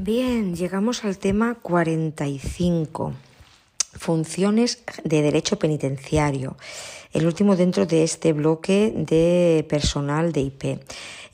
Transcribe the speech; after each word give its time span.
Bien, 0.00 0.54
llegamos 0.54 1.04
al 1.04 1.18
tema 1.18 1.56
45, 1.60 3.14
funciones 3.94 4.84
de 5.02 5.22
derecho 5.22 5.58
penitenciario, 5.58 6.56
el 7.12 7.26
último 7.26 7.56
dentro 7.56 7.84
de 7.84 8.04
este 8.04 8.32
bloque 8.32 8.92
de 8.94 9.66
personal 9.68 10.30
de 10.30 10.42
IP. 10.42 10.64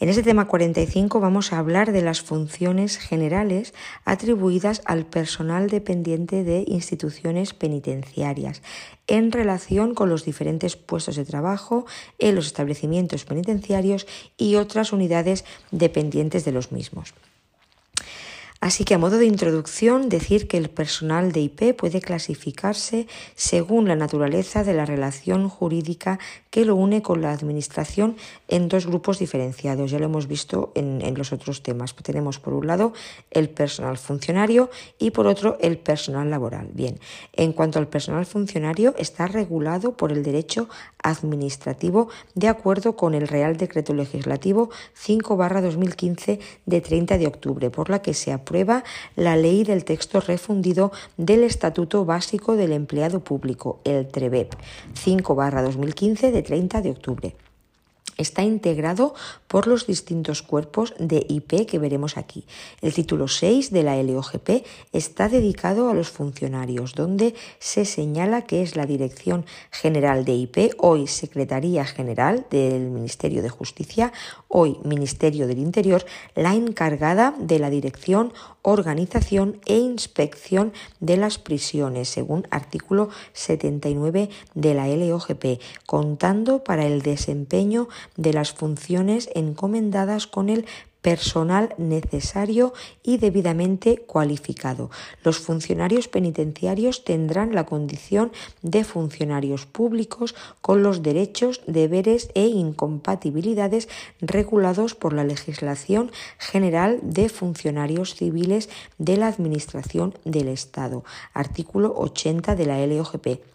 En 0.01 0.09
este 0.09 0.23
tema 0.23 0.47
45 0.47 1.21
vamos 1.21 1.53
a 1.53 1.59
hablar 1.59 1.93
de 1.93 2.01
las 2.01 2.23
funciones 2.23 2.97
generales 2.97 3.75
atribuidas 4.07 4.81
al 4.87 5.05
personal 5.05 5.69
dependiente 5.69 6.43
de 6.43 6.65
instituciones 6.67 7.53
penitenciarias 7.53 8.63
en 9.07 9.31
relación 9.31 9.95
con 9.95 10.09
los 10.09 10.25
diferentes 10.25 10.77
puestos 10.77 11.17
de 11.17 11.27
trabajo 11.27 11.85
en 12.19 12.35
los 12.35 12.47
establecimientos 12.47 13.27
penitenciarios 13.27 14.07
y 14.39 14.55
otras 14.55 14.95
unidades 14.95 15.45
dependientes 15.71 16.47
de 16.47 16.53
los 16.53 16.73
mismos. 16.73 17.13
Así 18.65 18.85
que 18.85 18.95
a 18.95 18.99
modo 18.99 19.19
de 19.19 19.27
introducción, 19.27 20.09
decir 20.09 20.49
que 20.49 20.57
el 20.57 20.71
personal 20.71 21.33
de 21.33 21.41
IP 21.41 21.77
puede 21.77 22.01
clasificarse 22.01 23.07
según 23.35 23.89
la 23.89 23.95
naturaleza 23.95 24.65
de 24.65 24.73
la 24.73 24.87
relación 24.87 25.51
jurídica 25.51 26.19
que 26.49 26.65
lo 26.65 26.75
une 26.75 27.03
con 27.03 27.21
la 27.21 27.33
Administración 27.33 28.17
en 28.55 28.69
dos 28.69 28.87
grupos 28.87 29.19
diferenciados. 29.19 29.91
Ya 29.91 29.99
lo 29.99 30.05
hemos 30.05 30.29
visto 30.29 30.71
en, 30.77 31.03
los 31.17 31.33
otros 31.33 31.65
temas. 31.65 31.93
Tenemos 31.97 32.39
por 32.39 32.55
un 32.55 32.69
lado 32.69 32.93
el 33.33 33.51
personal 33.51 33.99
funcionario 33.99 34.71
y 34.97 35.11
por 35.11 35.27
otro 35.27 35.59
el 35.61 35.77
personal 35.77 36.31
laboral. 36.31 36.69
Bien, 36.73 37.01
en 37.33 37.53
cuanto 37.53 37.81
al 37.81 37.89
personal 37.89 38.27
funcionario, 38.27 38.95
está 38.97 39.27
regulado 39.27 39.97
por 39.97 40.13
el 40.13 40.23
derecho 40.23 40.69
administrativo 41.03 42.09
de 42.37 42.47
acuerdo 42.47 42.95
con 42.95 43.15
el 43.15 43.27
Real 43.27 43.57
Decreto 43.57 43.93
Legislativo 43.93 44.71
5-2015 45.05 46.39
de 46.65 46.81
30 46.81 47.19
de 47.19 47.27
octubre, 47.27 47.71
por 47.71 47.91
la 47.91 48.03
que 48.03 48.15
se 48.15 48.33
aprueba 48.33 48.85
la 49.17 49.37
ley 49.37 49.65
del 49.65 49.85
texto 49.85 50.21
refundido 50.21 50.93
del 51.17 51.43
Estatuto 51.43 52.05
Básico 52.05 52.55
del 52.55 52.73
Empleado 52.73 53.19
Público, 53.19 53.81
el 53.83 54.07
TREBEP, 54.07 54.55
5-2015 54.95 56.31
de 56.31 56.43
30 56.43 56.81
de 56.81 56.91
octubre. 56.93 57.37
Está 58.17 58.43
integrado 58.43 59.15
por 59.49 59.67
los 59.67 59.87
distintos 59.87 60.43
cuerpos 60.43 60.95
de 60.99 61.27
IP 61.29 61.67
que 61.67 61.79
veremos 61.79 62.17
aquí. 62.17 62.45
El 62.81 62.95
título 62.95 63.29
6 63.29 63.71
de 63.71 63.83
la 63.83 64.01
LOGP 64.03 64.65
está 64.93 65.29
dedicado 65.29 65.89
a 65.89 65.95
los 65.95 66.11
funcionarios, 66.11 66.95
donde 66.95 67.35
se 67.59 67.85
señala 67.85 68.43
que 68.43 68.63
es 68.63 68.77
la 68.77 68.87
Dirección 68.87 69.45
General 69.71 70.25
de 70.25 70.35
IP, 70.35 70.75
hoy 70.79 71.07
Secretaría 71.07 71.85
General 71.85 72.47
del 72.51 72.91
Ministerio 72.91 73.43
de 73.43 73.49
Justicia, 73.49 74.13
hoy 74.49 74.79
Ministerio 74.85 75.47
del 75.47 75.59
Interior, 75.59 76.05
la 76.35 76.55
encargada 76.55 77.35
de 77.39 77.59
la 77.59 77.71
dirección, 77.71 78.33
organización 78.65 79.61
e 79.67 79.77
inspección 79.77 80.73
de 80.99 81.17
las 81.19 81.39
prisiones, 81.39 82.09
según 82.09 82.49
artículo 82.51 83.11
79 83.35 84.31
de 84.55 84.75
la 84.75 84.89
LOGP, 84.89 85.61
contando 85.87 86.65
para 86.65 86.87
el 86.87 87.03
desempeño 87.03 87.89
de 88.17 88.33
las 88.33 88.53
funciones 88.53 89.29
encomendadas 89.35 90.27
con 90.27 90.49
el 90.49 90.67
personal 91.05 91.75
necesario 91.77 92.73
y 93.03 93.19
debidamente 93.19 93.99
cualificado. 93.99 94.91
Los 95.23 95.39
funcionarios 95.39 96.09
penitenciarios 96.09 97.05
tendrán 97.05 97.55
la 97.55 97.67
condición 97.67 98.33
de 98.63 98.85
funcionarios 98.85 99.67
públicos 99.67 100.35
con 100.63 100.83
los 100.83 101.03
derechos, 101.03 101.61
deberes 101.67 102.31
e 102.35 102.47
incompatibilidades 102.47 103.87
regulados 104.23 104.95
por 104.95 105.13
la 105.13 105.25
legislación 105.25 106.11
general 106.39 107.01
de 107.03 107.29
funcionarios 107.29 108.15
civiles 108.15 108.71
de 108.97 109.19
la 109.19 109.27
Administración 109.27 110.15
del 110.25 110.49
Estado. 110.49 111.05
Artículo 111.35 111.93
80 111.99 112.57
de 112.57 112.65
la 112.65 112.87
LOGP 112.87 113.54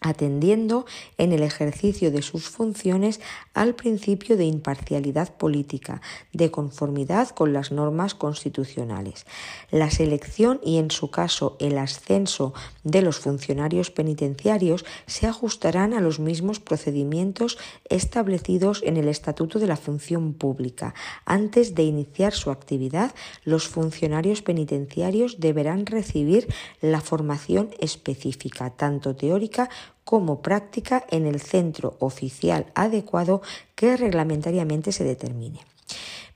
atendiendo 0.00 0.84
en 1.18 1.32
el 1.32 1.42
ejercicio 1.42 2.10
de 2.10 2.22
sus 2.22 2.48
funciones 2.48 3.20
al 3.54 3.74
principio 3.74 4.36
de 4.36 4.44
imparcialidad 4.44 5.36
política, 5.36 6.02
de 6.32 6.50
conformidad 6.50 7.30
con 7.30 7.52
las 7.52 7.72
normas 7.72 8.14
constitucionales. 8.14 9.26
La 9.70 9.90
selección 9.90 10.60
y, 10.62 10.78
en 10.78 10.90
su 10.90 11.10
caso, 11.10 11.56
el 11.60 11.78
ascenso 11.78 12.52
de 12.84 13.02
los 13.02 13.18
funcionarios 13.18 13.90
penitenciarios 13.90 14.84
se 15.06 15.26
ajustarán 15.26 15.94
a 15.94 16.00
los 16.00 16.20
mismos 16.20 16.60
procedimientos 16.60 17.58
establecidos 17.88 18.82
en 18.84 18.96
el 18.96 19.08
Estatuto 19.08 19.58
de 19.58 19.66
la 19.66 19.76
Función 19.76 20.34
Pública. 20.34 20.94
Antes 21.24 21.74
de 21.74 21.84
iniciar 21.84 22.32
su 22.32 22.50
actividad, 22.50 23.14
los 23.44 23.66
funcionarios 23.68 24.42
penitenciarios 24.42 25.40
deberán 25.40 25.86
recibir 25.86 26.48
la 26.80 27.00
formación 27.00 27.70
específica, 27.80 28.70
tanto 28.70 29.16
teórica 29.16 29.70
como 30.04 30.40
práctica 30.40 31.04
en 31.10 31.26
el 31.26 31.40
centro 31.40 31.96
oficial 31.98 32.66
adecuado 32.74 33.42
que 33.74 33.96
reglamentariamente 33.96 34.92
se 34.92 35.04
determine. 35.04 35.60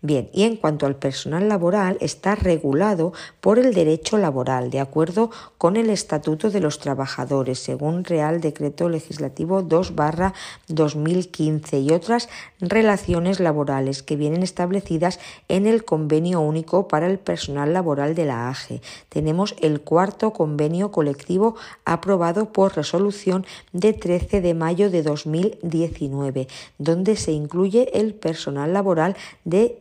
Bien, 0.02 0.30
y 0.32 0.44
en 0.44 0.56
cuanto 0.56 0.86
al 0.86 0.96
personal 0.96 1.50
laboral, 1.50 1.98
está 2.00 2.34
regulado 2.34 3.12
por 3.42 3.58
el 3.58 3.74
derecho 3.74 4.16
laboral, 4.16 4.70
de 4.70 4.80
acuerdo 4.80 5.30
con 5.58 5.76
el 5.76 5.90
Estatuto 5.90 6.48
de 6.48 6.60
los 6.60 6.78
Trabajadores, 6.78 7.58
según 7.58 8.04
Real 8.04 8.40
Decreto 8.40 8.88
Legislativo 8.88 9.62
2-2015 9.62 11.84
y 11.84 11.92
otras 11.92 12.30
relaciones 12.60 13.40
laborales 13.40 14.02
que 14.02 14.16
vienen 14.16 14.42
establecidas 14.42 15.20
en 15.48 15.66
el 15.66 15.84
Convenio 15.84 16.40
Único 16.40 16.88
para 16.88 17.06
el 17.06 17.18
Personal 17.18 17.74
Laboral 17.74 18.14
de 18.14 18.24
la 18.24 18.48
AGE. 18.48 18.80
Tenemos 19.10 19.54
el 19.60 19.82
cuarto 19.82 20.32
convenio 20.32 20.92
colectivo 20.92 21.56
aprobado 21.84 22.54
por 22.54 22.74
resolución 22.74 23.44
de 23.74 23.92
13 23.92 24.40
de 24.40 24.54
mayo 24.54 24.88
de 24.88 25.02
2019, 25.02 26.48
donde 26.78 27.16
se 27.16 27.32
incluye 27.32 28.00
el 28.00 28.14
personal 28.14 28.72
laboral 28.72 29.14
de 29.44 29.78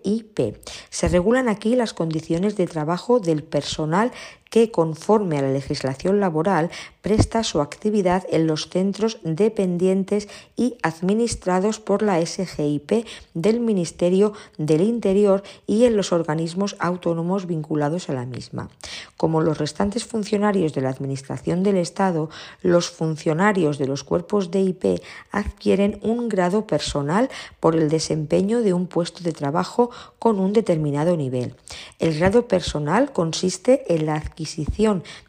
Se 0.90 1.08
regulan 1.08 1.50
aquí 1.50 1.76
las 1.76 1.94
condiciones 1.94 2.56
de 2.56 2.68
trabajo 2.68 3.20
del 3.20 3.44
personal 3.44 4.12
que, 4.50 4.72
conforme 4.72 5.38
a 5.38 5.42
la 5.42 5.52
legislación 5.52 6.20
laboral, 6.20 6.72
presta 7.02 7.44
su 7.44 7.62
actividad 7.62 8.24
en 8.30 8.48
los 8.48 8.70
centros 8.70 9.20
dependientes 9.24 10.28
y 10.56 10.76
administrados 10.82 11.80
por 11.80 12.02
la 12.02 12.24
SGIP 12.26 13.06
del 13.34 13.60
Ministerio 13.60 14.34
del 14.58 14.82
Interior 14.82 15.44
y 15.68 15.86
en 15.86 15.96
los 15.96 16.12
organismos 16.12 16.76
autónomos 16.80 17.46
vinculados 17.46 18.10
a 18.10 18.14
la 18.14 18.26
misma. 18.26 18.70
Como 19.18 19.42
los 19.42 19.58
restantes 19.58 20.06
funcionarios 20.06 20.74
de 20.74 20.82
la 20.82 20.90
Administración 20.90 21.64
del 21.64 21.78
Estado, 21.78 22.30
los 22.62 22.90
funcionarios 22.90 23.78
de 23.78 23.88
los 23.88 24.04
cuerpos 24.04 24.52
de 24.52 24.62
IP 24.62 25.02
adquieren 25.32 26.00
un 26.02 26.28
grado 26.28 26.66
personal 26.66 27.30
por 27.60 27.76
el 27.76 27.90
desempeño 27.90 28.62
de 28.62 28.74
un 28.74 28.88
puesto 28.88 29.24
de 29.24 29.32
trabajo 29.32 29.92
con 30.18 30.40
un 30.40 30.54
determinado 30.54 31.16
nivel. 31.16 31.56
El 32.00 32.18
grado 32.18 32.48
personal 32.48 33.12
consiste 33.12 33.94
en 33.94 34.06
la 34.06 34.16
adquisición 34.16 34.39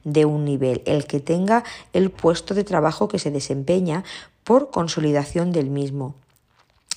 de 0.04 0.24
un 0.24 0.44
nivel, 0.44 0.82
el 0.86 1.06
que 1.06 1.20
tenga 1.20 1.64
el 1.92 2.10
puesto 2.10 2.54
de 2.54 2.64
trabajo 2.64 3.08
que 3.08 3.18
se 3.18 3.30
desempeña 3.30 4.04
por 4.44 4.70
consolidación 4.70 5.52
del 5.52 5.70
mismo. 5.70 6.14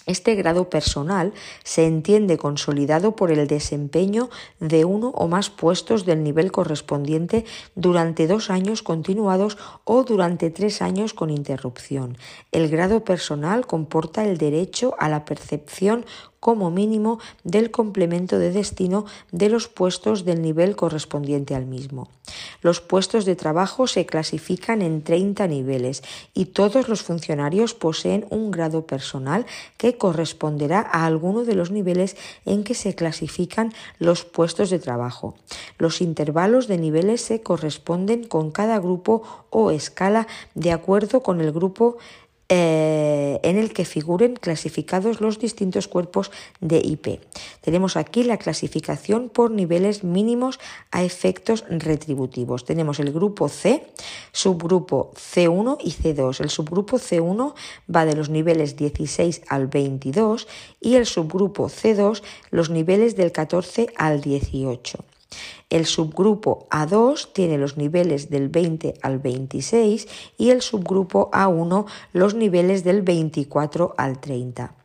Este 0.06 0.36
grado 0.36 0.70
personal 0.70 1.34
se 1.64 1.86
entiende 1.86 2.38
consolidado 2.38 3.16
por 3.16 3.32
el 3.32 3.48
desempeño 3.48 4.30
de 4.60 4.84
uno 4.84 5.10
o 5.16 5.30
más 5.30 5.50
puestos 5.50 6.06
del 6.06 6.24
nivel 6.24 6.52
correspondiente 6.52 7.46
durante 7.76 8.28
dos 8.28 8.50
años 8.50 8.84
continuados 8.84 9.58
o 9.86 10.04
durante 10.04 10.50
tres 10.50 10.82
años 10.82 11.14
con 11.14 11.30
interrupción. 11.30 12.18
El 12.52 12.68
grado 12.68 13.06
personal 13.06 13.66
comporta 13.66 14.26
el 14.26 14.38
derecho 14.38 14.94
a 15.00 15.08
la 15.08 15.24
percepción 15.24 16.06
como 16.44 16.72
mínimo 16.72 17.20
del 17.46 17.72
complemento 17.72 18.38
de 18.38 18.52
destino 18.52 19.06
de 19.32 19.48
los 19.48 19.70
puestos 19.70 20.26
del 20.26 20.42
nivel 20.42 20.76
correspondiente 20.76 21.56
al 21.56 21.66
mismo. 21.66 22.10
Los 22.62 22.82
puestos 22.82 23.24
de 23.24 23.38
trabajo 23.38 23.88
se 23.88 24.06
clasifican 24.06 24.82
en 24.82 25.04
30 25.04 25.48
niveles 25.48 26.04
y 26.34 26.48
todos 26.48 26.90
los 26.90 27.02
funcionarios 27.02 27.74
poseen 27.74 28.26
un 28.30 28.52
grado 28.52 28.86
personal 28.86 29.46
que 29.78 29.98
corresponderá 29.98 30.82
a 30.82 31.06
alguno 31.06 31.46
de 31.46 31.56
los 31.56 31.72
niveles 31.72 32.18
en 32.46 32.66
que 32.66 32.74
se 32.74 32.94
clasifican 32.94 33.72
los 33.98 34.26
puestos 34.26 34.70
de 34.70 34.80
trabajo. 34.80 35.36
Los 35.78 36.02
intervalos 36.02 36.68
de 36.68 36.78
niveles 36.78 37.22
se 37.22 37.42
corresponden 37.42 38.26
con 38.26 38.52
cada 38.52 38.80
grupo 38.80 39.24
o 39.50 39.72
escala 39.72 40.28
de 40.56 40.74
acuerdo 40.74 41.24
con 41.24 41.40
el 41.40 41.54
grupo 41.54 41.98
eh, 42.56 43.40
en 43.42 43.58
el 43.58 43.74
que 43.74 43.84
figuren 43.84 44.36
clasificados 44.36 45.22
los 45.22 45.40
distintos 45.40 45.88
cuerpos 45.88 46.30
de 46.62 46.78
IP. 46.78 47.20
Tenemos 47.62 47.98
aquí 47.98 48.24
la 48.24 48.38
clasificación 48.38 49.30
por 49.30 49.50
niveles 49.50 50.04
mínimos 50.04 50.60
a 50.92 51.02
efectos 51.04 51.66
retributivos. 51.68 52.64
Tenemos 52.64 53.00
el 53.00 53.12
grupo 53.12 53.50
C, 53.50 53.88
subgrupo 54.34 55.14
C1 55.16 55.78
y 55.84 55.94
C2. 55.94 56.42
El 56.42 56.52
subgrupo 56.52 57.00
C1 57.00 57.56
va 57.90 58.06
de 58.06 58.16
los 58.16 58.30
niveles 58.30 58.76
16 58.76 59.42
al 59.50 59.66
22 59.66 60.48
y 60.80 60.94
el 60.94 61.08
subgrupo 61.08 61.70
C2 61.70 62.22
los 62.52 62.70
niveles 62.70 63.16
del 63.16 63.32
14 63.32 63.88
al 63.98 64.22
18. 64.22 65.04
El 65.70 65.86
subgrupo 65.86 66.68
A2 66.70 67.34
tiene 67.34 67.58
los 67.58 67.78
niveles 67.78 68.30
del 68.30 68.50
20 68.50 68.96
al 69.02 69.20
26 69.20 70.08
y 70.38 70.50
el 70.52 70.62
subgrupo 70.62 71.32
A1 71.32 71.86
los 72.14 72.34
niveles 72.34 72.84
del 72.84 73.02
24 73.02 73.96
al 73.98 74.20
30. 74.20 74.76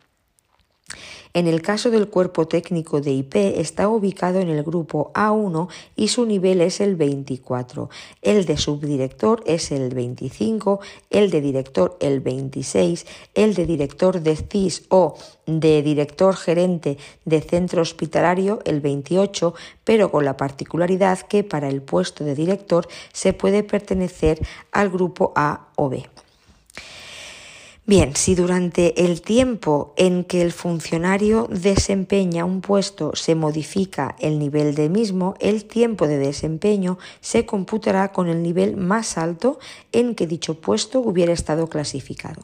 En 1.38 1.46
el 1.46 1.62
caso 1.62 1.93
del 1.93 2.08
cuerpo 2.08 2.49
técnico 2.49 3.00
de 3.00 3.12
IP 3.12 3.37
está 3.37 3.88
ubicado 3.88 4.40
en 4.40 4.49
el 4.49 4.64
grupo 4.64 5.12
A1 5.14 5.69
y 5.94 6.08
su 6.08 6.26
nivel 6.26 6.61
es 6.61 6.81
el 6.81 6.96
24. 6.96 7.90
El 8.23 8.44
de 8.44 8.56
subdirector 8.56 9.44
es 9.46 9.70
el 9.70 9.94
25, 9.94 10.81
el 11.11 11.31
de 11.31 11.40
director 11.40 11.96
el 12.00 12.19
26, 12.19 13.06
el 13.37 13.55
de 13.55 13.67
director 13.67 14.20
de 14.20 14.35
CIS 14.35 14.87
o 14.88 15.17
de 15.46 15.81
director 15.82 16.35
gerente 16.35 16.99
de 17.25 17.40
centro 17.40 17.82
hospitalario 17.82 18.58
el 18.64 18.81
28, 18.81 19.55
pero 19.85 20.11
con 20.11 20.25
la 20.25 20.37
particularidad 20.37 21.20
que 21.20 21.44
para 21.44 21.69
el 21.69 21.82
puesto 21.82 22.25
de 22.25 22.35
director 22.35 22.88
se 23.12 23.32
puede 23.32 23.62
pertenecer 23.62 24.44
al 24.73 24.90
grupo 24.90 25.32
A 25.37 25.69
o 25.76 25.88
B. 25.88 26.05
Bien, 27.88 28.14
si 28.17 28.35
durante 28.35 29.06
el 29.06 29.23
tiempo 29.23 29.94
en 29.96 30.23
que 30.25 30.43
el 30.43 30.52
funcionario 30.52 31.49
desempeña 31.50 32.44
un 32.44 32.61
puesto 32.61 33.12
se 33.17 33.35
modifica 33.35 34.14
el 34.19 34.38
nivel 34.38 34.75
de 34.75 34.90
mismo, 34.90 35.37
el 35.40 35.64
tiempo 35.64 36.06
de 36.06 36.19
desempeño 36.19 36.99
se 37.23 37.46
computará 37.46 38.12
con 38.12 38.29
el 38.29 38.43
nivel 38.43 38.76
más 38.76 39.17
alto 39.17 39.58
en 39.90 40.14
que 40.14 40.26
dicho 40.26 40.61
puesto 40.61 41.00
hubiera 41.00 41.32
estado 41.32 41.69
clasificado. 41.69 42.43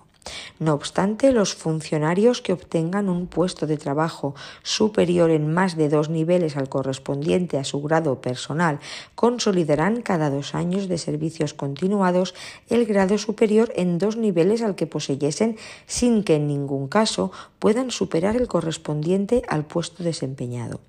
No 0.59 0.75
obstante, 0.75 1.33
los 1.33 1.55
funcionarios 1.55 2.41
que 2.41 2.53
obtengan 2.53 3.09
un 3.09 3.27
puesto 3.27 3.67
de 3.67 3.77
trabajo 3.77 4.35
superior 4.63 5.31
en 5.31 5.53
más 5.53 5.77
de 5.77 5.89
dos 5.89 6.09
niveles 6.09 6.57
al 6.57 6.69
correspondiente 6.69 7.59
a 7.59 7.65
su 7.65 7.83
grado 7.83 8.21
personal 8.21 8.79
consolidarán 9.15 10.03
cada 10.03 10.31
dos 10.31 10.55
años 10.55 10.89
de 10.89 10.99
servicios 10.99 11.55
continuados 11.55 12.35
el 12.69 12.87
grado 12.87 13.19
superior 13.19 13.73
en 13.77 13.99
dos 13.99 14.17
niveles 14.17 14.63
al 14.63 14.75
que 14.75 14.87
poseyesen 14.87 15.57
sin 15.87 16.25
que 16.25 16.37
en 16.37 16.49
ningún 16.49 16.89
caso 16.89 17.31
puedan 17.59 17.91
superar 17.91 18.37
el 18.37 18.49
correspondiente 18.49 19.43
al 19.49 19.65
puesto 19.65 20.03
desempeñado. 20.03 20.81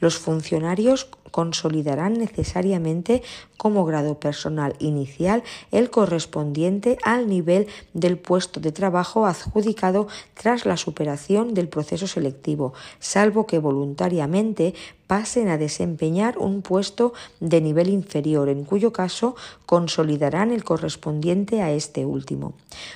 Los 0.00 0.18
funcionarios 0.18 1.08
consolidarán 1.30 2.14
necesariamente 2.14 3.22
como 3.56 3.84
grado 3.84 4.20
personal 4.20 4.74
inicial 4.78 5.42
el 5.70 5.90
correspondiente 5.90 6.98
al 7.02 7.28
nivel 7.28 7.66
del 7.94 8.18
puesto 8.18 8.60
de 8.60 8.71
trabajo 8.72 9.26
adjudicado 9.26 10.08
tras 10.34 10.66
la 10.66 10.76
superación 10.76 11.54
del 11.54 11.68
proceso 11.68 12.06
selectivo, 12.06 12.72
salvo 12.98 13.46
que 13.46 13.58
voluntariamente 13.58 14.74
pasen 15.06 15.48
a 15.48 15.58
desempeñar 15.58 16.38
un 16.38 16.62
puesto 16.62 17.12
de 17.40 17.60
nivel 17.60 17.88
inferior, 17.88 18.48
en 18.48 18.64
cuyo 18.64 18.92
caso 18.92 19.36
consolidarán 19.66 20.52
el 20.52 20.64
correspondiente 20.64 21.62
a 21.62 21.70
este 21.72 22.04
último. 22.04 22.54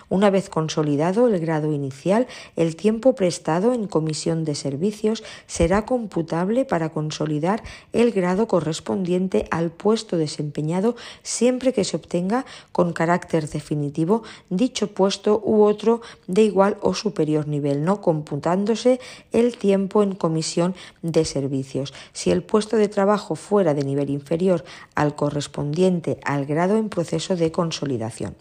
Una 0.08 0.30
vez 0.30 0.48
consolidado 0.48 1.26
el 1.26 1.38
grado 1.40 1.72
inicial, 1.72 2.26
el 2.56 2.76
tiempo 2.76 3.14
prestado 3.14 3.74
en 3.74 3.86
comisión 3.86 4.44
de 4.44 4.54
servicios 4.54 5.24
será 5.46 5.84
computable 5.84 6.64
para 6.64 6.90
consolidar 6.90 7.62
el 7.92 8.12
grado 8.12 8.46
correspondiente 8.48 9.46
al 9.50 9.70
puesto 9.70 10.16
desempeñado 10.16 10.96
siempre 11.22 11.72
que 11.72 11.84
se 11.84 11.96
obtenga 11.96 12.46
con 12.72 12.92
carácter 12.92 13.48
definitivo 13.48 14.22
dicho 14.50 14.88
puesto 14.88 15.42
u 15.44 15.62
otro 15.62 16.00
de 16.26 16.42
igual 16.42 16.76
o 16.80 16.94
superior 16.94 17.46
nivel, 17.48 17.84
no 17.84 18.00
computándose 18.00 19.00
el 19.32 19.56
tiempo 19.56 20.02
en 20.02 20.14
comisión 20.14 20.74
de 21.02 21.24
servicios 21.24 21.92
si 22.12 22.30
el 22.30 22.42
puesto 22.42 22.76
de 22.76 22.88
trabajo 22.88 23.34
fuera 23.34 23.74
de 23.74 23.84
nivel 23.84 24.10
inferior 24.10 24.64
al 24.94 25.14
correspondiente 25.14 26.18
al 26.24 26.46
grado 26.46 26.76
en 26.76 26.88
proceso 26.88 27.36
de 27.36 27.52
consolidación. 27.52 28.36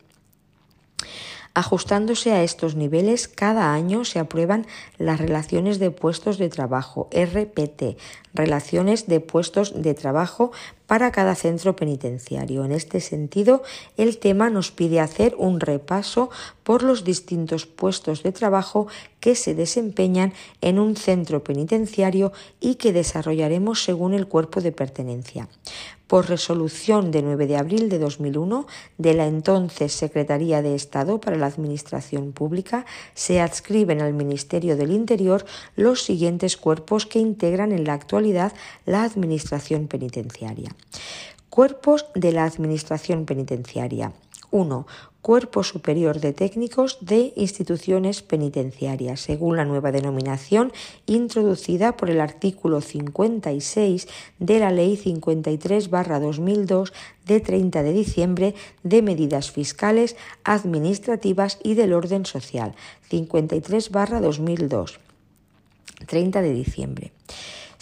Ajustándose 1.57 2.33
a 2.33 2.43
estos 2.43 2.75
niveles, 2.75 3.29
cada 3.29 3.73
año 3.73 4.03
se 4.03 4.19
aprueban 4.19 4.67
las 4.97 5.21
relaciones 5.21 5.79
de 5.79 5.89
puestos 5.89 6.37
de 6.37 6.49
trabajo, 6.49 7.07
RPT, 7.13 7.97
relaciones 8.35 9.07
de 9.07 9.19
puestos 9.19 9.81
de 9.81 9.93
trabajo 9.93 10.51
para 10.87 11.11
cada 11.11 11.35
centro 11.35 11.75
penitenciario. 11.75 12.63
En 12.63 12.71
este 12.71 12.99
sentido, 12.99 13.63
el 13.97 14.17
tema 14.17 14.49
nos 14.49 14.71
pide 14.71 14.99
hacer 14.99 15.35
un 15.37 15.59
repaso 15.59 16.29
por 16.63 16.83
los 16.83 17.03
distintos 17.03 17.65
puestos 17.65 18.23
de 18.23 18.31
trabajo 18.31 18.87
que 19.19 19.35
se 19.35 19.55
desempeñan 19.55 20.33
en 20.61 20.77
un 20.77 20.95
centro 20.95 21.43
penitenciario 21.43 22.31
y 22.59 22.75
que 22.75 22.93
desarrollaremos 22.93 23.83
según 23.83 24.13
el 24.13 24.27
cuerpo 24.27 24.61
de 24.61 24.71
pertenencia 24.71 25.47
por 26.07 26.29
resolución 26.29 27.11
de 27.11 27.21
9 27.23 27.47
de 27.47 27.57
abril 27.57 27.89
de 27.89 27.99
2001 27.99 28.67
de 28.97 29.13
la 29.13 29.25
entonces 29.25 29.91
Secretaría 29.91 30.61
de 30.61 30.75
Estado 30.75 31.19
para 31.19 31.37
la 31.37 31.47
Administración 31.47 32.31
Pública, 32.31 32.85
se 33.15 33.41
adscriben 33.41 34.01
al 34.01 34.13
Ministerio 34.13 34.77
del 34.77 34.91
Interior 34.91 35.45
los 35.75 36.03
siguientes 36.03 36.57
cuerpos 36.57 37.05
que 37.05 37.19
integran 37.19 37.71
en 37.71 37.85
la 37.85 37.93
actualidad 37.93 38.24
la 38.33 39.03
Administración 39.03 39.87
Penitenciaria. 39.87 40.75
Cuerpos 41.49 42.05
de 42.15 42.31
la 42.31 42.45
Administración 42.45 43.25
Penitenciaria. 43.25 44.11
1. 44.51 44.87
Cuerpo 45.21 45.63
Superior 45.63 46.19
de 46.19 46.33
Técnicos 46.33 46.99
de 47.01 47.33
Instituciones 47.35 48.21
Penitenciarias, 48.21 49.19
según 49.21 49.57
la 49.57 49.65
nueva 49.65 49.91
denominación 49.91 50.71
introducida 51.07 51.97
por 51.97 52.11
el 52.11 52.21
artículo 52.21 52.79
56 52.79 54.07
de 54.37 54.59
la 54.59 54.71
Ley 54.71 55.01
53-2002 55.03 56.93
de 57.25 57.39
30 57.39 57.81
de 57.83 57.91
diciembre 57.91 58.53
de 58.83 59.01
medidas 59.01 59.49
fiscales, 59.51 60.15
administrativas 60.43 61.57
y 61.63 61.73
del 61.73 61.93
orden 61.93 62.25
social. 62.25 62.75
53-2002. 63.09 64.99
30 66.05 66.41
de 66.41 66.53
diciembre. 66.53 67.11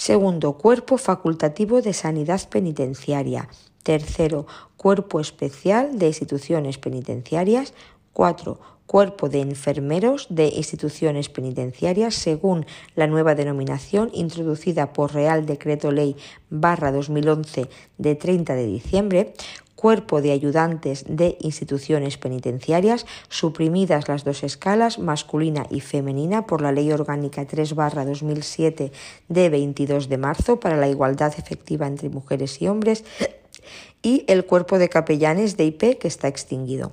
Segundo, 0.03 0.57
Cuerpo 0.57 0.97
Facultativo 0.97 1.81
de 1.81 1.93
Sanidad 1.93 2.41
Penitenciaria. 2.49 3.47
Tercero, 3.83 4.45
Cuerpo 4.75 5.21
Especial 5.21 5.97
de 5.97 6.07
Instituciones 6.07 6.77
Penitenciarias. 6.77 7.73
Cuatro, 8.11 8.59
Cuerpo 8.85 9.29
de 9.29 9.41
Enfermeros 9.41 10.27
de 10.29 10.47
Instituciones 10.47 11.29
Penitenciarias 11.29 12.15
según 12.15 12.65
la 12.95 13.07
nueva 13.07 13.35
denominación 13.35 14.09
introducida 14.13 14.93
por 14.93 15.13
Real 15.13 15.45
Decreto 15.45 15.91
Ley 15.91 16.15
barra 16.49 16.91
2011 16.91 17.69
de 17.97 18.15
30 18.15 18.55
de 18.55 18.65
diciembre, 18.67 19.33
Cuerpo 19.75 20.21
de 20.21 20.31
Ayudantes 20.31 21.03
de 21.09 21.37
Instituciones 21.41 22.17
Penitenciarias, 22.17 23.05
suprimidas 23.27 24.07
las 24.07 24.23
dos 24.23 24.43
escalas, 24.43 24.97
masculina 24.97 25.65
y 25.69 25.81
femenina, 25.81 26.47
por 26.47 26.61
la 26.61 26.71
Ley 26.71 26.91
Orgánica 26.91 27.45
3 27.45 27.75
2007 27.75 28.91
de 29.27 29.49
22 29.49 30.07
de 30.07 30.17
marzo 30.17 30.59
para 30.59 30.77
la 30.77 30.87
igualdad 30.87 31.33
efectiva 31.37 31.85
entre 31.85 32.09
mujeres 32.09 32.61
y 32.61 32.67
hombres 32.67 33.03
y 34.01 34.23
el 34.27 34.45
Cuerpo 34.45 34.77
de 34.77 34.89
Capellanes 34.89 35.57
de 35.57 35.65
IP 35.65 35.97
que 35.97 36.07
está 36.07 36.27
extinguido. 36.27 36.91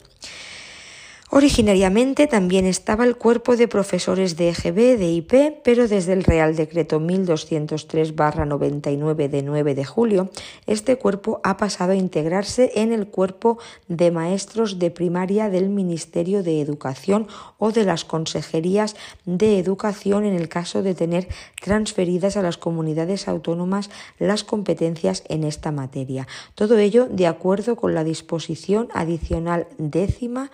Originariamente 1.32 2.26
también 2.26 2.66
estaba 2.66 3.04
el 3.04 3.16
cuerpo 3.16 3.56
de 3.56 3.68
profesores 3.68 4.36
de 4.36 4.48
EGB 4.48 4.98
de 4.98 5.12
IP, 5.12 5.62
pero 5.62 5.86
desde 5.86 6.12
el 6.12 6.24
Real 6.24 6.56
Decreto 6.56 6.98
1203-99 6.98 9.28
de 9.28 9.42
9 9.44 9.76
de 9.76 9.84
julio, 9.84 10.28
este 10.66 10.96
cuerpo 10.96 11.40
ha 11.44 11.56
pasado 11.56 11.92
a 11.92 11.94
integrarse 11.94 12.72
en 12.74 12.92
el 12.92 13.06
cuerpo 13.06 13.60
de 13.86 14.10
maestros 14.10 14.80
de 14.80 14.90
primaria 14.90 15.50
del 15.50 15.68
Ministerio 15.68 16.42
de 16.42 16.60
Educación 16.60 17.28
o 17.58 17.70
de 17.70 17.84
las 17.84 18.04
consejerías 18.04 18.96
de 19.24 19.60
educación 19.60 20.24
en 20.24 20.34
el 20.34 20.48
caso 20.48 20.82
de 20.82 20.96
tener 20.96 21.28
transferidas 21.62 22.36
a 22.36 22.42
las 22.42 22.58
comunidades 22.58 23.28
autónomas 23.28 23.88
las 24.18 24.42
competencias 24.42 25.22
en 25.28 25.44
esta 25.44 25.70
materia. 25.70 26.26
Todo 26.56 26.76
ello 26.78 27.06
de 27.08 27.28
acuerdo 27.28 27.76
con 27.76 27.94
la 27.94 28.02
disposición 28.02 28.88
adicional 28.94 29.68
décima 29.78 30.50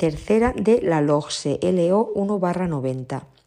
tercera 0.00 0.54
de 0.56 0.80
la 0.80 1.02
LOGSE, 1.02 1.58
LO 1.60 2.10
1 2.14 2.38
90. 2.38 3.39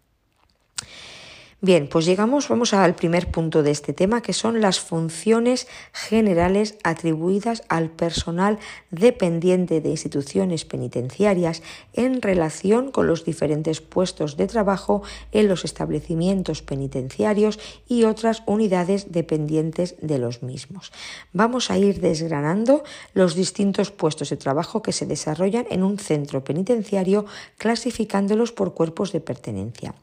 Bien, 1.65 1.87
pues 1.87 2.05
llegamos, 2.05 2.49
vamos 2.49 2.73
al 2.73 2.93
primer 2.93 3.31
punto 3.31 3.63
de 3.63 3.71
este 3.71 3.93
tema, 3.93 4.21
que 4.21 4.33
son 4.33 4.59
las 4.59 4.81
funciones 4.81 5.65
generales 5.93 6.75
atribuidas 6.83 7.63
al 7.69 7.89
personal 7.89 8.59
dependiente 8.91 9.79
de 9.79 9.87
instituciones 9.87 10.65
penitenciarias 10.65 11.63
en 11.93 12.21
relación 12.21 12.91
con 12.91 13.07
los 13.07 13.23
diferentes 13.23 13.79
puestos 13.79 14.35
de 14.35 14.47
trabajo 14.47 15.03
en 15.31 15.47
los 15.47 15.63
establecimientos 15.63 16.61
penitenciarios 16.61 17.57
y 17.87 18.03
otras 18.03 18.43
unidades 18.45 19.13
dependientes 19.13 19.95
de 20.01 20.17
los 20.17 20.43
mismos. 20.43 20.91
Vamos 21.31 21.71
a 21.71 21.77
ir 21.77 22.01
desgranando 22.01 22.83
los 23.13 23.35
distintos 23.35 23.89
puestos 23.89 24.31
de 24.31 24.35
trabajo 24.35 24.81
que 24.81 24.91
se 24.91 25.05
desarrollan 25.05 25.67
en 25.69 25.83
un 25.83 25.97
centro 25.97 26.43
penitenciario, 26.43 27.25
clasificándolos 27.57 28.51
por 28.51 28.73
cuerpos 28.73 29.13
de 29.13 29.21
pertenencia. 29.21 29.95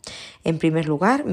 En 0.42 0.58
primer 0.58 0.88
lugar, 0.88 1.26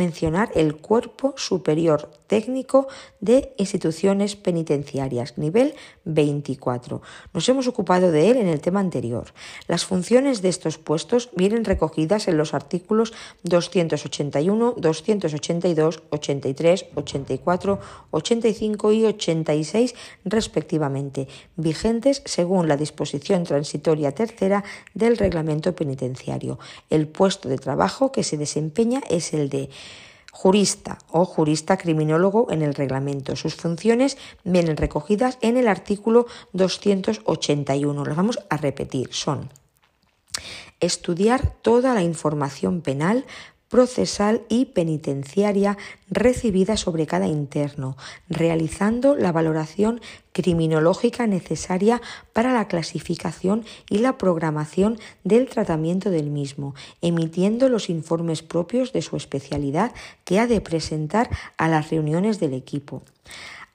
el 0.55 0.77
cuerpo 0.77 1.33
superior 1.37 2.09
técnico 2.27 2.87
de 3.19 3.53
instituciones 3.57 4.35
penitenciarias, 4.35 5.37
nivel 5.37 5.73
24. 6.05 7.01
Nos 7.33 7.49
hemos 7.49 7.67
ocupado 7.67 8.11
de 8.11 8.31
él 8.31 8.37
en 8.37 8.47
el 8.47 8.59
tema 8.59 8.79
anterior. 8.79 9.33
Las 9.67 9.85
funciones 9.85 10.41
de 10.41 10.49
estos 10.49 10.77
puestos 10.77 11.29
vienen 11.35 11.65
recogidas 11.65 12.27
en 12.27 12.37
los 12.37 12.53
artículos 12.53 13.13
281, 13.43 14.75
282, 14.77 16.03
83, 16.09 16.85
84, 16.95 17.79
85 18.11 18.91
y 18.91 19.05
86 19.05 19.95
respectivamente, 20.25 21.27
vigentes 21.55 22.21
según 22.25 22.67
la 22.67 22.77
disposición 22.77 23.43
transitoria 23.43 24.13
tercera 24.13 24.63
del 24.93 25.17
reglamento 25.17 25.75
penitenciario. 25.75 26.59
El 26.89 27.07
puesto 27.07 27.49
de 27.49 27.57
trabajo 27.57 28.11
que 28.11 28.23
se 28.23 28.37
desempeña 28.37 29.01
es 29.09 29.33
el 29.33 29.49
de 29.49 29.69
jurista 30.37 30.99
o 31.09 31.25
jurista 31.25 31.77
criminólogo 31.77 32.51
en 32.51 32.61
el 32.61 32.75
reglamento. 32.75 33.35
Sus 33.35 33.55
funciones 33.55 34.19
vienen 34.43 34.77
recogidas 34.77 35.39
en 35.41 35.57
el 35.57 35.67
artículo 35.67 36.27
281. 36.53 38.05
Las 38.05 38.15
vamos 38.15 38.39
a 38.47 38.57
repetir. 38.57 39.11
Son 39.13 39.49
estudiar 40.79 41.55
toda 41.63 41.95
la 41.95 42.03
información 42.03 42.81
penal 42.81 43.25
procesal 43.69 44.43
y 44.49 44.65
penitenciaria 44.65 45.77
recibida 46.09 46.77
sobre 46.77 47.05
cada 47.05 47.27
interno, 47.27 47.97
realizando 48.29 49.15
la 49.15 49.31
valoración 49.31 50.01
criminológica 50.31 51.27
necesaria 51.27 52.01
para 52.33 52.53
la 52.53 52.67
clasificación 52.67 53.65
y 53.89 53.99
la 53.99 54.17
programación 54.17 54.99
del 55.23 55.47
tratamiento 55.47 56.09
del 56.11 56.29
mismo, 56.29 56.75
emitiendo 57.01 57.69
los 57.69 57.89
informes 57.89 58.43
propios 58.43 58.93
de 58.93 59.01
su 59.01 59.17
especialidad 59.17 59.93
que 60.23 60.39
ha 60.39 60.47
de 60.47 60.61
presentar 60.61 61.29
a 61.57 61.67
las 61.67 61.89
reuniones 61.89 62.39
del 62.39 62.53
equipo 62.53 63.03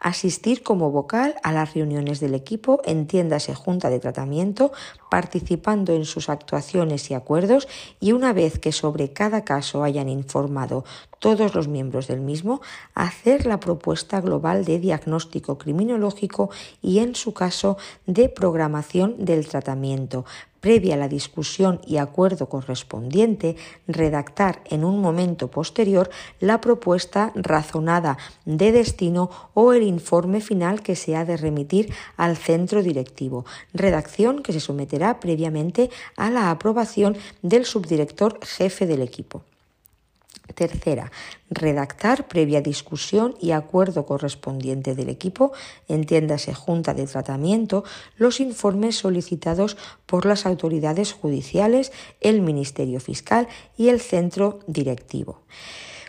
asistir 0.02 0.64
como 0.64 0.90
vocal 0.90 1.36
a 1.44 1.52
las 1.52 1.74
reuniones 1.74 2.18
del 2.18 2.34
equipo, 2.34 2.82
entiéndase 2.84 3.54
junta 3.54 3.88
de 3.88 4.00
tratamiento, 4.00 4.72
participando 5.08 5.92
en 5.94 6.04
sus 6.04 6.28
actuaciones 6.28 7.10
y 7.10 7.14
acuerdos 7.14 7.68
y 8.00 8.10
una 8.10 8.32
vez 8.32 8.58
que 8.58 8.72
sobre 8.72 9.12
cada 9.12 9.44
caso 9.44 9.84
hayan 9.84 10.08
informado 10.08 10.84
todos 11.20 11.54
los 11.54 11.68
miembros 11.68 12.08
del 12.08 12.20
mismo, 12.20 12.60
hacer 12.94 13.46
la 13.46 13.60
propuesta 13.60 14.20
global 14.20 14.64
de 14.64 14.80
diagnóstico 14.80 15.56
criminológico 15.56 16.50
y 16.82 16.98
en 16.98 17.14
su 17.14 17.32
caso 17.32 17.78
de 18.06 18.28
programación 18.28 19.24
del 19.24 19.46
tratamiento, 19.46 20.24
previa 20.62 20.94
a 20.94 20.96
la 20.96 21.08
discusión 21.08 21.82
y 21.86 21.98
acuerdo 21.98 22.48
correspondiente, 22.48 23.56
redactar 23.86 24.62
en 24.70 24.84
un 24.84 25.02
momento 25.02 25.48
posterior 25.48 26.08
la 26.40 26.62
propuesta 26.62 27.32
razonada 27.34 28.16
de 28.46 28.72
destino 28.72 29.28
o 29.52 29.74
el 29.74 29.82
informe 29.82 30.40
final 30.40 30.82
que 30.82 30.96
se 30.96 31.16
ha 31.16 31.26
de 31.26 31.36
remitir 31.36 31.92
al 32.16 32.38
centro 32.38 32.82
directivo, 32.82 33.44
redacción 33.74 34.42
que 34.42 34.54
se 34.54 34.60
someterá 34.60 35.20
previamente 35.20 35.90
a 36.16 36.30
la 36.30 36.50
aprobación 36.50 37.16
del 37.42 37.66
subdirector 37.66 38.38
jefe 38.42 38.86
del 38.86 39.02
equipo. 39.02 39.42
Tercera, 40.52 41.10
redactar 41.50 42.28
previa 42.28 42.60
discusión 42.60 43.34
y 43.40 43.52
acuerdo 43.52 44.06
correspondiente 44.06 44.94
del 44.94 45.08
equipo, 45.08 45.52
entiéndase 45.88 46.54
junta 46.54 46.94
de 46.94 47.06
tratamiento, 47.06 47.84
los 48.16 48.40
informes 48.40 48.96
solicitados 48.96 49.76
por 50.06 50.26
las 50.26 50.46
autoridades 50.46 51.12
judiciales, 51.12 51.92
el 52.20 52.40
Ministerio 52.40 53.00
Fiscal 53.00 53.48
y 53.76 53.88
el 53.88 54.00
centro 54.00 54.60
directivo. 54.66 55.40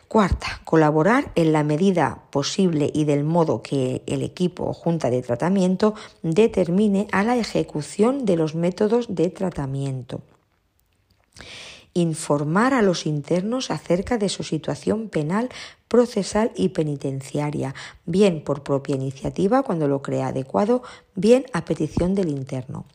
Cuarta, 0.07 0.62
colaborar 0.63 1.31
en 1.33 1.53
la 1.53 1.63
medida 1.63 2.25
posible 2.29 2.91
y 2.93 3.05
del 3.05 3.23
modo 3.23 3.63
que 3.63 4.03
el 4.05 4.21
equipo 4.21 4.65
o 4.65 4.73
junta 4.73 5.09
de 5.09 5.23
tratamiento 5.23 5.95
determine 6.21 7.07
a 7.12 7.23
la 7.23 7.35
ejecución 7.35 8.25
de 8.25 8.35
los 8.35 8.53
métodos 8.53 9.15
de 9.15 9.29
tratamiento 9.29 10.21
informar 11.93 12.73
a 12.73 12.81
los 12.81 13.05
internos 13.05 13.71
acerca 13.71 14.17
de 14.17 14.29
su 14.29 14.43
situación 14.43 15.09
penal, 15.09 15.50
procesal 15.88 16.51
y 16.55 16.69
penitenciaria, 16.69 17.75
bien 18.05 18.43
por 18.43 18.63
propia 18.63 18.95
iniciativa 18.95 19.62
cuando 19.63 19.88
lo 19.88 20.01
crea 20.01 20.27
adecuado, 20.27 20.81
bien 21.15 21.45
a 21.53 21.65
petición 21.65 22.15
del 22.15 22.29
interno. 22.29 22.85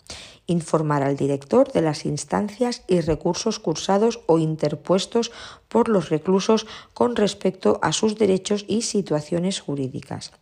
Informar 0.46 1.02
al 1.02 1.16
director 1.16 1.70
de 1.72 1.82
las 1.82 2.06
instancias 2.06 2.82
y 2.88 3.00
recursos 3.00 3.58
cursados 3.58 4.20
o 4.26 4.38
interpuestos 4.38 5.30
por 5.68 5.88
los 5.88 6.08
reclusos 6.08 6.66
con 6.94 7.16
respecto 7.16 7.78
a 7.82 7.92
sus 7.92 8.16
derechos 8.16 8.64
y 8.66 8.82
situaciones 8.82 9.60
jurídicas. 9.60 10.32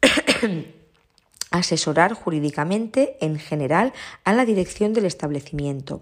asesorar 1.52 2.14
jurídicamente 2.14 3.18
en 3.20 3.38
general 3.38 3.92
a 4.24 4.32
la 4.32 4.46
dirección 4.46 4.94
del 4.94 5.04
establecimiento 5.04 6.00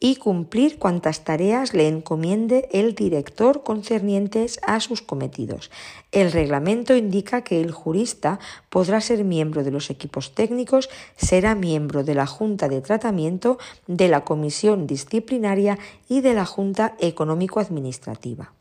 y 0.00 0.16
cumplir 0.16 0.78
cuantas 0.78 1.24
tareas 1.24 1.74
le 1.74 1.86
encomiende 1.86 2.70
el 2.72 2.94
director 2.94 3.62
concernientes 3.62 4.58
a 4.66 4.80
sus 4.80 5.02
cometidos. 5.02 5.70
El 6.10 6.32
reglamento 6.32 6.96
indica 6.96 7.42
que 7.42 7.60
el 7.60 7.70
jurista 7.70 8.40
podrá 8.70 9.02
ser 9.02 9.24
miembro 9.24 9.62
de 9.62 9.70
los 9.70 9.90
equipos 9.90 10.34
técnicos, 10.34 10.88
será 11.16 11.54
miembro 11.54 12.02
de 12.02 12.14
la 12.14 12.26
Junta 12.26 12.68
de 12.68 12.80
Tratamiento, 12.80 13.58
de 13.86 14.08
la 14.08 14.24
Comisión 14.24 14.86
Disciplinaria 14.86 15.78
y 16.08 16.22
de 16.22 16.32
la 16.32 16.46
Junta 16.46 16.96
Económico-Administrativa. 16.98 18.54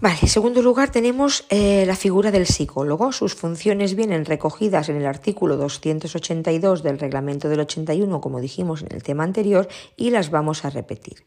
Vale, 0.00 0.16
en 0.22 0.28
segundo 0.28 0.62
lugar 0.62 0.90
tenemos 0.90 1.44
eh, 1.50 1.84
la 1.86 1.94
figura 1.94 2.30
del 2.30 2.46
psicólogo. 2.46 3.12
Sus 3.12 3.34
funciones 3.34 3.94
vienen 3.94 4.24
recogidas 4.24 4.88
en 4.88 4.96
el 4.96 5.04
artículo 5.04 5.58
282 5.58 6.82
del 6.82 6.98
reglamento 6.98 7.50
del 7.50 7.60
81, 7.60 8.18
como 8.22 8.40
dijimos 8.40 8.80
en 8.80 8.94
el 8.94 9.02
tema 9.02 9.24
anterior, 9.24 9.68
y 9.98 10.08
las 10.08 10.30
vamos 10.30 10.64
a 10.64 10.70
repetir 10.70 11.22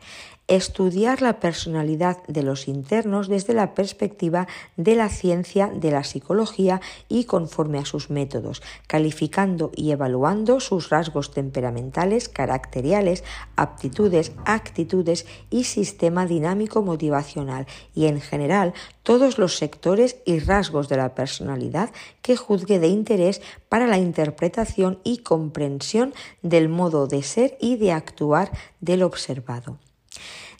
estudiar 0.48 1.22
la 1.22 1.40
personalidad 1.40 2.18
de 2.28 2.44
los 2.44 2.68
internos 2.68 3.30
desde 3.30 3.54
la 3.54 3.74
perspectiva 3.74 4.48
de 4.76 4.96
la 4.96 5.08
ciencia 5.08 5.72
de 5.74 5.92
la 5.92 6.04
psicología 6.04 6.82
y 7.08 7.24
conforme 7.24 7.80
a 7.80 7.86
sus 7.86 8.10
métodos, 8.10 8.62
calificando 8.88 9.72
y 9.74 9.92
evaluando 9.92 10.60
sus 10.60 10.90
rasgos 10.90 11.32
temperamentales, 11.32 12.28
caracteriales, 12.28 13.24
aptitudes, 13.56 14.34
actitudes 14.46 15.26
y 15.50 15.64
sistema 15.64 16.26
dinámico 16.26 16.82
motivacional 16.82 17.66
y 17.96 18.08
en 18.08 18.20
general 18.20 18.63
todos 19.04 19.38
los 19.38 19.58
sectores 19.58 20.16
y 20.26 20.40
rasgos 20.40 20.88
de 20.88 20.96
la 20.96 21.14
personalidad 21.16 21.92
que 22.22 22.38
juzgue 22.38 22.80
de 22.80 22.88
interés 22.88 23.42
para 23.68 23.88
la 23.88 23.98
interpretación 23.98 25.00
y 25.04 25.18
comprensión 25.18 26.14
del 26.42 26.70
modo 26.70 27.08
de 27.08 27.24
ser 27.24 27.58
y 27.60 27.76
de 27.76 27.92
actuar 27.92 28.52
del 28.80 29.04
observado 29.04 29.80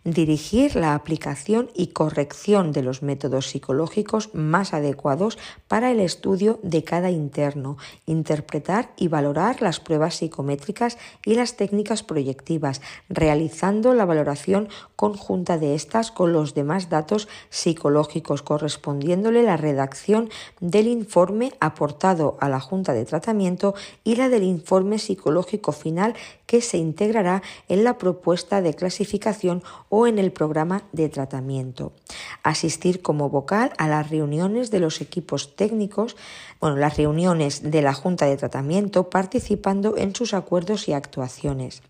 dirigir 0.04 0.76
la 0.76 0.96
aplicación 0.96 1.70
y 1.74 1.88
corrección 1.88 2.72
de 2.72 2.84
los 2.84 3.02
métodos 3.04 3.48
psicológicos 3.48 4.34
más 4.34 4.74
adecuados 4.74 5.38
para 5.68 5.92
el 5.92 6.00
estudio 6.00 6.60
de 6.62 6.84
cada 6.84 7.10
interno, 7.10 7.78
interpretar 8.06 8.92
y 8.98 9.08
valorar 9.08 9.62
las 9.62 9.80
pruebas 9.80 10.16
psicométricas 10.16 10.98
y 11.26 11.36
las 11.36 11.56
técnicas 11.56 12.04
proyectivas, 12.04 12.82
realizando 13.08 13.94
la 13.94 14.06
valoración 14.06 14.68
conjunta 14.96 15.58
de 15.58 15.76
estas 15.76 16.12
con 16.12 16.34
los 16.34 16.54
demás 16.54 16.90
datos 16.90 17.28
psicológicos, 17.50 18.42
correspondiéndole 18.42 19.44
la 19.44 19.58
redacción 19.58 20.30
del 20.60 20.88
informe 20.88 21.54
aportado 21.60 22.38
a 22.42 22.50
la 22.50 22.60
Junta 22.60 22.94
de 22.94 23.06
Tratamiento 23.06 23.74
y 24.04 24.16
la 24.16 24.30
del 24.30 24.44
informe 24.44 25.00
psicológico 25.00 25.72
final 25.72 26.16
que 26.46 26.62
se 26.62 26.78
integrará 26.78 27.42
en 27.68 27.84
la 27.84 27.98
propuesta 27.98 28.62
de 28.62 28.76
clasificación 28.76 29.64
o 29.96 30.08
en 30.08 30.18
el 30.18 30.32
programa 30.32 30.86
de 30.92 31.08
tratamiento. 31.08 31.94
Asistir 32.42 33.04
como 33.04 33.30
vocal 33.30 33.74
a 33.78 33.88
las 33.88 34.10
reuniones 34.10 34.72
de 34.72 34.80
los 34.80 35.02
equipos 35.02 35.56
técnicos, 35.56 36.16
bueno, 36.60 36.78
las 36.78 36.98
reuniones 36.98 37.70
de 37.70 37.84
la 37.84 37.94
Junta 37.94 38.26
de 38.26 38.36
Tratamiento, 38.36 39.12
participando 39.12 39.96
en 39.96 40.16
sus 40.16 40.34
acuerdos 40.34 40.88
y 40.88 40.94
actuaciones. 40.94 41.84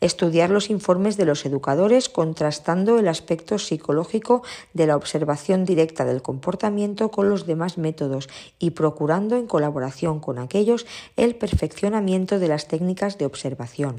Estudiar 0.00 0.50
los 0.50 0.70
informes 0.70 1.16
de 1.16 1.24
los 1.24 1.44
educadores, 1.44 2.08
contrastando 2.08 3.00
el 3.00 3.08
aspecto 3.08 3.58
psicológico 3.58 4.44
de 4.72 4.86
la 4.86 4.94
observación 4.94 5.64
directa 5.64 6.04
del 6.04 6.22
comportamiento 6.22 7.10
con 7.10 7.28
los 7.28 7.46
demás 7.46 7.78
métodos 7.78 8.28
y 8.60 8.70
procurando 8.70 9.36
en 9.36 9.48
colaboración 9.48 10.20
con 10.20 10.38
aquellos 10.38 10.86
el 11.16 11.34
perfeccionamiento 11.34 12.38
de 12.38 12.46
las 12.46 12.68
técnicas 12.68 13.18
de 13.18 13.26
observación 13.26 13.96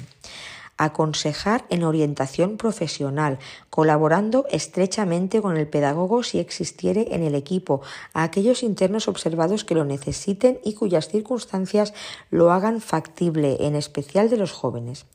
aconsejar 0.78 1.66
en 1.70 1.84
orientación 1.84 2.58
profesional, 2.58 3.40
colaborando 3.70 4.46
estrechamente 4.50 5.42
con 5.42 5.58
el 5.58 5.68
pedagogo 5.68 6.24
si 6.24 6.40
existiere 6.40 7.16
en 7.16 7.24
el 7.24 7.36
equipo, 7.36 7.82
a 8.14 8.24
aquellos 8.24 8.64
internos 8.64 9.08
observados 9.08 9.64
que 9.64 9.76
lo 9.76 9.86
necesiten 9.86 10.60
y 10.64 10.74
cuyas 10.74 11.08
circunstancias 11.08 11.94
lo 12.30 12.52
hagan 12.52 12.82
factible, 12.82 13.58
en 13.62 13.76
especial 13.76 14.30
de 14.30 14.38
los 14.38 14.52
jóvenes 14.52 15.06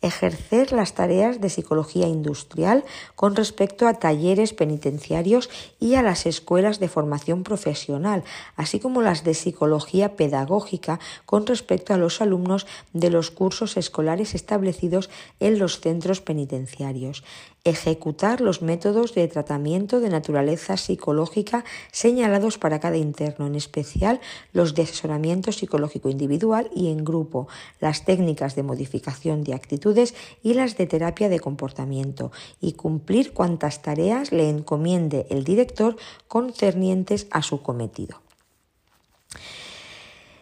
ejercer 0.00 0.72
las 0.72 0.94
tareas 0.94 1.40
de 1.40 1.50
psicología 1.50 2.06
industrial 2.06 2.84
con 3.14 3.34
respecto 3.34 3.86
a 3.86 3.94
talleres 3.94 4.52
penitenciarios 4.52 5.50
y 5.80 5.94
a 5.94 6.02
las 6.02 6.26
escuelas 6.26 6.78
de 6.78 6.88
formación 6.88 7.42
profesional, 7.42 8.24
así 8.56 8.80
como 8.80 9.02
las 9.02 9.24
de 9.24 9.34
psicología 9.34 10.16
pedagógica 10.16 11.00
con 11.26 11.46
respecto 11.46 11.94
a 11.94 11.98
los 11.98 12.20
alumnos 12.20 12.66
de 12.92 13.10
los 13.10 13.30
cursos 13.30 13.76
escolares 13.76 14.34
establecidos 14.34 15.10
en 15.40 15.58
los 15.58 15.80
centros 15.80 16.20
penitenciarios 16.20 17.24
ejecutar 17.70 18.40
los 18.40 18.62
métodos 18.62 19.14
de 19.14 19.26
tratamiento 19.28 20.00
de 20.00 20.08
naturaleza 20.08 20.76
psicológica 20.76 21.64
señalados 21.92 22.58
para 22.58 22.80
cada 22.80 22.96
interno, 22.96 23.46
en 23.46 23.54
especial 23.54 24.20
los 24.52 24.74
de 24.74 24.82
asesoramiento 24.82 25.52
psicológico 25.52 26.08
individual 26.08 26.70
y 26.74 26.90
en 26.90 27.04
grupo, 27.04 27.48
las 27.80 28.04
técnicas 28.04 28.54
de 28.54 28.62
modificación 28.62 29.44
de 29.44 29.54
actitudes 29.54 30.14
y 30.42 30.54
las 30.54 30.76
de 30.76 30.86
terapia 30.86 31.28
de 31.28 31.40
comportamiento, 31.40 32.32
y 32.60 32.72
cumplir 32.72 33.32
cuantas 33.32 33.82
tareas 33.82 34.32
le 34.32 34.48
encomiende 34.48 35.26
el 35.30 35.44
director 35.44 35.96
concernientes 36.28 37.26
a 37.30 37.42
su 37.42 37.62
cometido. 37.62 38.27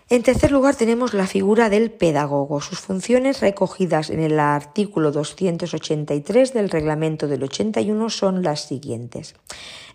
En 0.09 0.23
tercer 0.23 0.53
lugar 0.53 0.77
tenemos 0.77 1.15
la 1.15 1.27
figura 1.27 1.69
del 1.69 1.91
pedagogo. 1.91 2.61
Sus 2.61 2.79
funciones 2.79 3.41
recogidas 3.41 4.09
en 4.09 4.21
el 4.21 4.39
artículo 4.39 5.11
283 5.11 6.55
del 6.55 6.71
reglamento 6.71 7.27
del 7.27 7.43
81 7.43 8.09
son 8.11 8.45
las 8.45 8.61
siguientes. 8.69 9.35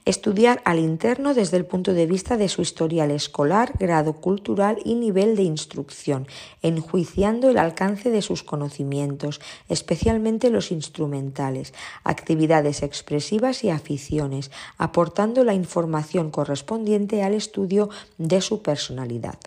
Estudiar 0.03 0.61
al 0.65 0.79
interno 0.79 1.33
desde 1.33 1.55
el 1.55 1.65
punto 1.65 1.93
de 1.93 2.07
vista 2.07 2.35
de 2.35 2.49
su 2.49 2.61
historial 2.61 3.09
escolar, 3.09 3.71
grado 3.79 4.19
cultural 4.19 4.79
y 4.83 4.95
nivel 4.95 5.37
de 5.37 5.43
instrucción, 5.43 6.27
enjuiciando 6.61 7.49
el 7.49 7.57
alcance 7.57 8.09
de 8.09 8.21
sus 8.21 8.43
conocimientos, 8.43 9.39
especialmente 9.69 10.49
los 10.49 10.73
instrumentales, 10.73 11.73
actividades 12.03 12.83
expresivas 12.83 13.63
y 13.63 13.69
aficiones, 13.69 14.51
aportando 14.77 15.45
la 15.45 15.53
información 15.53 16.31
correspondiente 16.31 17.23
al 17.23 17.33
estudio 17.33 17.89
de 18.17 18.41
su 18.41 18.61
personalidad 18.61 19.39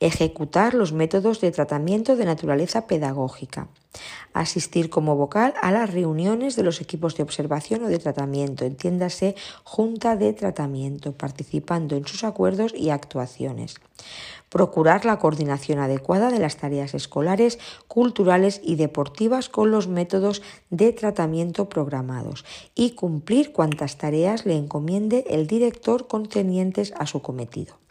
ejecutar 0.00 0.74
los 0.74 0.92
métodos 0.92 1.40
de 1.40 1.50
tratamiento 1.50 2.16
de 2.16 2.26
naturaleza 2.26 2.86
pedagógica, 2.86 3.68
asistir 4.34 4.90
como 4.90 5.16
vocal 5.16 5.54
a 5.62 5.72
las 5.72 5.92
reuniones 5.92 6.54
de 6.56 6.62
los 6.62 6.80
equipos 6.80 7.16
de 7.16 7.22
observación 7.22 7.84
o 7.84 7.88
de 7.88 7.98
tratamiento, 7.98 8.64
entiéndase 8.64 9.34
junta 9.64 10.16
de 10.16 10.32
tratamiento, 10.34 11.12
participando 11.12 11.96
en 11.96 12.06
sus 12.06 12.24
acuerdos 12.24 12.74
y 12.74 12.90
actuaciones. 12.90 13.76
Procurar 14.50 15.04
la 15.04 15.18
coordinación 15.18 15.78
adecuada 15.78 16.30
de 16.30 16.38
las 16.38 16.56
tareas 16.56 16.94
escolares, 16.94 17.58
culturales 17.88 18.60
y 18.62 18.76
deportivas 18.76 19.48
con 19.48 19.70
los 19.70 19.88
métodos 19.88 20.42
de 20.70 20.92
tratamiento 20.92 21.68
programados 21.68 22.44
y 22.74 22.90
cumplir 22.92 23.52
cuantas 23.52 23.96
tareas 23.96 24.44
le 24.44 24.56
encomiende 24.56 25.24
el 25.28 25.46
director 25.46 26.06
concernientes 26.06 26.92
a 26.96 27.06
su 27.06 27.22
cometido. 27.22 27.85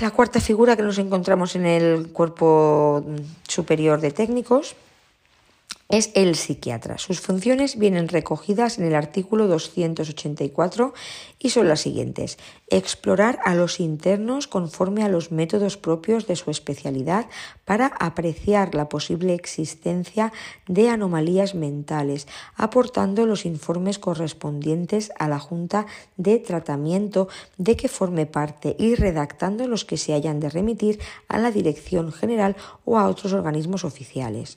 La 0.00 0.10
cuarta 0.10 0.40
figura 0.40 0.76
que 0.76 0.82
nos 0.82 0.98
encontramos 0.98 1.56
en 1.56 1.66
el 1.66 2.08
cuerpo 2.08 3.04
superior 3.46 4.00
de 4.00 4.10
técnicos 4.10 4.76
es 5.88 6.10
el 6.14 6.34
psiquiatra. 6.34 6.98
Sus 6.98 7.20
funciones 7.20 7.78
vienen 7.78 8.08
recogidas 8.08 8.78
en 8.78 8.84
el 8.84 8.94
artículo 8.94 9.48
284 9.48 10.92
y 11.38 11.48
son 11.48 11.66
las 11.66 11.80
siguientes. 11.80 12.36
Explorar 12.68 13.38
a 13.44 13.54
los 13.54 13.80
internos 13.80 14.48
conforme 14.48 15.02
a 15.02 15.08
los 15.08 15.32
métodos 15.32 15.78
propios 15.78 16.26
de 16.26 16.36
su 16.36 16.50
especialidad 16.50 17.26
para 17.64 17.86
apreciar 17.86 18.74
la 18.74 18.90
posible 18.90 19.32
existencia 19.32 20.30
de 20.66 20.90
anomalías 20.90 21.54
mentales, 21.54 22.28
aportando 22.54 23.24
los 23.24 23.46
informes 23.46 23.98
correspondientes 23.98 25.10
a 25.18 25.26
la 25.26 25.38
Junta 25.38 25.86
de 26.18 26.38
Tratamiento 26.38 27.28
de 27.56 27.76
que 27.76 27.88
forme 27.88 28.26
parte 28.26 28.76
y 28.78 28.94
redactando 28.94 29.66
los 29.66 29.86
que 29.86 29.96
se 29.96 30.12
hayan 30.12 30.38
de 30.38 30.50
remitir 30.50 31.00
a 31.28 31.38
la 31.38 31.50
Dirección 31.50 32.12
General 32.12 32.56
o 32.84 32.98
a 32.98 33.08
otros 33.08 33.32
organismos 33.32 33.84
oficiales 33.84 34.56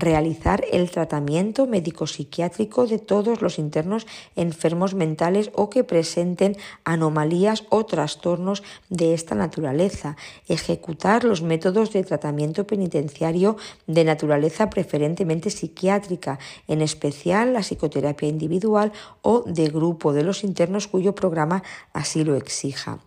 realizar 0.00 0.64
el 0.70 0.90
tratamiento 0.90 1.66
médico-psiquiátrico 1.66 2.86
de 2.86 2.98
todos 2.98 3.42
los 3.42 3.58
internos 3.58 4.06
enfermos 4.36 4.94
mentales 4.94 5.50
o 5.54 5.70
que 5.70 5.84
presenten 5.84 6.56
anomalías 6.84 7.64
o 7.70 7.84
trastornos 7.84 8.62
de 8.88 9.14
esta 9.14 9.34
naturaleza, 9.34 10.16
ejecutar 10.48 11.24
los 11.24 11.42
métodos 11.42 11.92
de 11.92 12.04
tratamiento 12.04 12.66
penitenciario 12.66 13.56
de 13.86 14.04
naturaleza 14.04 14.70
preferentemente 14.70 15.50
psiquiátrica, 15.50 16.38
en 16.66 16.82
especial 16.82 17.52
la 17.52 17.60
psicoterapia 17.60 18.28
individual 18.28 18.92
o 19.22 19.42
de 19.46 19.68
grupo 19.68 20.12
de 20.12 20.22
los 20.22 20.44
internos 20.44 20.88
cuyo 20.88 21.14
programa 21.14 21.62
así 21.92 22.24
lo 22.24 22.36
exija, 22.36 22.98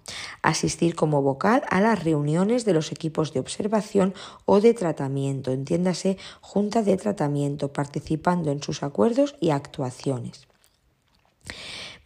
asistir 0.41 0.95
como 0.95 1.21
vocal 1.21 1.63
a 1.69 1.81
las 1.81 2.03
reuniones 2.03 2.65
de 2.65 2.73
los 2.73 2.91
equipos 2.91 3.33
de 3.33 3.39
observación 3.39 4.13
o 4.45 4.61
de 4.61 4.73
tratamiento, 4.73 5.51
entiéndase 5.51 6.17
de 6.83 6.97
tratamiento, 6.97 7.73
participando 7.73 8.51
en 8.51 8.61
sus 8.61 8.83
acuerdos 8.83 9.35
y 9.39 9.49
actuaciones. 9.49 10.47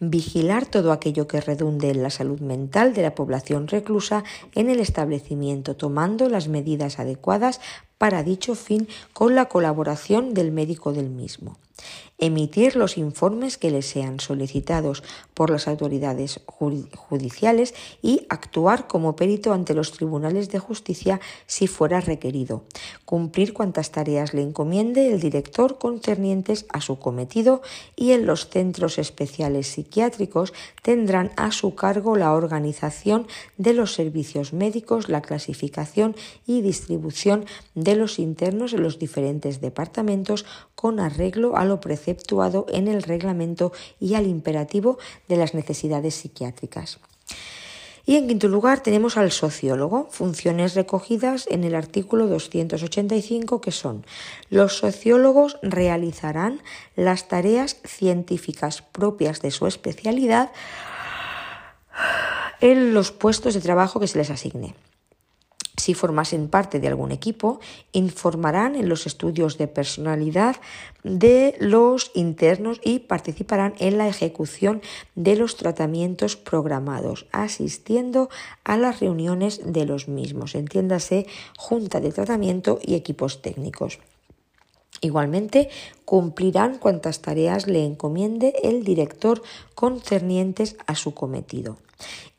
Vigilar 0.02 0.66
todo 0.66 0.92
aquello 0.92 1.26
que 1.26 1.40
redunde 1.40 1.90
en 1.90 2.04
la 2.04 2.10
salud 2.10 2.42
mental 2.42 2.94
de 2.94 3.02
la 3.02 3.16
población 3.16 3.68
reclusa 3.68 4.26
en 4.54 4.70
el 4.70 4.82
establecimiento, 4.82 5.78
tomando 5.78 6.28
las 6.28 6.50
medidas 6.50 7.00
adecuadas 7.00 7.62
para 8.06 8.22
dicho 8.22 8.54
fin 8.54 8.88
con 9.14 9.34
la 9.34 9.46
colaboración 9.46 10.36
del 10.36 10.52
médico 10.52 10.94
del 10.94 11.10
mismo. 11.10 11.58
Emitir 12.18 12.78
los 12.78 12.98
informes 12.98 13.58
que 13.58 13.72
le 13.72 13.82
sean 13.82 14.22
solicitados 14.22 15.04
por 15.34 15.50
las 15.50 15.68
autoridades 15.68 16.40
judiciales 16.46 17.74
y 18.02 18.26
actuar 18.30 18.88
como 18.88 19.18
perito 19.18 19.52
ante 19.52 19.74
los 19.74 19.92
tribunales 19.92 20.50
de 20.50 20.60
justicia 20.60 21.20
si 21.46 21.68
fuera 21.68 22.00
requerido, 22.00 22.64
cumplir 23.04 23.52
cuantas 23.52 23.92
tareas 23.92 24.34
le 24.34 24.44
encomiende 24.44 25.12
el 25.12 25.20
director 25.20 25.78
concernientes 25.78 26.66
a 26.72 26.80
su 26.80 27.00
cometido 27.00 27.62
y 27.98 28.12
en 28.12 28.26
los 28.26 28.48
centros 28.48 28.98
especiales 28.98 29.68
psiquiátricos 29.68 30.54
tendrán 30.82 31.32
a 31.36 31.52
su 31.52 31.76
cargo 31.76 32.16
la 32.16 32.32
organización 32.32 33.28
de 33.58 33.74
los 33.74 33.94
servicios 33.94 34.54
médicos, 34.54 35.10
la 35.10 35.22
clasificación 35.22 36.16
y 36.48 36.62
distribución 36.62 37.44
de 37.74 37.95
los 37.96 38.20
internos 38.20 38.74
en 38.74 38.84
los 38.84 39.00
diferentes 39.00 39.62
departamentos 39.62 40.46
con 40.76 41.00
arreglo 41.00 41.58
a 41.58 41.66
lo 41.66 41.80
preceptuado 41.82 42.66
en 42.70 42.88
el 42.88 43.04
reglamento 43.04 43.72
y 44.00 44.16
al 44.16 44.28
imperativo 44.28 44.98
de 45.28 45.38
las 45.38 45.54
necesidades 45.54 46.16
psiquiátricas. 46.16 47.00
Y 48.08 48.18
en 48.18 48.28
quinto 48.28 48.48
lugar 48.48 48.82
tenemos 48.82 49.18
al 49.18 49.32
sociólogo, 49.32 50.08
funciones 50.12 50.76
recogidas 50.76 51.48
en 51.50 51.64
el 51.64 51.74
artículo 51.74 52.28
285 52.28 53.62
que 53.62 53.72
son 53.72 54.06
los 54.50 54.78
sociólogos 54.78 55.58
realizarán 55.64 56.62
las 56.96 57.28
tareas 57.28 57.78
científicas 57.84 58.84
propias 58.84 59.42
de 59.42 59.50
su 59.50 59.66
especialidad 59.66 60.52
en 62.62 62.94
los 62.94 63.12
puestos 63.12 63.56
de 63.56 63.62
trabajo 63.62 64.00
que 64.00 64.08
se 64.08 64.20
les 64.20 64.30
asigne. 64.30 64.76
Si 65.86 65.94
formasen 65.94 66.48
parte 66.48 66.80
de 66.80 66.88
algún 66.88 67.12
equipo, 67.12 67.60
informarán 67.92 68.74
en 68.74 68.90
los 68.90 69.06
estudios 69.06 69.60
de 69.60 69.68
personalidad 69.68 70.56
de 71.04 71.56
los 71.60 72.10
internos 72.16 72.82
y 72.84 72.98
participarán 72.98 73.76
en 73.78 74.00
la 74.00 74.08
ejecución 74.08 74.82
de 75.14 75.36
los 75.36 75.58
tratamientos 75.58 76.38
programados, 76.38 77.28
asistiendo 77.32 78.30
a 78.64 78.78
las 78.78 79.00
reuniones 79.00 79.62
de 79.64 79.86
los 79.86 80.08
mismos, 80.08 80.56
entiéndase 80.56 81.28
junta 81.56 82.00
de 82.00 82.12
tratamiento 82.12 82.80
y 82.82 82.96
equipos 82.96 83.44
técnicos. 83.44 84.00
Igualmente, 85.02 85.70
cumplirán 86.04 86.80
cuantas 86.80 87.22
tareas 87.22 87.68
le 87.68 87.86
encomiende 87.86 88.56
el 88.64 88.84
director 88.84 89.44
concernientes 89.76 90.78
a 90.88 90.96
su 90.96 91.14
cometido. 91.14 91.78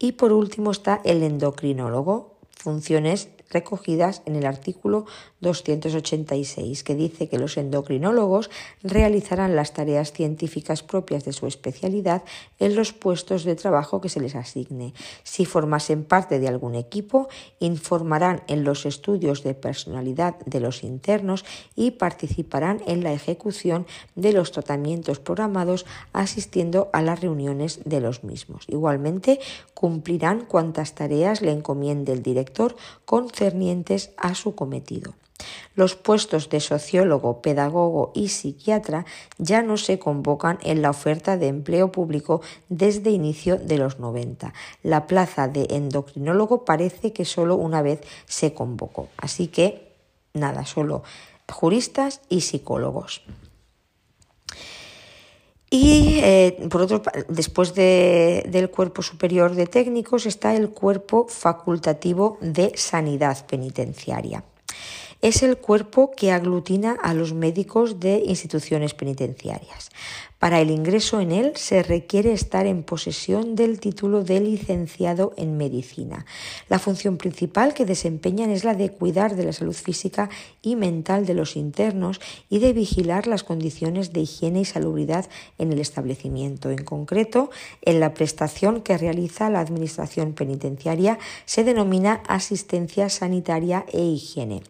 Y 0.00 0.12
por 0.18 0.32
último 0.32 0.72
está 0.72 1.00
el 1.04 1.22
endocrinólogo, 1.22 2.34
funciones 2.56 3.28
recogidas 3.50 4.22
en 4.26 4.36
el 4.36 4.46
artículo 4.46 5.06
286, 5.40 6.82
que 6.82 6.94
dice 6.94 7.28
que 7.28 7.38
los 7.38 7.56
endocrinólogos 7.56 8.50
realizarán 8.82 9.56
las 9.56 9.72
tareas 9.72 10.12
científicas 10.12 10.82
propias 10.82 11.24
de 11.24 11.32
su 11.32 11.46
especialidad 11.46 12.22
en 12.58 12.74
los 12.74 12.92
puestos 12.92 13.44
de 13.44 13.56
trabajo 13.56 14.00
que 14.00 14.08
se 14.08 14.20
les 14.20 14.34
asigne. 14.34 14.94
Si 15.22 15.44
formasen 15.44 16.04
parte 16.04 16.38
de 16.38 16.48
algún 16.48 16.74
equipo, 16.74 17.28
informarán 17.60 18.42
en 18.48 18.64
los 18.64 18.86
estudios 18.86 19.42
de 19.42 19.54
personalidad 19.54 20.38
de 20.46 20.60
los 20.60 20.82
internos 20.82 21.44
y 21.74 21.92
participarán 21.92 22.82
en 22.86 23.02
la 23.02 23.12
ejecución 23.12 23.86
de 24.14 24.32
los 24.32 24.52
tratamientos 24.52 25.20
programados 25.20 25.86
asistiendo 26.12 26.90
a 26.92 27.02
las 27.02 27.20
reuniones 27.20 27.80
de 27.84 28.00
los 28.00 28.24
mismos. 28.24 28.64
Igualmente, 28.68 29.40
cumplirán 29.74 30.44
cuantas 30.46 30.94
tareas 30.94 31.42
le 31.42 31.52
encomiende 31.52 32.12
el 32.12 32.22
director 32.22 32.76
concernientes 33.36 34.12
a 34.16 34.34
su 34.34 34.54
cometido. 34.54 35.14
Los 35.74 35.94
puestos 35.94 36.48
de 36.48 36.60
sociólogo, 36.60 37.42
pedagogo 37.42 38.10
y 38.14 38.28
psiquiatra 38.28 39.04
ya 39.36 39.60
no 39.60 39.76
se 39.76 39.98
convocan 39.98 40.58
en 40.62 40.80
la 40.80 40.88
oferta 40.88 41.36
de 41.36 41.48
empleo 41.48 41.92
público 41.92 42.40
desde 42.70 43.10
inicio 43.10 43.58
de 43.58 43.76
los 43.76 43.98
90. 43.98 44.54
La 44.82 45.06
plaza 45.06 45.48
de 45.48 45.66
endocrinólogo 45.70 46.64
parece 46.64 47.12
que 47.12 47.26
solo 47.26 47.56
una 47.56 47.82
vez 47.82 48.00
se 48.24 48.54
convocó. 48.54 49.08
Así 49.18 49.48
que, 49.48 49.92
nada, 50.32 50.64
solo 50.64 51.02
juristas 51.46 52.22
y 52.30 52.40
psicólogos. 52.40 53.22
Y 55.78 56.20
eh, 56.22 56.56
por 56.70 56.80
otro, 56.80 57.02
después 57.28 57.74
del 57.74 58.70
cuerpo 58.70 59.02
superior 59.02 59.54
de 59.54 59.66
técnicos 59.66 60.24
está 60.24 60.54
el 60.54 60.70
cuerpo 60.70 61.26
facultativo 61.28 62.38
de 62.40 62.72
sanidad 62.76 63.44
penitenciaria 63.44 64.42
es 65.22 65.42
el 65.42 65.56
cuerpo 65.56 66.12
que 66.16 66.30
aglutina 66.30 66.96
a 67.02 67.14
los 67.14 67.32
médicos 67.32 67.98
de 67.98 68.22
instituciones 68.26 68.94
penitenciarias. 68.94 69.90
Para 70.38 70.60
el 70.60 70.70
ingreso 70.70 71.18
en 71.18 71.32
él 71.32 71.52
se 71.56 71.82
requiere 71.82 72.34
estar 72.34 72.66
en 72.66 72.82
posesión 72.82 73.56
del 73.56 73.80
título 73.80 74.22
de 74.22 74.38
licenciado 74.38 75.32
en 75.38 75.56
medicina. 75.56 76.26
La 76.68 76.78
función 76.78 77.16
principal 77.16 77.72
que 77.72 77.86
desempeñan 77.86 78.50
es 78.50 78.62
la 78.62 78.74
de 78.74 78.90
cuidar 78.90 79.34
de 79.34 79.44
la 79.44 79.54
salud 79.54 79.74
física 79.74 80.28
y 80.60 80.76
mental 80.76 81.24
de 81.24 81.32
los 81.32 81.56
internos 81.56 82.20
y 82.50 82.58
de 82.58 82.74
vigilar 82.74 83.26
las 83.26 83.44
condiciones 83.44 84.12
de 84.12 84.20
higiene 84.20 84.60
y 84.60 84.64
salubridad 84.66 85.24
en 85.56 85.72
el 85.72 85.78
establecimiento. 85.78 86.70
En 86.70 86.84
concreto, 86.84 87.48
en 87.80 87.98
la 87.98 88.12
prestación 88.12 88.82
que 88.82 88.98
realiza 88.98 89.48
la 89.48 89.60
Administración 89.60 90.34
Penitenciaria 90.34 91.18
se 91.46 91.64
denomina 91.64 92.22
asistencia 92.28 93.08
sanitaria 93.08 93.86
e 93.90 94.02
higiene. 94.02 94.62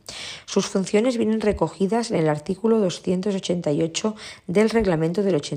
Sus 0.44 0.66
funciones 0.66 1.16
vienen 1.16 1.40
recogidas 1.40 2.12
en 2.12 2.18
el 2.18 2.29
artículo 2.29 2.79
288 2.79 4.14
del 4.46 4.70
reglamento 4.70 5.24
del 5.24 5.35
80 5.35 5.56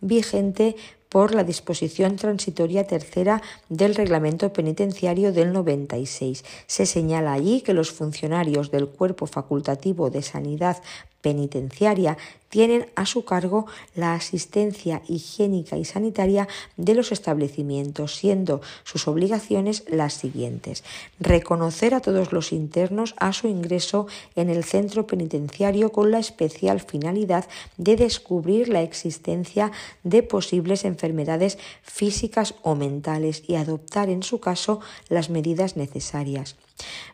vigente 0.00 0.76
por 1.10 1.34
la 1.34 1.44
disposición 1.44 2.16
transitoria 2.16 2.86
tercera 2.86 3.42
del 3.68 3.94
reglamento 3.94 4.52
penitenciario 4.52 5.32
del 5.32 5.52
96. 5.52 6.44
Se 6.66 6.86
señala 6.86 7.32
allí 7.32 7.60
que 7.62 7.74
los 7.74 7.90
funcionarios 7.90 8.70
del 8.70 8.86
cuerpo 8.86 9.26
facultativo 9.26 10.08
de 10.08 10.22
sanidad 10.22 10.80
penitenciaria 11.20 12.16
tienen 12.50 12.86
a 12.96 13.06
su 13.06 13.24
cargo 13.24 13.66
la 13.94 14.14
asistencia 14.14 15.02
higiénica 15.08 15.78
y 15.78 15.84
sanitaria 15.84 16.48
de 16.76 16.94
los 16.94 17.12
establecimientos, 17.12 18.16
siendo 18.16 18.60
sus 18.84 19.08
obligaciones 19.08 19.84
las 19.88 20.14
siguientes. 20.14 20.84
Reconocer 21.20 21.94
a 21.94 22.00
todos 22.00 22.32
los 22.32 22.52
internos 22.52 23.14
a 23.18 23.32
su 23.32 23.46
ingreso 23.46 24.08
en 24.34 24.50
el 24.50 24.64
centro 24.64 25.06
penitenciario 25.06 25.92
con 25.92 26.10
la 26.10 26.18
especial 26.18 26.80
finalidad 26.80 27.48
de 27.76 27.96
descubrir 27.96 28.68
la 28.68 28.82
existencia 28.82 29.70
de 30.02 30.22
posibles 30.22 30.84
enfermedades 30.84 31.56
físicas 31.82 32.54
o 32.62 32.74
mentales 32.74 33.44
y 33.46 33.54
adoptar 33.54 34.10
en 34.10 34.24
su 34.24 34.40
caso 34.40 34.80
las 35.08 35.30
medidas 35.30 35.76
necesarias 35.76 36.56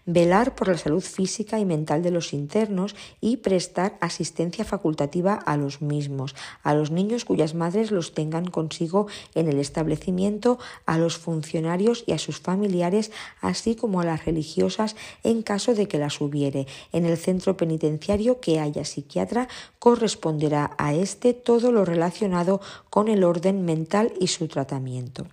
velar 0.05 0.55
por 0.55 0.69
la 0.69 0.79
salud 0.79 1.03
física 1.03 1.59
y 1.59 1.65
mental 1.65 2.03
de 2.03 2.11
los 2.11 2.33
internos 2.33 2.95
y 3.21 3.39
prestar 3.39 3.99
asistencia 4.01 4.65
facultativa 4.65 5.35
a 5.35 5.57
los 5.57 5.83
mismos, 5.83 6.35
a 6.63 6.75
los 6.75 6.91
niños 6.91 7.25
cuyas 7.25 7.55
madres 7.55 7.91
los 7.91 8.15
tengan 8.15 8.47
consigo 8.47 9.07
en 9.35 9.49
el 9.49 9.59
establecimiento, 9.59 10.59
a 10.87 10.99
los 10.99 11.19
funcionarios 11.19 12.05
y 12.07 12.13
a 12.13 12.19
sus 12.19 12.39
familiares, 12.39 13.11
así 13.41 13.75
como 13.75 14.01
a 14.01 14.05
las 14.05 14.25
religiosas 14.25 14.97
en 15.25 15.43
caso 15.43 15.75
de 15.75 15.89
que 15.89 15.99
las 15.99 16.21
hubiere. 16.21 16.67
En 16.93 17.05
el 17.05 17.17
centro 17.17 17.57
penitenciario 17.57 18.41
que 18.41 18.61
haya 18.61 18.85
psiquiatra 18.85 19.49
corresponderá 19.79 20.73
a 20.79 20.95
éste 20.95 21.35
todo 21.35 21.73
lo 21.73 21.85
relacionado 21.85 22.61
con 22.91 23.09
el 23.09 23.25
orden 23.25 23.65
mental 23.65 24.13
y 24.21 24.29
su 24.29 24.49
tratamiento. 24.49 25.27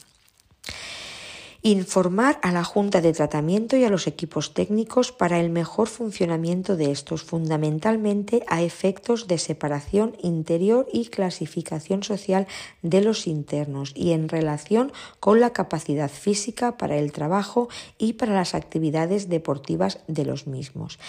Informar 1.66 2.40
a 2.42 2.52
la 2.52 2.66
Junta 2.66 3.00
de 3.00 3.14
Tratamiento 3.14 3.78
y 3.78 3.86
a 3.86 3.90
los 3.90 4.06
equipos 4.06 4.54
técnicos 4.54 5.14
para 5.14 5.40
el 5.40 5.50
mejor 5.50 5.88
funcionamiento 5.88 6.76
de 6.76 6.92
estos, 6.92 7.24
fundamentalmente 7.24 8.44
a 8.50 8.62
efectos 8.62 9.28
de 9.28 9.38
separación 9.38 10.18
interior 10.22 10.86
y 10.92 11.06
clasificación 11.06 12.04
social 12.04 12.48
de 12.82 13.00
los 13.00 13.28
internos 13.28 13.94
y 13.96 14.12
en 14.12 14.28
relación 14.28 14.92
con 15.22 15.40
la 15.40 15.52
capacidad 15.54 16.12
física 16.12 16.76
para 16.76 16.98
el 16.98 17.14
trabajo 17.14 17.70
y 17.98 18.14
para 18.14 18.34
las 18.34 18.56
actividades 18.56 19.30
deportivas 19.30 20.00
de 20.10 20.26
los 20.26 20.48
mismos 20.48 21.00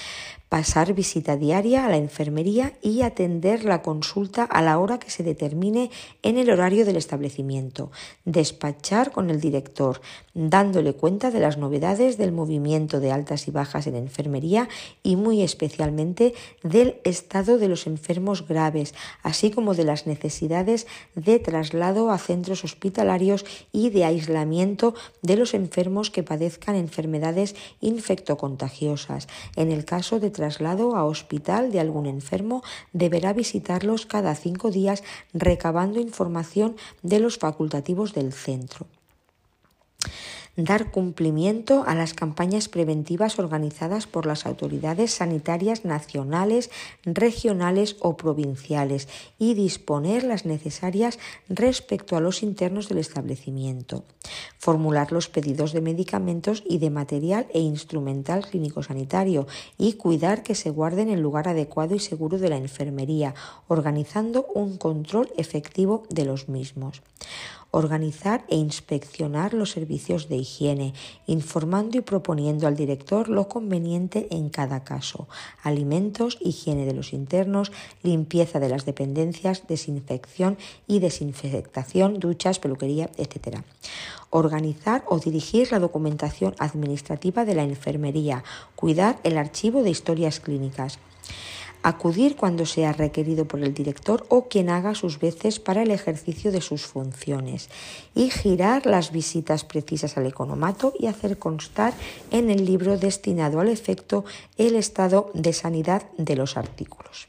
pasar 0.54 0.94
visita 0.94 1.36
diaria 1.36 1.84
a 1.84 1.88
la 1.88 1.96
enfermería 1.96 2.74
y 2.80 3.02
atender 3.02 3.64
la 3.64 3.82
consulta 3.82 4.44
a 4.44 4.62
la 4.62 4.78
hora 4.78 5.00
que 5.00 5.10
se 5.10 5.24
determine 5.24 5.90
en 6.22 6.38
el 6.38 6.48
horario 6.48 6.84
del 6.84 6.94
establecimiento, 6.94 7.90
despachar 8.24 9.10
con 9.10 9.30
el 9.30 9.40
director, 9.40 10.00
dándole 10.32 10.92
cuenta 10.92 11.32
de 11.32 11.40
las 11.40 11.58
novedades 11.58 12.18
del 12.18 12.30
movimiento 12.30 13.00
de 13.00 13.10
altas 13.10 13.48
y 13.48 13.50
bajas 13.50 13.88
en 13.88 13.96
enfermería 13.96 14.68
y 15.02 15.16
muy 15.16 15.42
especialmente 15.42 16.34
del 16.62 17.00
estado 17.02 17.58
de 17.58 17.66
los 17.66 17.88
enfermos 17.88 18.46
graves, 18.46 18.94
así 19.24 19.50
como 19.50 19.74
de 19.74 19.82
las 19.82 20.06
necesidades 20.06 20.86
de 21.16 21.40
traslado 21.40 22.12
a 22.12 22.18
centros 22.18 22.62
hospitalarios 22.62 23.44
y 23.72 23.90
de 23.90 24.04
aislamiento 24.04 24.94
de 25.20 25.36
los 25.36 25.52
enfermos 25.52 26.12
que 26.12 26.22
padezcan 26.22 26.76
enfermedades 26.76 27.56
infectocontagiosas. 27.80 29.26
En 29.56 29.72
el 29.72 29.84
caso 29.84 30.20
de 30.20 30.30
traslado 30.44 30.94
a 30.94 31.07
hospital 31.07 31.72
de 31.72 31.80
algún 31.80 32.04
enfermo, 32.04 32.62
deberá 32.92 33.33
visitarlos 33.33 34.04
cada 34.04 34.35
cinco 34.35 34.70
días 34.70 35.02
recabando 35.33 36.00
información 36.00 36.76
de 37.02 37.18
los 37.18 37.38
facultativos 37.38 38.12
del 38.12 38.35
centro 38.35 38.87
dar 40.56 40.90
cumplimiento 40.90 41.84
a 41.86 41.94
las 41.94 42.14
campañas 42.14 42.68
preventivas 42.68 43.38
organizadas 43.38 44.06
por 44.06 44.26
las 44.26 44.46
autoridades 44.46 45.12
sanitarias 45.12 45.84
nacionales, 45.84 46.70
regionales 47.04 47.96
o 48.00 48.16
provinciales 48.16 49.08
y 49.38 49.54
disponer 49.54 50.22
las 50.22 50.46
necesarias 50.46 51.18
respecto 51.48 52.16
a 52.16 52.20
los 52.20 52.42
internos 52.42 52.88
del 52.88 52.98
establecimiento. 52.98 54.04
Formular 54.58 55.12
los 55.12 55.28
pedidos 55.28 55.72
de 55.72 55.80
medicamentos 55.80 56.62
y 56.68 56.78
de 56.78 56.90
material 56.90 57.46
e 57.52 57.60
instrumental 57.60 58.46
clínico 58.46 58.82
sanitario 58.82 59.46
y 59.76 59.94
cuidar 59.94 60.42
que 60.42 60.54
se 60.54 60.70
guarden 60.70 61.10
en 61.10 61.20
lugar 61.20 61.48
adecuado 61.48 61.94
y 61.94 61.98
seguro 61.98 62.38
de 62.38 62.48
la 62.48 62.56
enfermería, 62.56 63.34
organizando 63.68 64.46
un 64.54 64.76
control 64.78 65.30
efectivo 65.36 66.04
de 66.08 66.24
los 66.24 66.48
mismos 66.48 67.02
organizar 67.74 68.44
e 68.48 68.54
inspeccionar 68.54 69.52
los 69.52 69.72
servicios 69.72 70.28
de 70.28 70.37
higiene, 70.37 70.94
informando 71.26 71.98
y 71.98 72.02
proponiendo 72.02 72.68
al 72.68 72.76
director 72.76 73.28
lo 73.28 73.48
conveniente 73.48 74.28
en 74.30 74.48
cada 74.48 74.84
caso, 74.84 75.26
alimentos, 75.60 76.38
higiene 76.40 76.87
de 76.87 76.94
los 76.94 77.12
internos, 77.12 77.72
limpieza 78.04 78.60
de 78.60 78.68
las 78.68 78.84
dependencias, 78.84 79.66
desinfección 79.66 80.56
y 80.87 81.00
desinfectación, 81.00 82.20
duchas, 82.20 82.60
peluquería, 82.60 83.10
etc. 83.16 83.62
Organizar 84.30 85.02
o 85.08 85.18
dirigir 85.18 85.72
la 85.72 85.80
documentación 85.80 86.54
administrativa 86.60 87.44
de 87.44 87.56
la 87.56 87.64
enfermería, 87.64 88.44
cuidar 88.76 89.18
el 89.24 89.37
archivo 89.37 89.82
de 89.82 89.90
historias 89.90 90.38
clínicas 90.38 91.00
acudir 91.85 92.35
cuando 92.35 92.64
sea 92.64 92.94
requerido 92.94 93.44
por 93.44 93.62
el 93.62 93.75
director 93.75 94.25
o 94.31 94.49
quien 94.49 94.70
haga 94.70 94.94
sus 94.94 95.20
veces 95.20 95.61
para 95.61 95.83
el 95.83 95.90
ejercicio 95.90 96.51
de 96.51 96.62
sus 96.62 96.87
funciones 96.87 97.68
y 98.14 98.31
girar 98.31 98.87
las 98.87 99.12
visitas 99.12 99.64
precisas 99.64 100.16
al 100.16 100.27
economato 100.27 100.94
y 100.99 101.07
hacer 101.07 101.38
constar 101.38 101.92
en 102.31 102.51
el 102.51 102.64
libro 102.64 102.97
destinado 102.97 103.61
al 103.61 103.68
efecto 103.68 104.25
el 104.57 104.77
estado 104.77 105.31
de 105.35 105.53
sanidad 105.53 106.05
de 106.16 106.37
los 106.37 106.57
artículos. 106.57 107.29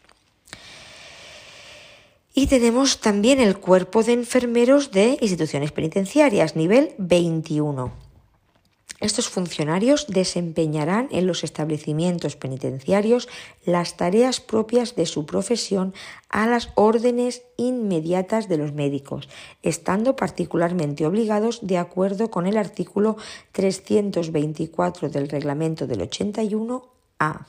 Y 2.34 2.48
tenemos 2.48 3.02
también 3.02 3.42
el 3.42 3.58
cuerpo 3.58 4.04
de 4.04 4.14
enfermeros 4.14 4.92
de 4.92 5.18
instituciones 5.20 5.74
penitenciarias, 5.74 6.56
nivel 6.56 6.94
21. 6.98 8.05
Estos 9.02 9.28
funcionarios 9.28 10.08
desempeñarán 10.08 11.10
en 11.12 11.28
los 11.28 11.44
establecimientos 11.44 12.36
penitenciarios 12.36 13.28
las 13.66 13.98
tareas 13.98 14.40
propias 14.40 14.96
de 14.96 15.06
su 15.06 15.26
profesión 15.26 15.94
a 16.30 16.48
las 16.48 16.70
órdenes 16.76 17.44
inmediatas 17.58 18.48
de 18.48 18.58
los 18.58 18.74
médicos, 18.74 19.28
estando 19.64 20.16
particularmente 20.16 21.06
obligados 21.06 21.60
de 21.62 21.78
acuerdo 21.78 22.32
con 22.32 22.48
el 22.48 22.58
artículo 22.58 23.18
324 23.52 25.10
del 25.10 25.30
reglamento 25.30 25.88
del 25.88 26.02
81 26.04 26.86
a 27.20 27.46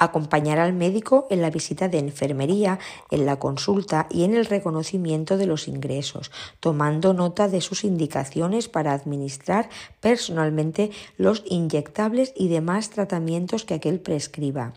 acompañar 0.00 0.58
al 0.58 0.72
médico 0.72 1.26
en 1.30 1.42
la 1.42 1.50
visita 1.50 1.88
de 1.88 1.98
enfermería, 1.98 2.78
en 3.10 3.26
la 3.26 3.38
consulta 3.38 4.06
y 4.10 4.24
en 4.24 4.34
el 4.34 4.46
reconocimiento 4.46 5.36
de 5.36 5.46
los 5.46 5.68
ingresos, 5.68 6.32
tomando 6.58 7.12
nota 7.12 7.48
de 7.48 7.60
sus 7.60 7.84
indicaciones 7.84 8.68
para 8.68 8.92
administrar 8.92 9.68
personalmente 10.00 10.90
los 11.18 11.44
inyectables 11.46 12.32
y 12.34 12.48
demás 12.48 12.90
tratamientos 12.90 13.64
que 13.64 13.74
aquel 13.74 14.00
prescriba, 14.00 14.72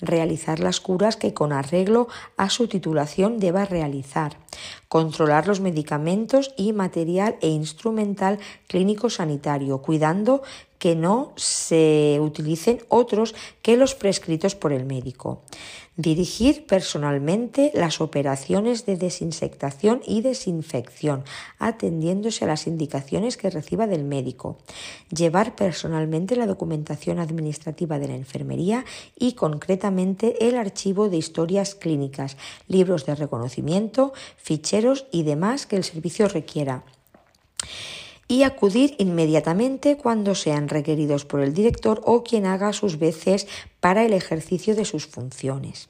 realizar 0.00 0.60
las 0.60 0.80
curas 0.80 1.16
que 1.16 1.34
con 1.34 1.52
arreglo 1.52 2.06
a 2.36 2.48
su 2.48 2.68
titulación 2.68 3.40
deba 3.40 3.64
realizar, 3.64 4.36
controlar 4.88 5.48
los 5.48 5.60
medicamentos 5.60 6.54
y 6.56 6.72
material 6.72 7.36
e 7.40 7.48
instrumental 7.48 8.38
clínico 8.68 9.10
sanitario, 9.10 9.82
cuidando 9.82 10.42
que 10.78 10.94
no 10.94 11.32
se 11.36 12.18
utilicen 12.20 12.80
otros 12.88 13.34
que 13.62 13.76
los 13.76 13.94
prescritos 13.94 14.54
por 14.54 14.72
el 14.72 14.84
médico. 14.84 15.42
Dirigir 15.96 16.64
personalmente 16.64 17.72
las 17.74 18.00
operaciones 18.00 18.86
de 18.86 18.96
desinsectación 18.96 20.00
y 20.06 20.20
desinfección, 20.20 21.24
atendiéndose 21.58 22.44
a 22.44 22.48
las 22.48 22.68
indicaciones 22.68 23.36
que 23.36 23.50
reciba 23.50 23.88
del 23.88 24.04
médico. 24.04 24.58
Llevar 25.10 25.56
personalmente 25.56 26.36
la 26.36 26.46
documentación 26.46 27.18
administrativa 27.18 27.98
de 27.98 28.06
la 28.06 28.14
enfermería 28.14 28.84
y 29.18 29.32
concretamente 29.32 30.48
el 30.48 30.56
archivo 30.56 31.08
de 31.08 31.16
historias 31.16 31.74
clínicas, 31.74 32.36
libros 32.68 33.04
de 33.04 33.16
reconocimiento, 33.16 34.12
ficheros 34.36 35.06
y 35.10 35.24
demás 35.24 35.66
que 35.66 35.74
el 35.74 35.82
servicio 35.82 36.28
requiera 36.28 36.84
y 38.28 38.42
acudir 38.42 38.94
inmediatamente 38.98 39.96
cuando 39.96 40.34
sean 40.34 40.68
requeridos 40.68 41.24
por 41.24 41.40
el 41.40 41.54
director 41.54 42.02
o 42.04 42.22
quien 42.22 42.46
haga 42.46 42.72
sus 42.74 42.98
veces 42.98 43.48
para 43.80 44.04
el 44.04 44.12
ejercicio 44.12 44.76
de 44.76 44.84
sus 44.84 45.06
funciones. 45.06 45.88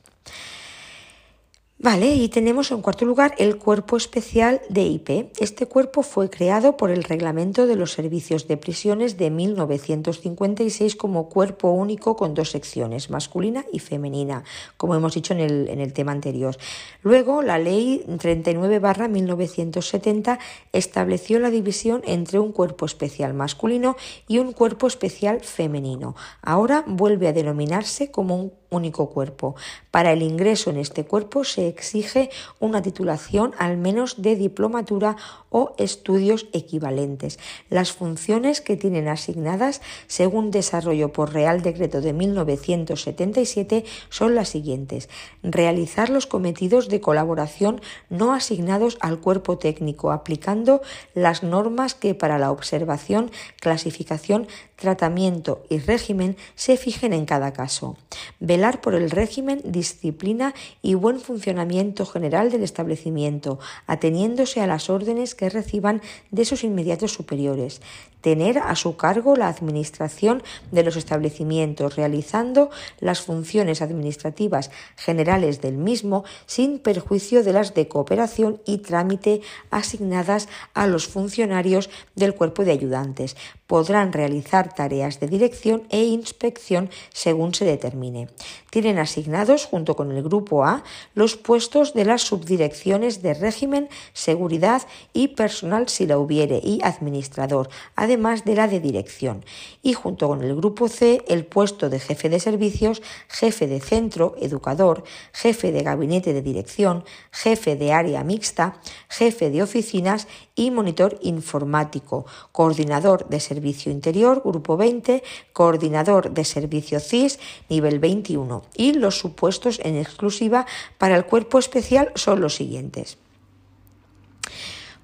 Vale, 1.81 2.13
y 2.13 2.29
tenemos 2.29 2.73
en 2.73 2.83
cuarto 2.83 3.05
lugar 3.05 3.37
el 3.39 3.57
cuerpo 3.57 3.97
especial 3.97 4.61
de 4.69 4.83
IP. 4.83 5.31
Este 5.39 5.67
cuerpo 5.67 6.03
fue 6.03 6.29
creado 6.29 6.77
por 6.77 6.91
el 6.91 7.05
Reglamento 7.05 7.69
de 7.69 7.77
los 7.77 7.93
Servicios 7.93 8.49
de 8.49 8.57
Prisiones 8.57 9.17
de 9.17 9.31
1956 9.31 10.97
como 10.97 11.29
cuerpo 11.29 11.71
único 11.71 12.17
con 12.17 12.35
dos 12.35 12.51
secciones, 12.51 13.11
masculina 13.11 13.65
y 13.73 13.79
femenina, 13.79 14.43
como 14.77 14.97
hemos 14.97 15.15
dicho 15.15 15.35
en 15.35 15.39
el, 15.39 15.69
en 15.69 15.79
el 15.79 15.93
tema 15.93 16.11
anterior. 16.11 16.57
Luego, 17.05 17.43
la 17.43 17.59
Ley 17.59 18.05
39-1970 18.09 20.41
estableció 20.73 21.39
la 21.39 21.51
división 21.51 22.03
entre 22.07 22.41
un 22.41 22.51
cuerpo 22.51 22.87
especial 22.87 23.35
masculino 23.35 23.97
y 24.27 24.39
un 24.39 24.53
cuerpo 24.53 24.89
especial 24.89 25.43
femenino. 25.43 26.17
Ahora 26.43 26.83
vuelve 26.89 27.29
a 27.29 27.33
denominarse 27.33 28.11
como 28.11 28.35
un 28.35 28.53
único 28.71 29.11
cuerpo. 29.11 29.55
Para 29.91 30.13
el 30.13 30.23
ingreso 30.23 30.71
en 30.71 30.79
este 30.79 31.05
cuerpo 31.05 31.45
se 31.45 31.68
exige 31.69 32.31
una 32.59 32.83
titulación 32.83 33.55
al 33.59 33.77
menos 33.77 34.23
de 34.23 34.37
diplomatura 34.37 35.17
o 35.51 35.75
estudios 35.79 36.47
equivalentes. 36.53 37.39
Las 37.71 37.93
funciones 37.93 38.61
que 38.61 38.77
tienen 38.77 39.09
asignadas, 39.09 39.81
según 40.07 40.51
desarrollo 40.51 41.13
por 41.13 41.33
Real 41.33 41.63
Decreto 41.63 42.01
de 42.01 42.13
1977, 42.13 43.85
son 44.09 44.35
las 44.35 44.49
siguientes. 44.49 45.09
Realizar 45.43 46.11
los 46.11 46.27
cometidos 46.27 46.89
de 46.89 47.01
colaboración 47.01 47.81
no 48.11 48.33
asignados 48.33 48.99
al 49.01 49.21
cuerpo 49.21 49.59
técnico, 49.59 50.13
aplicando 50.13 50.83
las 51.15 51.43
normas 51.43 51.95
que 51.95 52.15
para 52.15 52.39
la 52.39 52.51
observación, 52.51 53.31
clasificación, 53.61 54.47
tratamiento 54.77 55.65
y 55.69 55.79
régimen 55.79 56.37
se 56.55 56.77
fijen 56.77 57.13
en 57.13 57.27
cada 57.27 57.53
caso. 57.53 57.97
Velar 58.39 58.81
por 58.81 58.95
el 58.95 59.11
régimen, 59.11 59.61
disciplina 59.65 60.55
y 60.83 60.95
buen 60.95 61.21
funcionamiento 61.21 61.58
general 62.07 62.51
del 62.51 62.63
establecimiento, 62.63 63.59
ateniéndose 63.87 64.61
a 64.61 64.67
las 64.67 64.91
órdenes 64.91 65.35
que 65.35 65.51
reciban 65.51 66.03
de 66.31 66.45
sus 66.45 66.65
inmediatos 66.65 67.13
superiores 67.13 67.81
tener 68.21 68.59
a 68.59 68.75
su 68.75 68.97
cargo 68.97 69.37
la 69.37 69.49
administración 69.49 70.43
de 70.73 70.83
los 70.83 70.97
establecimientos, 70.97 71.97
realizando 71.97 72.71
las 73.01 73.21
funciones 73.21 73.83
administrativas 73.83 74.71
generales 74.97 75.61
del 75.61 75.77
mismo 75.77 76.25
sin 76.47 76.79
perjuicio 76.79 77.43
de 77.45 77.53
las 77.53 77.75
de 77.75 77.89
cooperación 77.89 78.61
y 78.67 78.79
trámite 78.79 79.41
asignadas 79.71 80.49
a 80.75 80.87
los 80.87 81.07
funcionarios 81.07 81.91
del 82.17 82.35
cuerpo 82.35 82.65
de 82.65 82.73
ayudantes. 82.73 83.37
Podrán 83.69 84.13
realizar 84.13 84.75
tareas 84.75 85.21
de 85.21 85.29
dirección 85.29 85.85
e 85.91 86.03
inspección 86.03 86.91
según 87.13 87.55
se 87.55 87.65
determine. 87.65 88.29
Tienen 88.71 88.99
asignados, 88.99 89.67
junto 89.67 89.95
con 89.95 90.11
el 90.11 90.23
Grupo 90.23 90.65
A, 90.65 90.83
los 91.15 91.37
puestos 91.37 91.95
de 91.95 92.05
las 92.05 92.23
subdirecciones 92.23 93.23
de 93.23 93.35
régimen, 93.35 93.89
seguridad 94.13 94.83
y 95.13 95.29
personal 95.29 95.89
si 95.89 96.07
la 96.07 96.19
hubiere 96.19 96.61
y 96.65 96.81
administrador, 96.83 97.69
además 97.95 98.45
de 98.45 98.55
la 98.55 98.69
de 98.69 98.81
dirección, 98.81 99.45
y 99.83 99.93
junto 99.93 100.29
con 100.29 100.43
el 100.43 100.57
grupo 100.57 100.89
C 100.89 101.23
el 101.29 101.45
puesto 101.45 101.91
de 101.91 102.01
jefe 102.01 102.29
de 102.29 102.41
servicios, 102.41 103.03
jefe 103.29 103.67
de 103.67 103.81
centro, 103.81 104.35
educador, 104.41 105.05
jefe 105.33 105.73
de 105.73 105.83
gabinete 105.83 106.33
de 106.33 106.43
dirección, 106.43 107.05
jefe 107.31 107.77
de 107.77 107.93
área 107.93 108.25
mixta, 108.25 108.81
jefe 109.09 109.51
de 109.51 109.63
oficinas 109.63 110.27
y 110.55 110.71
monitor 110.71 111.19
informático, 111.23 112.27
coordinador 112.53 113.29
de 113.29 113.41
servicio 113.59 113.91
interior, 113.91 114.41
grupo 114.45 114.77
20, 114.77 115.25
coordinador 115.53 116.31
de 116.31 116.45
servicio 116.45 117.01
CIS, 117.01 117.41
nivel 117.69 117.99
21, 117.99 118.63
y 118.77 118.93
los 118.93 119.19
supuestos 119.19 119.81
en 119.83 119.97
exclusiva 119.97 120.65
para 120.97 121.17
el 121.17 121.25
cuerpo 121.25 121.59
especial 121.59 122.13
son 122.15 122.41
los 122.41 122.55
siguientes. 122.55 123.19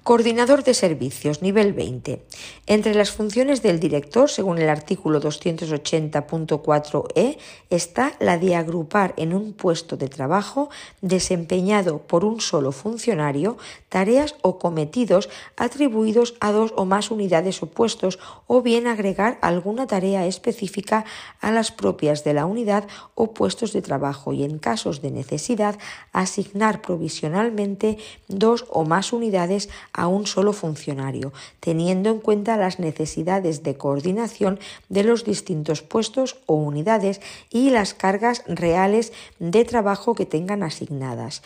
Coordinador 0.05 0.63
de 0.63 0.73
servicios, 0.75 1.41
nivel 1.41 1.73
20. 1.73 2.23
Entre 2.67 2.93
las 2.93 3.09
funciones 3.09 3.63
del 3.63 3.79
director, 3.79 4.29
según 4.29 4.59
el 4.59 4.69
artículo 4.69 5.19
280.4e, 5.19 7.39
está 7.71 8.13
la 8.19 8.37
de 8.37 8.55
agrupar 8.55 9.15
en 9.17 9.33
un 9.33 9.53
puesto 9.53 9.97
de 9.97 10.07
trabajo 10.07 10.69
desempeñado 11.01 12.03
por 12.03 12.23
un 12.23 12.39
solo 12.39 12.71
funcionario 12.71 13.57
tareas 13.89 14.35
o 14.43 14.59
cometidos 14.59 15.27
atribuidos 15.57 16.35
a 16.39 16.51
dos 16.51 16.71
o 16.75 16.85
más 16.85 17.09
unidades 17.09 17.63
o 17.63 17.65
puestos, 17.65 18.19
o 18.45 18.61
bien 18.61 18.85
agregar 18.85 19.39
alguna 19.41 19.87
tarea 19.87 20.27
específica 20.27 21.03
a 21.41 21.49
las 21.49 21.71
propias 21.71 22.23
de 22.23 22.35
la 22.35 22.45
unidad 22.45 22.87
o 23.15 23.33
puestos 23.33 23.73
de 23.73 23.81
trabajo 23.81 24.33
y, 24.33 24.43
en 24.43 24.59
casos 24.59 25.01
de 25.01 25.09
necesidad, 25.09 25.79
asignar 26.11 26.83
provisionalmente 26.83 27.97
dos 28.27 28.65
o 28.69 28.85
más 28.85 29.11
unidades 29.11 29.67
a 29.95 30.07
un 30.07 30.27
solo 30.27 30.53
funcionario, 30.53 31.33
teniendo 31.59 32.09
en 32.09 32.19
cuenta 32.19 32.57
las 32.57 32.79
necesidades 32.79 33.63
de 33.63 33.77
coordinación 33.77 34.59
de 34.89 35.03
los 35.03 35.23
distintos 35.23 35.81
puestos 35.81 36.37
o 36.45 36.55
unidades 36.55 37.21
y 37.49 37.69
las 37.69 37.93
cargas 37.93 38.43
reales 38.47 39.13
de 39.39 39.65
trabajo 39.65 40.13
que 40.13 40.25
tengan 40.25 40.63
asignadas. 40.63 41.41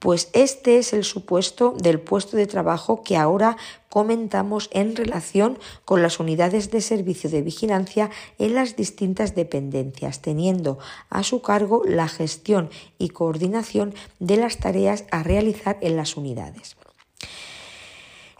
Pues 0.00 0.30
este 0.32 0.78
es 0.78 0.94
el 0.94 1.04
supuesto 1.04 1.74
del 1.78 2.00
puesto 2.00 2.38
de 2.38 2.46
trabajo 2.46 3.02
que 3.02 3.18
ahora 3.18 3.58
comentamos 3.90 4.70
en 4.72 4.96
relación 4.96 5.58
con 5.84 6.00
las 6.00 6.20
unidades 6.20 6.70
de 6.70 6.80
servicio 6.80 7.28
de 7.28 7.42
vigilancia 7.42 8.08
en 8.38 8.54
las 8.54 8.76
distintas 8.76 9.34
dependencias, 9.34 10.22
teniendo 10.22 10.78
a 11.10 11.22
su 11.22 11.42
cargo 11.42 11.82
la 11.84 12.08
gestión 12.08 12.70
y 12.96 13.10
coordinación 13.10 13.92
de 14.20 14.38
las 14.38 14.56
tareas 14.56 15.04
a 15.10 15.22
realizar 15.22 15.76
en 15.82 15.96
las 15.96 16.16
unidades. 16.16 16.76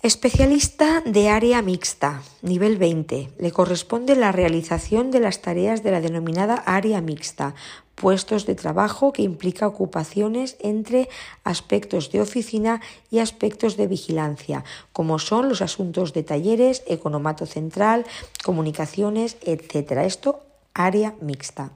Especialista 0.02 1.02
de 1.04 1.28
área 1.28 1.60
mixta, 1.60 2.22
nivel 2.40 2.78
20. 2.78 3.34
Le 3.36 3.52
corresponde 3.52 4.16
la 4.16 4.32
realización 4.32 5.10
de 5.10 5.20
las 5.20 5.42
tareas 5.42 5.82
de 5.82 5.90
la 5.90 6.00
denominada 6.00 6.54
área 6.54 7.02
mixta, 7.02 7.54
puestos 7.96 8.46
de 8.46 8.54
trabajo 8.54 9.12
que 9.12 9.20
implica 9.20 9.66
ocupaciones 9.66 10.56
entre 10.60 11.10
aspectos 11.44 12.10
de 12.12 12.22
oficina 12.22 12.80
y 13.10 13.18
aspectos 13.18 13.76
de 13.76 13.88
vigilancia, 13.88 14.64
como 14.94 15.18
son 15.18 15.50
los 15.50 15.60
asuntos 15.60 16.14
de 16.14 16.22
talleres, 16.22 16.82
economato 16.86 17.44
central, 17.44 18.06
comunicaciones, 18.42 19.36
etc. 19.42 20.00
Esto, 20.06 20.40
área 20.72 21.14
mixta. 21.20 21.72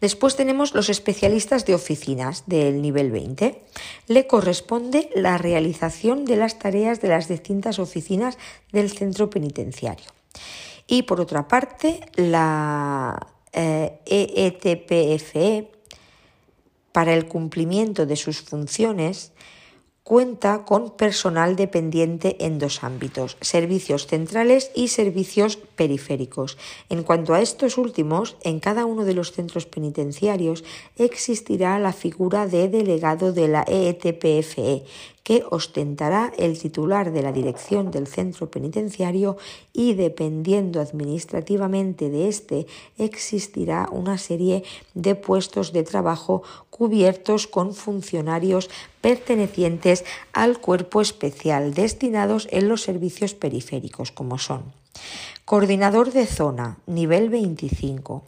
Después 0.00 0.34
tenemos 0.34 0.74
los 0.74 0.88
especialistas 0.88 1.66
de 1.66 1.74
oficinas 1.74 2.44
del 2.46 2.80
nivel 2.80 3.10
20. 3.10 3.62
Le 4.06 4.26
corresponde 4.26 5.10
la 5.14 5.36
realización 5.36 6.24
de 6.24 6.36
las 6.36 6.58
tareas 6.58 7.00
de 7.00 7.08
las 7.08 7.28
distintas 7.28 7.78
oficinas 7.78 8.38
del 8.72 8.90
centro 8.90 9.28
penitenciario. 9.28 10.06
Y 10.86 11.02
por 11.02 11.20
otra 11.20 11.46
parte, 11.48 12.00
la 12.16 13.28
EETPFE, 13.52 13.98
e, 15.34 15.70
para 16.92 17.14
el 17.14 17.28
cumplimiento 17.28 18.06
de 18.06 18.16
sus 18.16 18.40
funciones, 18.40 19.32
cuenta 20.10 20.64
con 20.64 20.90
personal 20.90 21.54
dependiente 21.54 22.34
en 22.40 22.58
dos 22.58 22.82
ámbitos, 22.82 23.36
servicios 23.40 24.08
centrales 24.08 24.72
y 24.74 24.88
servicios 24.88 25.56
periféricos. 25.56 26.58
En 26.88 27.04
cuanto 27.04 27.32
a 27.32 27.40
estos 27.40 27.78
últimos, 27.78 28.34
en 28.42 28.58
cada 28.58 28.86
uno 28.86 29.04
de 29.04 29.14
los 29.14 29.30
centros 29.30 29.66
penitenciarios 29.66 30.64
existirá 30.96 31.78
la 31.78 31.92
figura 31.92 32.48
de 32.48 32.68
delegado 32.68 33.32
de 33.32 33.46
la 33.46 33.62
EETPFE, 33.68 34.82
que 35.22 35.44
ostentará 35.50 36.32
el 36.38 36.58
titular 36.58 37.12
de 37.12 37.22
la 37.22 37.32
dirección 37.32 37.90
del 37.90 38.06
centro 38.06 38.50
penitenciario 38.50 39.36
y 39.72 39.94
dependiendo 39.94 40.80
administrativamente 40.80 42.10
de 42.10 42.28
éste 42.28 42.66
existirá 42.98 43.88
una 43.92 44.18
serie 44.18 44.64
de 44.94 45.14
puestos 45.14 45.72
de 45.72 45.82
trabajo 45.82 46.42
cubiertos 46.70 47.46
con 47.46 47.74
funcionarios 47.74 48.70
pertenecientes 49.00 50.04
al 50.32 50.60
cuerpo 50.60 51.00
especial 51.00 51.74
destinados 51.74 52.48
en 52.50 52.68
los 52.68 52.82
servicios 52.82 53.34
periféricos 53.34 54.12
como 54.12 54.38
son 54.38 54.62
Coordinador 55.44 56.12
de 56.12 56.26
zona, 56.26 56.78
nivel 56.86 57.28
25. 57.28 58.22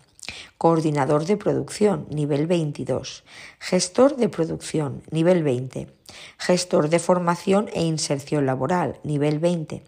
Coordinador 0.58 1.24
de 1.26 1.36
producción, 1.36 2.06
nivel 2.10 2.46
22. 2.46 3.24
Gestor 3.58 4.16
de 4.16 4.28
producción, 4.28 5.02
nivel 5.10 5.42
20. 5.42 5.88
Gestor 6.38 6.88
de 6.88 6.98
formación 6.98 7.68
e 7.72 7.82
inserción 7.82 8.46
laboral, 8.46 9.00
nivel 9.02 9.40
20. 9.40 9.82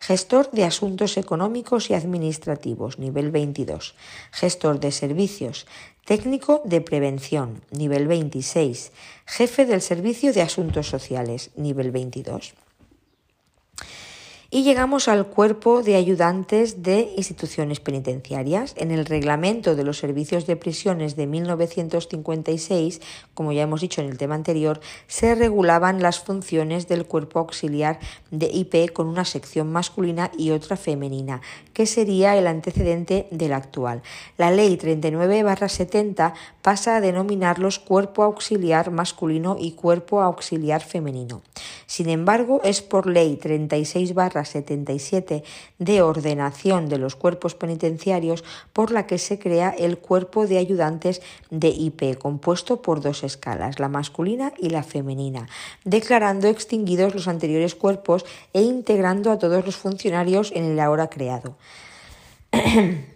Gestor 0.00 0.50
de 0.50 0.64
asuntos 0.64 1.16
económicos 1.16 1.90
y 1.90 1.94
administrativos, 1.94 2.98
nivel 2.98 3.30
22. 3.30 3.94
Gestor 4.32 4.80
de 4.80 4.90
servicios. 4.90 5.66
Técnico 6.04 6.62
de 6.64 6.80
prevención, 6.80 7.62
nivel 7.70 8.06
26. 8.08 8.92
Jefe 9.26 9.64
del 9.66 9.80
servicio 9.80 10.32
de 10.32 10.42
asuntos 10.42 10.88
sociales, 10.88 11.50
nivel 11.56 11.90
22. 11.90 12.54
Y 14.48 14.62
llegamos 14.62 15.08
al 15.08 15.26
cuerpo 15.26 15.82
de 15.82 15.96
ayudantes 15.96 16.84
de 16.84 17.12
instituciones 17.16 17.80
penitenciarias. 17.80 18.74
En 18.76 18.92
el 18.92 19.04
reglamento 19.04 19.74
de 19.74 19.82
los 19.82 19.98
servicios 19.98 20.46
de 20.46 20.54
prisiones 20.54 21.16
de 21.16 21.26
1956, 21.26 23.00
como 23.34 23.50
ya 23.50 23.62
hemos 23.62 23.80
dicho 23.80 24.00
en 24.00 24.08
el 24.08 24.18
tema 24.18 24.36
anterior, 24.36 24.80
se 25.08 25.34
regulaban 25.34 26.00
las 26.00 26.20
funciones 26.20 26.86
del 26.86 27.06
cuerpo 27.06 27.40
auxiliar 27.40 27.98
de 28.30 28.46
IP 28.46 28.92
con 28.92 29.08
una 29.08 29.24
sección 29.24 29.72
masculina 29.72 30.30
y 30.38 30.52
otra 30.52 30.76
femenina, 30.76 31.40
que 31.72 31.86
sería 31.86 32.36
el 32.36 32.46
antecedente 32.46 33.26
del 33.32 33.52
actual. 33.52 34.02
La 34.38 34.52
ley 34.52 34.76
39-70 34.76 36.34
pasa 36.62 36.96
a 36.96 37.00
denominarlos 37.00 37.80
cuerpo 37.80 38.22
auxiliar 38.22 38.92
masculino 38.92 39.56
y 39.58 39.72
cuerpo 39.72 40.22
auxiliar 40.22 40.82
femenino. 40.82 41.42
Sin 41.86 42.08
embargo, 42.08 42.60
es 42.62 42.82
por 42.82 43.06
ley 43.06 43.36
36 43.36 44.14
77 44.44 45.42
de 45.78 46.02
ordenación 46.02 46.88
de 46.88 46.98
los 46.98 47.16
cuerpos 47.16 47.54
penitenciarios 47.54 48.44
por 48.72 48.90
la 48.90 49.06
que 49.06 49.18
se 49.18 49.38
crea 49.38 49.70
el 49.70 49.98
cuerpo 49.98 50.46
de 50.46 50.58
ayudantes 50.58 51.22
de 51.50 51.68
IP, 51.68 52.18
compuesto 52.18 52.82
por 52.82 53.00
dos 53.00 53.24
escalas, 53.24 53.78
la 53.78 53.88
masculina 53.88 54.52
y 54.58 54.70
la 54.70 54.82
femenina, 54.82 55.48
declarando 55.84 56.48
extinguidos 56.48 57.14
los 57.14 57.28
anteriores 57.28 57.74
cuerpos 57.74 58.24
e 58.52 58.62
integrando 58.62 59.30
a 59.30 59.38
todos 59.38 59.64
los 59.64 59.76
funcionarios 59.76 60.52
en 60.54 60.64
el 60.64 60.80
ahora 60.80 61.08
creado. 61.08 61.56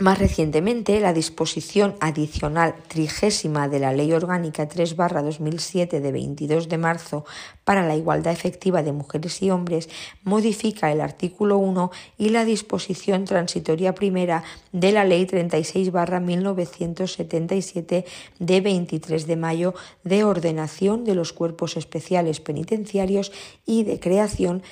Más 0.00 0.20
recientemente, 0.20 1.00
la 1.00 1.12
disposición 1.12 1.96
adicional 1.98 2.76
trigésima 2.86 3.68
de 3.68 3.80
la 3.80 3.92
Ley 3.92 4.12
Orgánica 4.12 4.68
3-2007 4.68 5.98
de 5.98 6.12
22 6.12 6.68
de 6.68 6.78
marzo 6.78 7.24
para 7.64 7.84
la 7.84 7.96
igualdad 7.96 8.32
efectiva 8.32 8.84
de 8.84 8.92
mujeres 8.92 9.42
y 9.42 9.50
hombres 9.50 9.88
modifica 10.22 10.92
el 10.92 11.00
artículo 11.00 11.58
1 11.58 11.90
y 12.16 12.28
la 12.28 12.44
disposición 12.44 13.24
transitoria 13.24 13.96
primera 13.96 14.44
de 14.70 14.92
la 14.92 15.02
Ley 15.02 15.26
36-1977 15.26 18.04
de 18.38 18.60
23 18.60 19.26
de 19.26 19.36
mayo 19.36 19.74
de 20.04 20.22
ordenación 20.22 21.02
de 21.02 21.16
los 21.16 21.32
cuerpos 21.32 21.76
especiales 21.76 22.38
penitenciarios 22.38 23.32
y 23.66 23.82
de 23.82 23.98
creación 23.98 24.62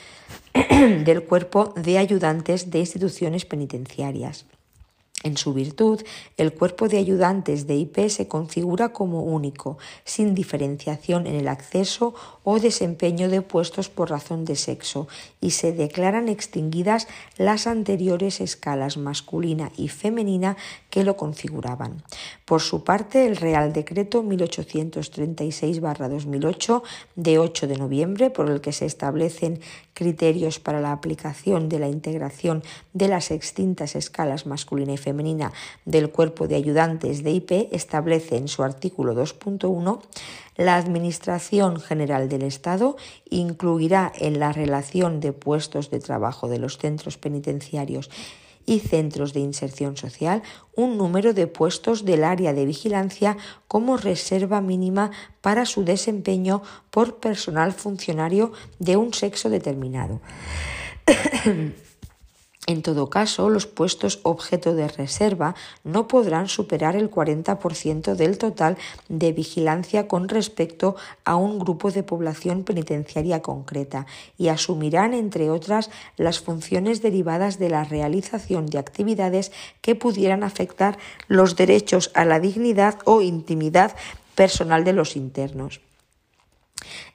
del 0.55 1.25
cuerpo 1.25 1.75
de 1.75 1.99
ayudantes 1.99 2.71
de 2.71 2.79
instituciones 2.79 3.45
penitenciarias. 3.45 4.47
En 5.27 5.37
su 5.37 5.53
virtud, 5.55 6.03
el 6.37 6.55
cuerpo 6.55 6.87
de 6.87 6.99
ayudantes 6.99 7.67
de 7.67 7.75
IP 7.75 8.09
se 8.11 8.29
configura 8.29 8.93
como 8.93 9.25
único, 9.25 9.77
sin 10.05 10.37
diferenciación 10.37 11.27
en 11.27 11.35
el 11.35 11.49
acceso 11.49 12.15
o 12.45 12.61
desempeño 12.61 13.29
de 13.29 13.43
puestos 13.43 13.89
por 13.89 14.11
razón 14.11 14.45
de 14.45 14.55
sexo, 14.55 15.09
y 15.41 15.51
se 15.51 15.73
declaran 15.73 16.29
extinguidas 16.29 17.09
las 17.39 17.67
anteriores 17.67 18.41
escalas 18.41 18.99
masculina 18.99 19.73
y 19.77 19.89
femenina 19.89 20.57
que 20.91 21.03
lo 21.03 21.17
configuraban. 21.17 22.05
Por 22.45 22.61
su 22.61 22.85
parte, 22.85 23.27
el 23.27 23.37
Real 23.37 23.73
Decreto 23.73 24.23
1836-2008 24.23 26.83
de 27.17 27.41
8 27.41 27.67
de 27.67 27.79
noviembre, 27.79 28.31
por 28.31 28.49
el 28.49 28.61
que 28.61 28.71
se 28.71 28.87
establecen 28.87 29.59
criterios 29.93 30.61
para 30.61 30.81
la 30.81 30.93
aplicación 30.93 31.69
de 31.69 31.81
la 31.81 31.89
integración 31.89 32.62
de 32.93 33.09
las 33.09 33.33
extintas 33.33 33.97
escalas 33.97 34.47
masculina 34.47 34.93
y 34.93 34.99
del 35.85 36.11
cuerpo 36.11 36.48
de 36.48 36.57
ayudantes 36.57 37.22
de 37.22 37.31
IP 37.31 37.68
establece 37.72 38.37
en 38.37 38.48
su 38.48 38.62
artículo 38.62 39.14
2.1 39.14 40.00
la 40.57 40.76
Administración 40.76 41.81
General 41.81 42.29
del 42.29 42.42
Estado 42.42 42.96
incluirá 43.29 44.12
en 44.18 44.38
la 44.38 44.52
relación 44.52 45.20
de 45.20 45.33
puestos 45.33 45.90
de 45.90 46.00
trabajo 46.00 46.48
de 46.48 46.59
los 46.59 46.79
centros 46.79 47.18
penitenciarios 47.18 48.11
y 48.64 48.81
centros 48.81 49.33
de 49.33 49.40
inserción 49.40 49.96
social 49.96 50.42
un 50.74 50.98
número 50.98 51.33
de 51.35 51.46
puestos 51.46 52.05
del 52.05 52.24
área 52.24 52.52
de 52.52 52.66
vigilancia 52.66 53.37
como 53.68 53.96
reserva 53.96 54.61
mínima 54.61 55.12
para 55.40 55.66
su 55.66 55.85
desempeño 55.85 56.62
por 56.90 57.16
personal 57.16 57.72
funcionario 57.72 58.52
de 58.79 58.96
un 58.96 59.14
sexo 59.14 59.50
determinado. 59.50 60.20
En 62.66 62.83
todo 62.83 63.09
caso, 63.11 63.48
los 63.48 63.68
puestos 63.68 64.18
objeto 64.24 64.74
de 64.74 64.88
reserva 64.88 65.55
no 65.85 66.09
podrán 66.09 66.48
superar 66.48 66.96
el 66.96 67.09
40% 67.09 68.16
del 68.16 68.38
total 68.38 68.76
de 69.09 69.33
vigilancia 69.33 70.09
con 70.09 70.29
respecto 70.29 70.96
a 71.24 71.37
un 71.37 71.61
grupo 71.61 71.92
de 71.92 72.02
población 72.02 72.64
penitenciaria 72.64 73.40
concreta 73.40 74.07
y 74.37 74.48
asumirán, 74.48 75.14
entre 75.14 75.48
otras, 75.48 75.90
las 76.16 76.40
funciones 76.40 77.02
derivadas 77.02 77.61
de 77.61 77.70
la 77.70 77.85
realización 77.85 78.66
de 78.66 78.79
actividades 78.79 79.52
que 79.81 79.94
pudieran 79.94 80.42
afectar 80.42 80.98
los 81.29 81.55
derechos 81.55 82.11
a 82.14 82.24
la 82.24 82.40
dignidad 82.40 82.98
o 83.05 83.22
intimidad 83.22 83.94
personal 84.35 84.83
de 84.83 84.92
los 84.92 85.14
internos. 85.14 85.81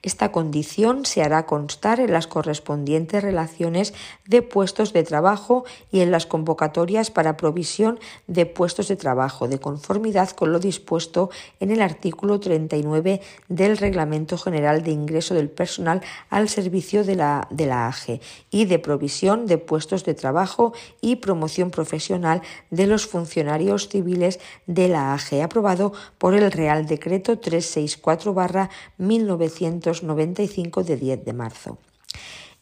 Esta 0.04 0.32
condición 0.32 1.06
se 1.06 1.22
hará 1.22 1.46
constar 1.46 2.00
en 2.00 2.12
las 2.12 2.26
correspondientes 2.26 3.22
relaciones 3.22 3.94
de 4.26 4.42
puestos 4.42 4.94
de 4.94 5.04
trabajo 5.04 5.64
y 5.92 6.00
en 6.00 6.10
las 6.10 6.26
convocatorias 6.26 7.12
para 7.12 7.38
provisión 7.38 8.00
de 8.26 8.48
puestos 8.48 8.88
de 8.88 8.96
trabajo, 8.96 9.48
de 9.48 9.60
conformidad 9.60 10.32
con 10.32 10.52
lo 10.52 10.60
dispuesto 10.60 11.30
en 11.60 11.70
el 11.70 11.84
artículo 11.84 12.40
39 12.40 13.22
del 13.48 13.78
Reglamento 13.78 14.40
General 14.40 14.82
de 14.82 14.90
Ingreso 14.90 15.36
del 15.36 15.52
Personal 15.52 16.02
al 16.32 16.50
servicio 16.50 17.04
de 17.04 17.16
la, 17.16 17.48
de 17.52 17.68
la 17.68 17.88
AGE 17.88 18.22
y 18.50 18.66
de 18.66 18.80
provisión 18.80 19.46
de 19.46 19.60
puestos 19.60 20.04
de 20.04 20.16
trabajo 20.16 20.74
y 21.00 21.18
promoción 21.18 21.70
profesional 21.70 22.42
de 22.72 22.88
los 22.88 23.06
funcionarios 23.06 23.88
civiles 23.88 24.40
de 24.66 24.88
la 24.88 25.14
AGE, 25.14 25.44
aprobado 25.44 25.94
por 26.18 26.34
el 26.34 26.52
Real 26.52 26.88
Decreto 26.88 27.40
364-1900 27.40 29.91
95 30.04 30.84
de 30.84 30.98
10 30.98 31.26
de 31.26 31.34
marzo. 31.34 31.78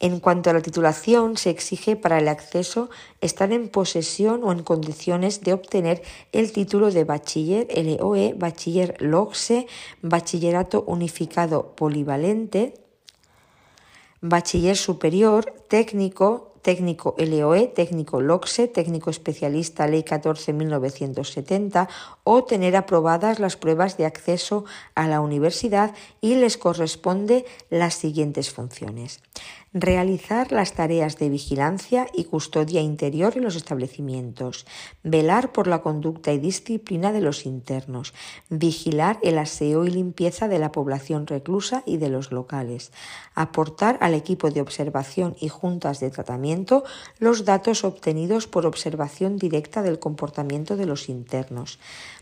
En 0.02 0.22
cuanto 0.22 0.50
a 0.50 0.54
la 0.54 0.62
titulación, 0.62 1.36
se 1.36 1.50
exige 1.50 1.98
para 1.98 2.20
el 2.20 2.30
acceso 2.30 2.90
estar 3.20 3.52
en 3.52 3.68
posesión 3.68 4.44
o 4.46 4.54
en 4.54 4.64
condiciones 4.64 5.42
de 5.42 5.52
obtener 5.52 6.02
el 6.32 6.54
título 6.54 6.90
de 6.90 7.04
bachiller 7.04 7.68
LOE, 7.76 8.34
bachiller 8.38 8.96
LOGSE, 9.00 9.68
bachillerato 10.02 10.84
unificado 10.88 11.76
polivalente, 11.76 12.76
bachiller 14.22 14.78
superior, 14.78 15.54
técnico, 15.68 16.49
técnico 16.62 17.16
LOE, 17.18 17.68
técnico 17.68 18.22
LOXE, 18.22 18.68
técnico 18.68 19.10
especialista 19.10 19.88
Ley 19.88 20.04
14.1970 20.04 21.88
o 22.24 22.44
tener 22.44 22.76
aprobadas 22.76 23.40
las 23.40 23.58
pruebas 23.58 23.98
de 23.98 24.06
acceso 24.06 24.66
a 24.96 25.08
la 25.08 25.22
universidad 25.22 25.94
y 26.22 26.36
les 26.36 26.58
corresponde 26.58 27.46
las 27.70 27.96
siguientes 27.96 28.52
funciones. 28.52 29.22
Realizar 29.74 30.52
las 30.52 30.74
tareas 30.74 31.18
de 31.18 31.30
vigilancia 31.30 32.08
y 32.14 32.24
custodia 32.24 32.82
interior 32.82 33.34
en 33.36 33.44
los 33.44 33.56
establecimientos, 33.56 34.66
velar 35.04 35.52
por 35.52 35.68
la 35.68 35.82
conducta 35.82 36.34
y 36.34 36.40
disciplina 36.40 37.12
de 37.12 37.22
los 37.22 37.46
internos, 37.46 38.14
vigilar 38.50 39.20
el 39.22 39.38
aseo 39.38 39.86
y 39.86 39.92
limpieza 39.92 40.48
de 40.48 40.60
la 40.60 40.72
población 40.72 41.28
reclusa 41.28 41.84
y 41.86 41.98
de 41.98 42.10
los 42.10 42.32
locales, 42.32 42.92
aportar 43.36 43.98
al 44.02 44.16
equipo 44.16 44.50
de 44.50 44.62
observación 44.62 45.36
y 45.40 45.50
juntas 45.50 46.00
de 46.00 46.10
tratamiento 46.10 46.84
los 47.20 47.46
datos 47.46 47.84
obtenidos 47.84 48.48
por 48.48 48.66
observación 48.66 49.38
directa 49.38 49.84
del 49.84 50.00
comportamiento 50.00 50.78
de 50.78 50.88
los 50.88 51.10
internos, 51.10 51.80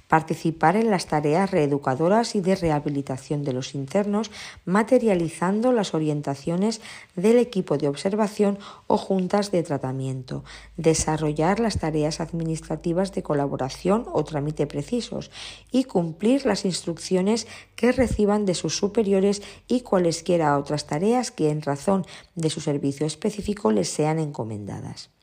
participar 0.07 0.75
en 0.75 0.89
las 0.89 1.07
tareas 1.07 1.51
reeducadoras 1.51 2.35
y 2.35 2.41
de 2.41 2.55
rehabilitación 2.55 3.43
de 3.43 3.53
los 3.53 3.75
internos, 3.75 4.31
materializando 4.65 5.71
las 5.71 5.93
orientaciones 5.93 6.81
del 7.15 7.37
equipo 7.37 7.77
de 7.77 7.87
observación 7.87 8.57
o 8.87 8.97
juntas 8.97 9.51
de 9.51 9.63
tratamiento, 9.63 10.43
desarrollar 10.77 11.59
las 11.59 11.79
tareas 11.79 12.19
administrativas 12.19 13.13
de 13.13 13.23
colaboración 13.23 14.05
o 14.11 14.23
trámite 14.23 14.67
precisos 14.67 15.31
y 15.71 15.83
cumplir 15.83 16.45
las 16.45 16.65
instrucciones 16.65 17.47
que 17.75 17.91
reciban 17.91 18.45
de 18.45 18.55
sus 18.55 18.77
superiores 18.77 19.41
y 19.67 19.81
cualesquiera 19.81 20.57
otras 20.57 20.87
tareas 20.87 21.31
que 21.31 21.49
en 21.49 21.61
razón 21.61 22.05
de 22.35 22.49
su 22.49 22.61
servicio 22.61 23.05
específico 23.05 23.71
les 23.71 23.89
sean 23.89 24.19
encomendadas. 24.19 25.16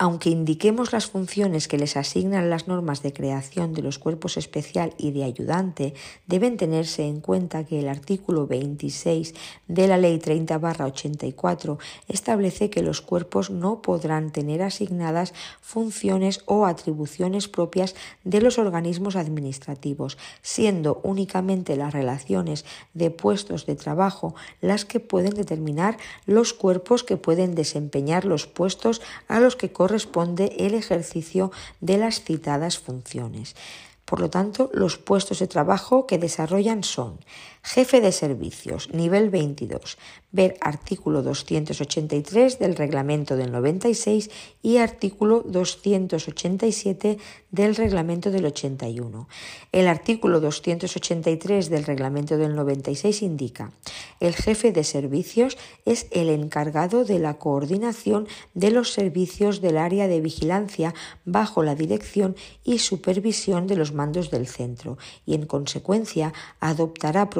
Aunque 0.00 0.30
indiquemos 0.30 0.92
las 0.92 1.06
funciones 1.06 1.66
que 1.66 1.76
les 1.76 1.96
asignan 1.96 2.50
las 2.50 2.68
normas 2.68 3.02
de 3.02 3.12
creación 3.12 3.74
de 3.74 3.82
los 3.82 3.98
cuerpos 3.98 4.36
especial 4.36 4.94
y 4.96 5.10
de 5.10 5.24
ayudante, 5.24 5.92
deben 6.28 6.56
tenerse 6.56 7.04
en 7.04 7.20
cuenta 7.20 7.64
que 7.64 7.80
el 7.80 7.88
artículo 7.88 8.46
26 8.46 9.34
de 9.66 9.88
la 9.88 9.96
Ley 9.96 10.20
30-84 10.20 11.78
establece 12.06 12.70
que 12.70 12.84
los 12.84 13.00
cuerpos 13.00 13.50
no 13.50 13.82
podrán 13.82 14.30
tener 14.30 14.62
asignadas 14.62 15.34
funciones 15.60 16.42
o 16.46 16.66
atribuciones 16.66 17.48
propias 17.48 17.96
de 18.22 18.40
los 18.40 18.58
organismos 18.58 19.16
administrativos, 19.16 20.16
siendo 20.42 21.00
únicamente 21.02 21.74
las 21.74 21.92
relaciones 21.92 22.64
de 22.94 23.10
puestos 23.10 23.66
de 23.66 23.74
trabajo 23.74 24.36
las 24.60 24.84
que 24.84 25.00
pueden 25.00 25.34
determinar 25.34 25.96
los 26.24 26.54
cuerpos 26.54 27.02
que 27.02 27.16
pueden 27.16 27.56
desempeñar 27.56 28.24
los 28.24 28.46
puestos 28.46 29.02
a 29.26 29.40
los 29.40 29.56
que 29.56 29.72
corresponde 29.88 30.54
el 30.58 30.74
ejercicio 30.74 31.50
de 31.80 31.96
las 31.96 32.22
citadas 32.22 32.78
funciones. 32.78 33.56
Por 34.04 34.20
lo 34.20 34.28
tanto, 34.28 34.70
los 34.74 34.98
puestos 34.98 35.38
de 35.38 35.46
trabajo 35.46 36.06
que 36.06 36.18
desarrollan 36.18 36.84
son 36.84 37.18
jefe 37.62 38.00
de 38.00 38.12
servicios, 38.12 38.88
nivel 38.92 39.30
22, 39.30 39.98
ver 40.30 40.56
artículo 40.60 41.22
283 41.22 42.58
del 42.58 42.76
reglamento 42.76 43.36
del 43.36 43.50
96 43.52 44.30
y 44.62 44.76
artículo 44.78 45.42
287 45.46 47.18
del 47.50 47.74
reglamento 47.74 48.30
del 48.30 48.44
81. 48.46 49.28
El 49.72 49.88
artículo 49.88 50.40
283 50.40 51.70
del 51.70 51.84
reglamento 51.84 52.36
del 52.36 52.54
96 52.54 53.22
indica 53.22 53.72
el 54.20 54.34
jefe 54.34 54.72
de 54.72 54.84
servicios 54.84 55.56
es 55.84 56.06
el 56.10 56.28
encargado 56.28 57.04
de 57.04 57.18
la 57.18 57.38
coordinación 57.38 58.28
de 58.54 58.70
los 58.70 58.92
servicios 58.92 59.60
del 59.60 59.78
área 59.78 60.08
de 60.08 60.20
vigilancia 60.20 60.94
bajo 61.24 61.62
la 61.62 61.74
dirección 61.74 62.36
y 62.64 62.78
supervisión 62.78 63.66
de 63.66 63.76
los 63.76 63.92
mandos 63.92 64.30
del 64.30 64.46
centro 64.46 64.98
y 65.24 65.34
en 65.34 65.46
consecuencia 65.46 66.32
adoptará 66.60 67.30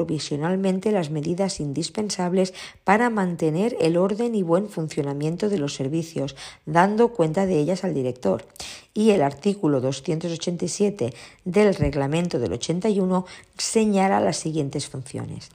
las 0.91 1.09
medidas 1.09 1.59
indispensables 1.59 2.53
para 2.83 3.09
mantener 3.09 3.75
el 3.79 3.97
orden 3.97 4.35
y 4.35 4.43
buen 4.43 4.69
funcionamiento 4.69 5.49
de 5.49 5.57
los 5.57 5.75
servicios, 5.75 6.35
dando 6.65 7.09
cuenta 7.09 7.45
de 7.45 7.59
ellas 7.59 7.83
al 7.83 7.93
director. 7.93 8.45
Y 8.93 9.11
el 9.11 9.21
artículo 9.21 9.81
287 9.81 11.13
del 11.45 11.75
reglamento 11.75 12.39
del 12.39 12.53
81 12.53 13.25
señala 13.57 14.19
las 14.19 14.37
siguientes 14.37 14.87
funciones 14.87 15.49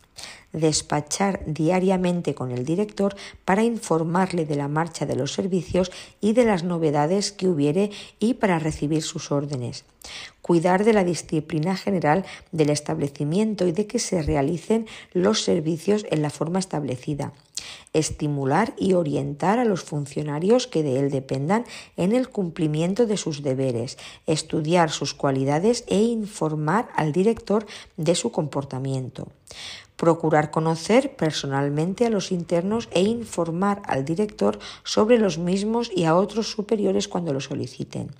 despachar 0.54 1.42
diariamente 1.46 2.34
con 2.34 2.50
el 2.50 2.64
director 2.64 3.14
para 3.44 3.64
informarle 3.64 4.46
de 4.46 4.56
la 4.56 4.68
marcha 4.68 5.04
de 5.04 5.16
los 5.16 5.32
servicios 5.32 5.90
y 6.20 6.32
de 6.32 6.44
las 6.44 6.64
novedades 6.64 7.32
que 7.32 7.48
hubiere 7.48 7.90
y 8.20 8.34
para 8.34 8.58
recibir 8.58 9.02
sus 9.02 9.30
órdenes. 9.30 9.84
Cuidar 10.40 10.84
de 10.84 10.92
la 10.92 11.04
disciplina 11.04 11.76
general 11.76 12.24
del 12.52 12.70
establecimiento 12.70 13.66
y 13.66 13.72
de 13.72 13.86
que 13.86 13.98
se 13.98 14.22
realicen 14.22 14.86
los 15.12 15.42
servicios 15.42 16.06
en 16.10 16.22
la 16.22 16.30
forma 16.30 16.58
establecida. 16.58 17.32
Estimular 17.94 18.74
y 18.76 18.92
orientar 18.92 19.58
a 19.58 19.64
los 19.64 19.82
funcionarios 19.82 20.66
que 20.66 20.82
de 20.82 21.00
él 21.00 21.10
dependan 21.10 21.64
en 21.96 22.12
el 22.12 22.28
cumplimiento 22.28 23.06
de 23.06 23.16
sus 23.16 23.42
deberes, 23.42 23.96
estudiar 24.26 24.90
sus 24.90 25.14
cualidades 25.14 25.84
e 25.86 26.02
informar 26.02 26.88
al 26.94 27.12
director 27.12 27.66
de 27.96 28.14
su 28.14 28.30
comportamiento 28.30 29.28
procurar 29.96 30.50
conocer 30.50 31.16
personalmente 31.16 32.06
a 32.06 32.10
los 32.10 32.32
internos 32.32 32.88
e 32.92 33.02
informar 33.02 33.82
al 33.86 34.04
director 34.04 34.58
sobre 34.82 35.18
los 35.18 35.38
mismos 35.38 35.90
y 35.94 36.04
a 36.04 36.16
otros 36.16 36.50
superiores 36.50 37.08
cuando 37.08 37.32
lo 37.32 37.40
soliciten. 37.40 38.10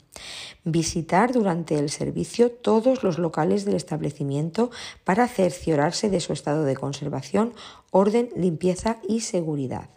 Visitar 0.65 1.33
durante 1.33 1.79
el 1.79 1.91
servicio 1.91 2.51
todos 2.51 3.03
los 3.03 3.19
locales 3.19 3.65
del 3.65 3.75
establecimiento 3.75 4.71
para 5.05 5.29
cerciorarse 5.29 6.11
de 6.11 6.21
su 6.21 6.33
estado 6.33 6.65
de 6.65 6.77
conservación, 6.77 7.53
orden, 7.91 8.31
limpieza 8.37 8.99
y 9.09 9.21
seguridad 9.21 9.89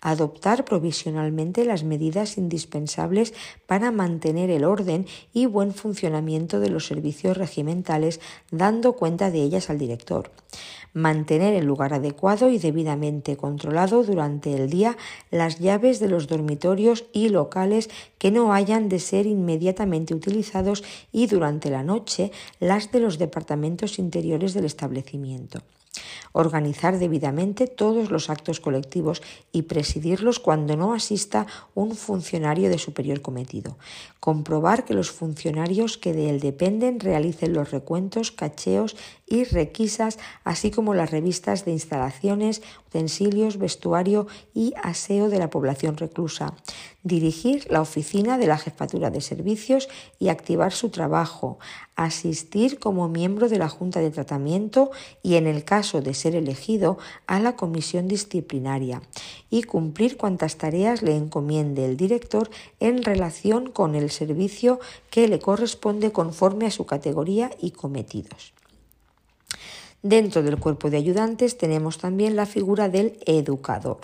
adoptar 0.00 0.64
provisionalmente 0.64 1.64
las 1.64 1.82
medidas 1.82 2.38
indispensables 2.38 3.34
para 3.66 3.90
mantener 3.90 4.50
el 4.50 4.64
orden 4.64 5.06
y 5.32 5.46
buen 5.46 5.74
funcionamiento 5.74 6.60
de 6.60 6.70
los 6.70 6.86
servicios 6.86 7.36
regimentales, 7.36 8.20
dando 8.50 8.92
cuenta 8.92 9.30
de 9.30 9.42
ellas 9.42 9.70
al 9.70 9.78
director 9.78 10.30
mantener 10.92 11.54
el 11.54 11.66
lugar 11.66 11.94
adecuado 11.94 12.50
y 12.50 12.58
debidamente 12.58 13.36
controlado 13.36 14.02
durante 14.02 14.54
el 14.54 14.70
día 14.70 14.96
las 15.30 15.58
llaves 15.58 16.00
de 16.00 16.08
los 16.08 16.26
dormitorios 16.26 17.04
y 17.12 17.28
locales 17.28 17.90
que 18.18 18.30
no 18.30 18.52
hayan 18.52 18.88
de 18.88 18.98
ser 18.98 19.26
inmediatamente 19.26 20.14
utilizados 20.14 20.84
y 21.12 21.26
durante 21.26 21.70
la 21.70 21.82
noche 21.82 22.32
las 22.60 22.90
de 22.92 23.00
los 23.00 23.18
departamentos 23.18 23.98
interiores 23.98 24.54
del 24.54 24.64
establecimiento 24.64 25.60
organizar 26.32 26.98
debidamente 26.98 27.66
todos 27.66 28.10
los 28.10 28.30
actos 28.30 28.60
colectivos 28.60 29.22
y 29.52 29.62
presidirlos 29.62 30.38
cuando 30.38 30.76
no 30.76 30.94
asista 30.94 31.46
un 31.74 31.96
funcionario 31.96 32.68
de 32.70 32.78
superior 32.78 33.22
cometido, 33.22 33.76
comprobar 34.20 34.84
que 34.84 34.94
los 34.94 35.10
funcionarios 35.10 35.98
que 35.98 36.12
de 36.12 36.30
él 36.30 36.40
dependen 36.40 37.00
realicen 37.00 37.52
los 37.52 37.70
recuentos, 37.70 38.32
cacheos 38.32 38.96
y 39.26 39.44
requisas, 39.44 40.18
así 40.44 40.70
como 40.70 40.94
las 40.94 41.10
revistas 41.10 41.64
de 41.64 41.72
instalaciones, 41.72 42.62
vestuario 43.58 44.26
y 44.54 44.72
aseo 44.82 45.28
de 45.28 45.38
la 45.38 45.50
población 45.50 45.96
reclusa, 45.96 46.54
dirigir 47.02 47.66
la 47.70 47.80
oficina 47.80 48.38
de 48.38 48.46
la 48.46 48.58
jefatura 48.58 49.10
de 49.10 49.20
servicios 49.20 49.88
y 50.18 50.28
activar 50.28 50.72
su 50.72 50.90
trabajo, 50.90 51.58
asistir 51.96 52.78
como 52.78 53.08
miembro 53.08 53.48
de 53.48 53.58
la 53.58 53.68
Junta 53.68 54.00
de 54.00 54.10
Tratamiento 54.10 54.90
y, 55.22 55.36
en 55.36 55.46
el 55.46 55.64
caso 55.64 56.00
de 56.00 56.14
ser 56.14 56.34
elegido, 56.34 56.98
a 57.26 57.40
la 57.40 57.56
comisión 57.56 58.08
disciplinaria. 58.08 59.02
Y 59.50 59.62
cumplir 59.62 60.16
cuantas 60.16 60.56
tareas 60.56 61.02
le 61.02 61.16
encomiende 61.16 61.84
el 61.84 61.96
director 61.96 62.50
en 62.80 63.02
relación 63.02 63.70
con 63.70 63.94
el 63.94 64.10
servicio 64.10 64.80
que 65.10 65.28
le 65.28 65.38
corresponde 65.38 66.12
conforme 66.12 66.66
a 66.66 66.70
su 66.70 66.86
categoría 66.86 67.50
y 67.60 67.72
cometidos. 67.72 68.52
Dentro 70.02 70.42
del 70.44 70.58
cuerpo 70.58 70.90
de 70.90 70.96
ayudantes 70.96 71.58
tenemos 71.58 71.98
también 71.98 72.36
la 72.36 72.46
figura 72.46 72.88
del 72.88 73.18
educador. 73.26 73.98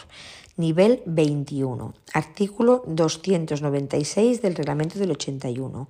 Nivel 0.57 1.03
21, 1.07 1.95
artículo 2.13 2.83
296 2.87 4.43
del 4.43 4.57
reglamento 4.57 4.99
del 4.99 5.13
81. 5.13 5.89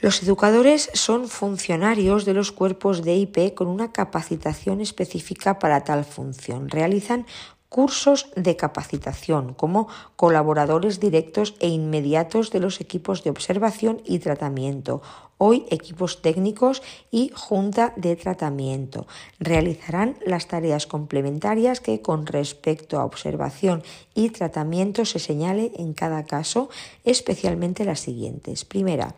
Los 0.00 0.22
educadores 0.22 0.90
son 0.94 1.28
funcionarios 1.28 2.24
de 2.24 2.34
los 2.34 2.50
cuerpos 2.50 3.02
de 3.02 3.14
IP 3.14 3.54
con 3.54 3.68
una 3.68 3.92
capacitación 3.92 4.80
específica 4.80 5.60
para 5.60 5.84
tal 5.84 6.04
función. 6.04 6.68
Realizan 6.68 7.24
cursos 7.68 8.28
de 8.36 8.54
capacitación 8.54 9.54
como 9.54 9.88
colaboradores 10.14 11.00
directos 11.00 11.54
e 11.58 11.66
inmediatos 11.66 12.52
de 12.52 12.60
los 12.60 12.80
equipos 12.80 13.24
de 13.24 13.30
observación 13.30 14.00
y 14.04 14.20
tratamiento, 14.20 15.02
hoy 15.46 15.66
equipos 15.68 16.22
técnicos 16.22 16.82
y 17.10 17.30
junta 17.34 17.92
de 17.96 18.16
tratamiento. 18.16 19.06
Realizarán 19.38 20.16
las 20.24 20.48
tareas 20.48 20.86
complementarias 20.86 21.80
que 21.80 22.00
con 22.00 22.24
respecto 22.24 22.98
a 22.98 23.04
observación 23.04 23.82
y 24.14 24.30
tratamiento 24.30 25.04
se 25.04 25.18
señale 25.18 25.70
en 25.76 25.92
cada 25.92 26.24
caso, 26.24 26.70
especialmente 27.04 27.84
las 27.84 28.00
siguientes. 28.00 28.64
Primera, 28.64 29.14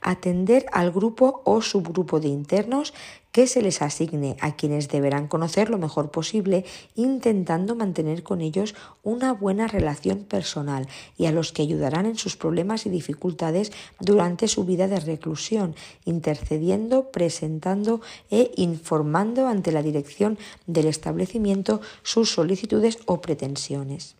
atender 0.00 0.66
al 0.70 0.92
grupo 0.92 1.42
o 1.44 1.60
subgrupo 1.60 2.20
de 2.20 2.28
internos 2.28 2.94
que 3.32 3.46
se 3.46 3.62
les 3.62 3.82
asigne 3.82 4.36
a 4.40 4.56
quienes 4.56 4.88
deberán 4.88 5.28
conocer 5.28 5.70
lo 5.70 5.78
mejor 5.78 6.10
posible, 6.10 6.64
intentando 6.94 7.74
mantener 7.74 8.22
con 8.22 8.40
ellos 8.40 8.74
una 9.02 9.32
buena 9.32 9.66
relación 9.66 10.24
personal 10.24 10.88
y 11.16 11.26
a 11.26 11.32
los 11.32 11.52
que 11.52 11.62
ayudarán 11.62 12.06
en 12.06 12.16
sus 12.16 12.36
problemas 12.36 12.86
y 12.86 12.90
dificultades 12.90 13.72
durante 14.00 14.48
su 14.48 14.64
vida 14.64 14.88
de 14.88 15.00
reclusión, 15.00 15.74
intercediendo, 16.04 17.10
presentando 17.10 18.00
e 18.30 18.52
informando 18.56 19.46
ante 19.46 19.72
la 19.72 19.82
dirección 19.82 20.38
del 20.66 20.86
establecimiento 20.86 21.80
sus 22.02 22.32
solicitudes 22.32 22.98
o 23.06 23.20
pretensiones. 23.20 24.16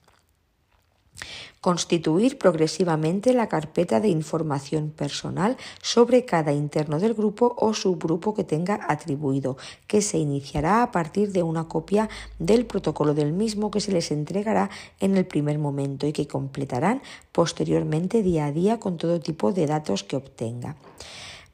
Constituir 1.61 2.39
progresivamente 2.39 3.33
la 3.33 3.49
carpeta 3.49 3.99
de 3.99 4.09
información 4.09 4.91
personal 4.91 5.57
sobre 5.83 6.25
cada 6.25 6.53
interno 6.53 7.01
del 7.01 7.15
grupo 7.15 7.55
o 7.59 7.75
subgrupo 7.75 8.33
que 8.35 8.45
tenga 8.45 8.79
atribuido, 8.89 9.57
que 9.89 10.01
se 10.01 10.19
iniciará 10.19 10.85
a 10.85 10.93
partir 10.93 11.33
de 11.33 11.43
una 11.43 11.67
copia 11.67 12.09
del 12.39 12.65
protocolo 12.65 13.13
del 13.13 13.33
mismo 13.33 13.71
que 13.73 13.81
se 13.81 13.91
les 13.91 14.13
entregará 14.13 14.71
en 15.01 15.17
el 15.17 15.27
primer 15.27 15.59
momento 15.59 16.07
y 16.07 16.13
que 16.13 16.29
completarán 16.29 17.03
posteriormente 17.33 18.23
día 18.23 18.47
a 18.47 18.53
día 18.53 18.79
con 18.79 18.97
todo 18.97 19.19
tipo 19.19 19.53
de 19.53 19.67
datos 19.67 20.05
que 20.05 20.17
obtenga. 20.17 20.77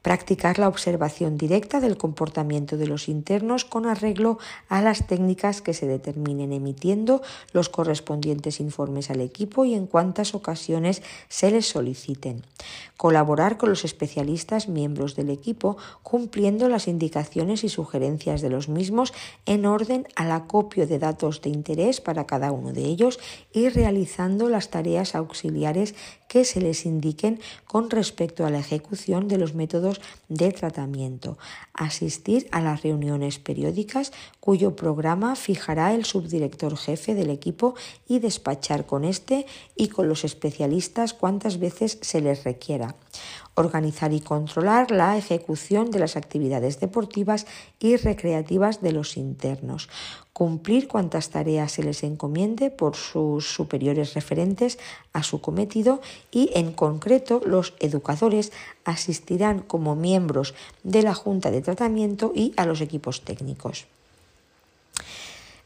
Practicar 0.05 0.59
la 0.59 0.67
observación 0.67 1.35
directa 1.35 1.79
del 1.79 1.97
comportamiento 1.97 2.77
de 2.77 2.85
los 2.85 3.09
internos 3.09 3.65
con 3.65 3.87
arreglo 3.87 4.37
a 4.69 4.79
las 4.83 5.07
técnicas 5.07 5.63
que 5.63 5.73
se 5.73 5.87
determinen, 5.87 6.53
emitiendo 6.53 7.23
los 7.53 7.69
correspondientes 7.69 8.59
informes 8.59 9.09
al 9.09 9.19
equipo 9.19 9.65
y 9.65 9.73
en 9.73 9.87
cuantas 9.87 10.35
ocasiones 10.35 11.01
se 11.27 11.49
les 11.49 11.65
soliciten. 11.65 12.43
Colaborar 12.97 13.57
con 13.57 13.69
los 13.69 13.83
especialistas 13.83 14.69
miembros 14.69 15.15
del 15.15 15.29
equipo 15.29 15.77
cumpliendo 16.01 16.69
las 16.69 16.87
indicaciones 16.87 17.63
y 17.65 17.69
sugerencias 17.69 18.41
de 18.41 18.49
los 18.49 18.69
mismos 18.69 19.13
en 19.45 19.65
orden 19.65 20.07
al 20.15 20.31
acopio 20.31 20.87
de 20.87 20.97
datos 20.97 21.41
de 21.41 21.49
interés 21.49 21.99
para 21.99 22.25
cada 22.25 22.53
uno 22.53 22.71
de 22.71 22.85
ellos 22.85 23.19
y 23.51 23.67
realizando 23.67 24.47
las 24.47 24.69
tareas 24.69 25.13
auxiliares 25.13 25.93
que 26.29 26.45
se 26.45 26.61
les 26.61 26.85
indiquen 26.85 27.39
con 27.65 27.89
respecto 27.89 28.45
a 28.45 28.49
la 28.49 28.59
ejecución 28.59 29.27
de 29.27 29.37
los 29.37 29.55
métodos 29.55 29.99
de 30.29 30.51
tratamiento. 30.51 31.37
Asistir 31.73 32.47
a 32.51 32.61
las 32.61 32.81
reuniones 32.81 33.39
periódicas 33.39 34.13
cuyo 34.39 34.75
programa 34.75 35.35
fijará 35.35 35.93
el 35.93 36.05
subdirector 36.05 36.77
jefe 36.77 37.13
del 37.13 37.29
equipo 37.29 37.75
y 38.07 38.19
despachar 38.19 38.85
con 38.85 39.03
este 39.03 39.45
y 39.75 39.89
con 39.89 40.07
los 40.07 40.23
especialistas 40.23 41.13
cuantas 41.13 41.59
veces 41.59 41.97
se 42.01 42.21
les 42.21 42.43
requiera 42.43 42.84
organizar 43.55 44.13
y 44.13 44.19
controlar 44.19 44.91
la 44.91 45.17
ejecución 45.17 45.89
de 45.89 45.99
las 45.99 46.17
actividades 46.17 46.79
deportivas 46.79 47.47
y 47.79 47.95
recreativas 47.95 48.81
de 48.81 48.91
los 48.91 49.17
internos, 49.17 49.89
cumplir 50.33 50.87
cuantas 50.87 51.29
tareas 51.29 51.71
se 51.71 51.83
les 51.83 52.03
encomiende 52.03 52.69
por 52.69 52.95
sus 52.95 53.47
superiores 53.47 54.13
referentes 54.13 54.77
a 55.13 55.23
su 55.23 55.39
cometido 55.39 56.01
y 56.31 56.51
en 56.53 56.73
concreto 56.73 57.41
los 57.45 57.73
educadores 57.79 58.51
asistirán 58.83 59.61
como 59.61 59.95
miembros 59.95 60.53
de 60.83 61.03
la 61.03 61.13
Junta 61.13 61.49
de 61.51 61.61
Tratamiento 61.61 62.33
y 62.35 62.53
a 62.57 62.65
los 62.65 62.81
equipos 62.81 63.21
técnicos. 63.21 63.87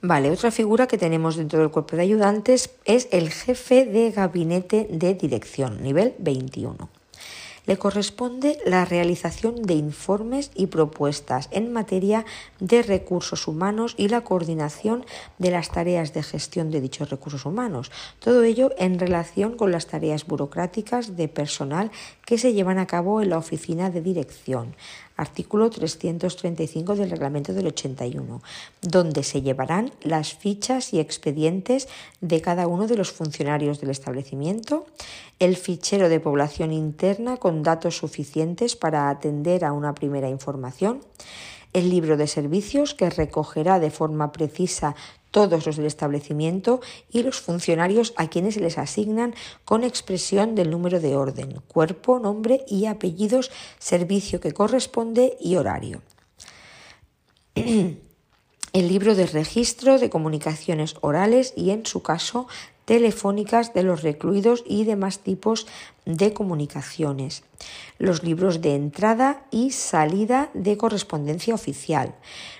Vale, 0.01 0.31
otra 0.31 0.51
figura 0.51 0.87
que 0.87 0.97
tenemos 0.97 1.35
dentro 1.35 1.59
del 1.59 1.71
cuerpo 1.71 1.97
de 1.97 2.03
ayudantes 2.03 2.69
es 2.85 3.09
el 3.11 3.31
jefe 3.31 3.85
de 3.85 4.11
gabinete 4.11 4.87
de 4.89 5.13
dirección, 5.13 5.83
nivel 5.83 6.13
21 6.19 6.98
le 7.69 7.77
corresponde 7.77 8.57
la 8.65 8.83
realización 8.83 9.61
de 9.61 9.75
informes 9.75 10.49
y 10.55 10.65
propuestas 10.65 11.49
en 11.51 11.71
materia 11.71 12.25
de 12.59 12.81
recursos 12.81 13.47
humanos 13.47 13.93
y 13.95 14.07
la 14.07 14.21
coordinación 14.21 15.05
de 15.37 15.51
las 15.51 15.69
tareas 15.69 16.11
de 16.15 16.23
gestión 16.23 16.71
de 16.71 16.81
dichos 16.81 17.11
recursos 17.11 17.45
humanos. 17.45 17.91
Todo 18.17 18.41
ello 18.41 18.71
en 18.79 18.97
relación 18.97 19.55
con 19.55 19.71
las 19.71 19.85
tareas 19.85 20.25
burocráticas 20.25 21.15
de 21.15 21.27
personal 21.27 21.91
que 22.25 22.39
se 22.39 22.53
llevan 22.53 22.79
a 22.79 22.87
cabo 22.87 23.21
en 23.21 23.29
la 23.29 23.37
oficina 23.37 23.91
de 23.91 24.01
dirección 24.01 24.75
artículo 25.19 25.69
335 25.69 26.95
del 26.95 27.09
reglamento 27.09 27.53
del 27.53 27.67
81, 27.67 28.41
donde 28.81 29.23
se 29.23 29.41
llevarán 29.41 29.91
las 30.01 30.33
fichas 30.33 30.93
y 30.93 30.99
expedientes 30.99 31.89
de 32.21 32.39
cada 32.39 32.67
uno 32.67 32.87
de 32.87 32.95
los 32.95 33.11
funcionarios 33.11 33.81
del 33.81 33.89
establecimiento, 33.89 34.85
el 35.39 35.57
fichero 35.57 36.07
de 36.07 36.21
población 36.21 36.71
interna 36.71 37.35
con 37.35 37.63
datos 37.63 37.97
suficientes 37.97 38.77
para 38.77 39.09
atender 39.09 39.65
a 39.65 39.73
una 39.73 39.93
primera 39.93 40.29
información, 40.29 41.01
el 41.73 41.89
libro 41.89 42.15
de 42.15 42.27
servicios 42.27 42.93
que 42.93 43.09
recogerá 43.09 43.79
de 43.79 43.91
forma 43.91 44.31
precisa 44.31 44.95
todos 45.31 45.65
los 45.65 45.77
del 45.77 45.85
establecimiento 45.85 46.81
y 47.11 47.23
los 47.23 47.39
funcionarios 47.39 48.13
a 48.15 48.29
quienes 48.29 48.55
se 48.55 48.59
les 48.59 48.77
asignan 48.77 49.35
con 49.65 49.83
expresión 49.83 50.55
del 50.55 50.69
número 50.71 50.99
de 50.99 51.15
orden, 51.15 51.61
cuerpo, 51.67 52.19
nombre 52.19 52.63
y 52.67 52.85
apellidos, 52.85 53.51
servicio 53.77 54.39
que 54.39 54.53
corresponde 54.53 55.37
y 55.39 55.55
horario. 55.55 56.01
El 58.71 58.87
libro 58.87 59.15
de 59.15 59.25
registro 59.25 59.97
de 59.97 60.11
comunicaciones 60.11 60.95
orales 61.01 61.53
y, 61.55 61.71
en 61.71 61.87
su 61.87 62.03
caso, 62.03 62.47
telefónicas 62.89 63.71
de 63.75 63.83
los 63.83 64.01
recluidos 64.01 64.63
y 64.65 64.83
demás 64.83 65.19
tipos 65.19 65.67
de 66.07 66.33
comunicaciones, 66.33 67.43
los 67.99 68.23
libros 68.23 68.61
de 68.61 68.73
entrada 68.73 69.43
y 69.51 69.69
salida 69.69 70.49
de 70.55 70.75
correspondencia 70.75 71.53
oficial, 71.53 72.15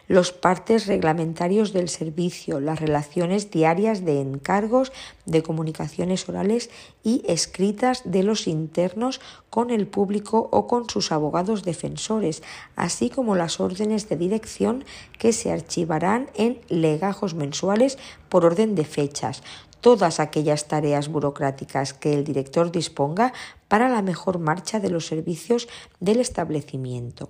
los 0.07 0.31
partes 0.31 0.85
reglamentarios 0.85 1.73
del 1.73 1.89
servicio, 1.89 2.59
las 2.59 2.79
relaciones 2.79 3.49
diarias 3.49 4.05
de 4.05 4.21
encargos 4.21 4.91
de 5.25 5.41
comunicaciones 5.41 6.29
orales 6.29 6.69
y 7.03 7.23
escritas 7.27 8.03
de 8.05 8.21
los 8.21 8.47
internos 8.47 9.21
con 9.49 9.71
el 9.71 9.87
público 9.87 10.47
o 10.51 10.67
con 10.67 10.87
sus 10.91 11.11
abogados 11.11 11.63
defensores, 11.63 12.43
así 12.75 13.09
como 13.09 13.35
las 13.35 13.59
órdenes 13.59 14.09
de 14.09 14.17
dirección 14.17 14.83
que 15.17 15.33
se 15.33 15.51
archivarán 15.51 16.29
en 16.35 16.59
legajos 16.67 17.33
mensuales 17.33 17.97
por 18.29 18.45
orden 18.45 18.75
de 18.75 18.85
fechas, 18.85 19.41
todas 19.81 20.19
aquellas 20.19 20.67
tareas 20.67 21.07
burocráticas 21.07 21.93
que 21.93 22.13
el 22.13 22.23
director 22.23 22.71
disponga 22.71 23.33
para 23.67 23.89
la 23.89 24.01
mejor 24.01 24.39
marcha 24.39 24.79
de 24.79 24.89
los 24.89 25.07
servicios 25.07 25.67
del 25.99 26.19
establecimiento. 26.19 27.29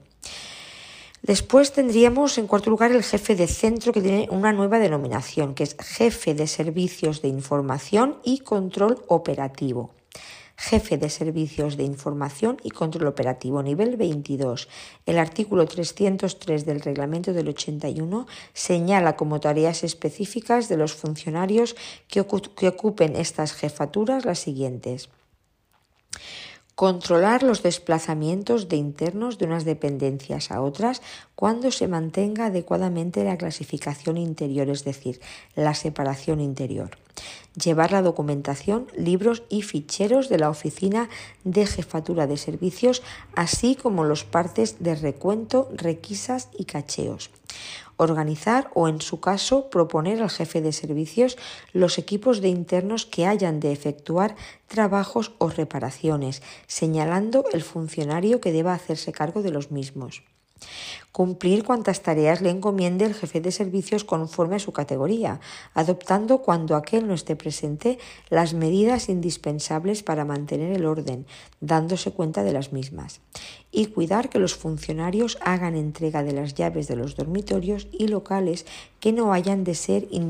Después 1.21 1.73
tendríamos 1.73 2.37
en 2.37 2.47
cuarto 2.47 2.69
lugar 2.69 2.91
el 2.91 3.03
jefe 3.03 3.35
de 3.35 3.47
centro 3.47 3.91
que 3.91 4.01
tiene 4.01 4.27
una 4.31 4.53
nueva 4.53 4.79
denominación, 4.79 5.53
que 5.53 5.63
es 5.63 5.75
jefe 5.79 6.33
de 6.33 6.47
servicios 6.47 7.21
de 7.21 7.27
información 7.27 8.17
y 8.23 8.39
control 8.39 9.03
operativo 9.07 9.98
jefe 10.59 10.97
de 10.97 11.09
servicios 11.09 11.77
de 11.77 11.83
información 11.83 12.57
y 12.63 12.71
control 12.71 13.07
operativo 13.07 13.63
nivel 13.63 13.95
22. 13.95 14.67
El 15.05 15.17
artículo 15.17 15.65
303 15.65 16.65
del 16.65 16.81
reglamento 16.81 17.31
del 17.31 17.47
81 17.47 18.27
señala 18.53 19.15
como 19.15 19.39
tareas 19.39 19.85
específicas 19.85 20.67
de 20.67 20.75
los 20.75 20.93
funcionarios 20.93 21.77
que, 22.09 22.19
ocupen 22.19 23.15
estas 23.15 23.53
jefaturas 23.53 24.25
las 24.25 24.39
siguientes. 24.39 25.07
Controlar 26.75 27.41
los 27.41 27.63
desplazamientos 27.63 28.67
de 28.67 28.75
internos 28.75 29.37
de 29.37 29.45
unas 29.45 29.63
dependencias 29.63 30.51
a 30.51 30.61
otras 30.61 31.01
cuando 31.35 31.71
se 31.71 31.87
mantenga 31.87 32.47
adecuadamente 32.47 33.23
la 33.23 33.37
clasificación 33.37 34.17
interior, 34.17 34.69
es 34.69 34.83
decir, 34.83 35.21
la 35.55 35.73
separación 35.73 36.41
interior. 36.41 36.97
Llevar 37.61 37.91
la 37.91 38.01
documentación, 38.01 38.87
libros 38.95 39.43
y 39.49 39.61
ficheros 39.61 40.29
de 40.29 40.39
la 40.39 40.49
oficina 40.49 41.09
de 41.43 41.65
jefatura 41.65 42.27
de 42.27 42.37
servicios, 42.37 43.01
así 43.35 43.75
como 43.75 44.03
los 44.03 44.23
partes 44.23 44.77
de 44.79 44.95
recuento, 44.95 45.69
requisas 45.75 46.49
y 46.57 46.65
cacheos 46.65 47.31
organizar 47.99 48.71
o, 48.73 48.87
en 48.87 49.01
su 49.01 49.19
caso, 49.19 49.69
proponer 49.69 50.21
al 50.21 50.29
jefe 50.29 50.61
de 50.61 50.71
servicios 50.71 51.37
los 51.73 51.97
equipos 51.97 52.39
de 52.39 52.47
internos 52.47 53.05
que 53.05 53.27
hayan 53.27 53.59
de 53.59 53.73
efectuar 53.73 54.37
trabajos 54.67 55.33
o 55.37 55.49
reparaciones, 55.49 56.41
señalando 56.65 57.43
el 57.51 57.61
funcionario 57.61 58.39
que 58.39 58.53
deba 58.53 58.73
hacerse 58.73 59.11
cargo 59.11 59.41
de 59.41 59.51
los 59.51 59.69
mismos. 59.71 60.23
Cumplir 61.11 61.63
cuantas 61.63 62.01
tareas 62.01 62.41
le 62.41 62.49
encomiende 62.49 63.05
el 63.05 63.13
jefe 63.13 63.41
de 63.41 63.51
servicios 63.51 64.03
conforme 64.03 64.57
a 64.57 64.59
su 64.59 64.71
categoría, 64.71 65.39
adoptando 65.73 66.43
cuando 66.43 66.75
aquel 66.75 67.07
no 67.07 67.13
esté 67.13 67.35
presente 67.35 67.97
las 68.29 68.53
medidas 68.53 69.09
indispensables 69.09 70.03
para 70.03 70.25
mantener 70.25 70.71
el 70.71 70.85
orden, 70.85 71.25
dándose 71.61 72.11
cuenta 72.11 72.43
de 72.43 72.53
las 72.53 72.73
mismas. 72.73 73.21
Y 73.71 73.87
cuidar 73.87 74.29
que 74.29 74.39
los 74.39 74.55
funcionarios 74.55 75.37
hagan 75.41 75.75
entrega 75.75 76.23
de 76.23 76.33
las 76.33 76.53
llaves 76.53 76.87
de 76.87 76.95
los 76.95 77.15
dormitorios 77.15 77.87
y 77.91 78.07
locales 78.07 78.65
que 78.99 79.11
no 79.11 79.33
hayan 79.33 79.63
de 79.63 79.75
ser 79.75 80.07
El 80.11 80.29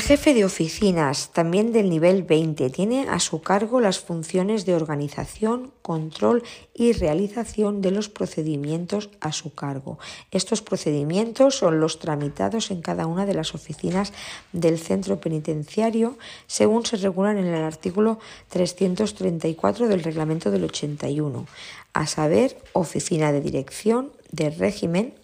jefe 0.00 0.34
de 0.34 0.44
oficinas, 0.44 1.30
también 1.32 1.72
del 1.72 1.88
nivel 1.88 2.24
20, 2.24 2.70
tiene 2.70 3.08
a 3.08 3.20
su 3.20 3.40
cargo 3.40 3.80
las 3.80 4.00
funciones 4.00 4.66
de 4.66 4.74
organización, 4.74 5.70
control 5.80 6.42
y 6.74 6.90
realización 6.90 7.82
de 7.82 7.92
los 7.92 8.08
procedimientos 8.08 9.10
a 9.20 9.30
su 9.30 9.54
cargo. 9.54 10.00
Estos 10.32 10.60
procedimientos 10.60 11.54
son 11.54 11.78
los 11.78 12.00
tramitados 12.00 12.72
en 12.72 12.82
cada 12.82 13.06
una 13.06 13.26
de 13.26 13.34
las 13.34 13.54
oficinas 13.54 14.12
del 14.52 14.80
centro 14.80 15.20
penitenciario 15.20 16.18
según 16.48 16.84
se 16.84 16.96
regulan 16.96 17.38
en 17.38 17.46
el 17.46 17.62
artículo 17.62 18.18
334 18.48 19.86
del 19.86 20.02
reglamento 20.02 20.50
del 20.50 20.64
81, 20.64 21.46
a 21.92 22.06
saber, 22.08 22.58
oficina 22.72 23.30
de 23.30 23.40
dirección, 23.40 24.10
de 24.32 24.50
régimen, 24.50 25.14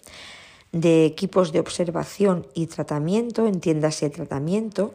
de 0.73 1.05
equipos 1.05 1.53
de 1.53 1.61
observación 1.61 2.45
y 2.53 2.67
tratamiento, 2.67 3.47
entiéndase 3.47 4.09
tratamiento, 4.09 4.93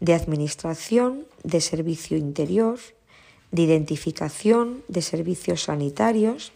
de 0.00 0.14
administración, 0.14 1.26
de 1.42 1.60
servicio 1.60 2.16
interior, 2.16 2.78
de 3.50 3.62
identificación, 3.62 4.84
de 4.86 5.02
servicios 5.02 5.64
sanitarios, 5.64 6.52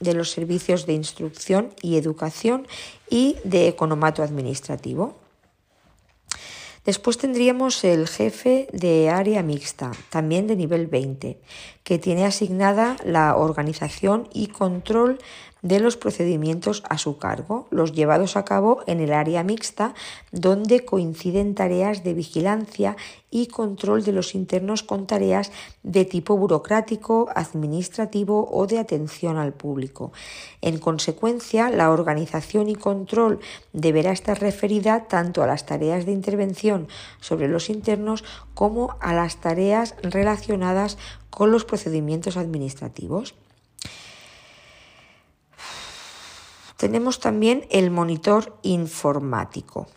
de 0.00 0.14
los 0.14 0.30
servicios 0.30 0.86
de 0.86 0.92
instrucción 0.92 1.70
y 1.80 1.96
educación 1.96 2.66
y 3.08 3.36
de 3.44 3.68
economato 3.68 4.22
administrativo. 4.22 5.16
Después 6.84 7.18
tendríamos 7.18 7.84
el 7.84 8.08
jefe 8.08 8.66
de 8.72 9.10
área 9.10 9.42
mixta, 9.42 9.92
también 10.08 10.46
de 10.46 10.56
nivel 10.56 10.86
20, 10.86 11.38
que 11.84 11.98
tiene 11.98 12.24
asignada 12.24 12.96
la 13.04 13.36
organización 13.36 14.28
y 14.32 14.46
control 14.46 15.18
de 15.62 15.80
los 15.80 15.96
procedimientos 15.96 16.82
a 16.88 16.98
su 16.98 17.18
cargo, 17.18 17.66
los 17.70 17.92
llevados 17.92 18.36
a 18.36 18.44
cabo 18.44 18.82
en 18.86 19.00
el 19.00 19.12
área 19.12 19.42
mixta, 19.42 19.94
donde 20.32 20.84
coinciden 20.84 21.54
tareas 21.54 22.04
de 22.04 22.14
vigilancia 22.14 22.96
y 23.30 23.48
control 23.48 24.04
de 24.04 24.12
los 24.12 24.34
internos 24.34 24.82
con 24.82 25.06
tareas 25.06 25.52
de 25.82 26.04
tipo 26.04 26.36
burocrático, 26.36 27.28
administrativo 27.34 28.48
o 28.50 28.66
de 28.66 28.78
atención 28.78 29.36
al 29.36 29.52
público. 29.52 30.12
En 30.62 30.78
consecuencia, 30.78 31.70
la 31.70 31.90
organización 31.90 32.68
y 32.68 32.74
control 32.74 33.40
deberá 33.72 34.12
estar 34.12 34.40
referida 34.40 35.08
tanto 35.08 35.42
a 35.42 35.46
las 35.46 35.66
tareas 35.66 36.06
de 36.06 36.12
intervención 36.12 36.88
sobre 37.20 37.48
los 37.48 37.68
internos 37.68 38.24
como 38.54 38.96
a 39.00 39.12
las 39.12 39.36
tareas 39.40 39.94
relacionadas 40.02 40.98
con 41.30 41.50
los 41.50 41.64
procedimientos 41.64 42.36
administrativos. 42.36 43.34
Tenemos 46.78 47.18
también 47.18 47.66
el 47.70 47.90
monitor 47.90 48.56
informático 48.62 49.88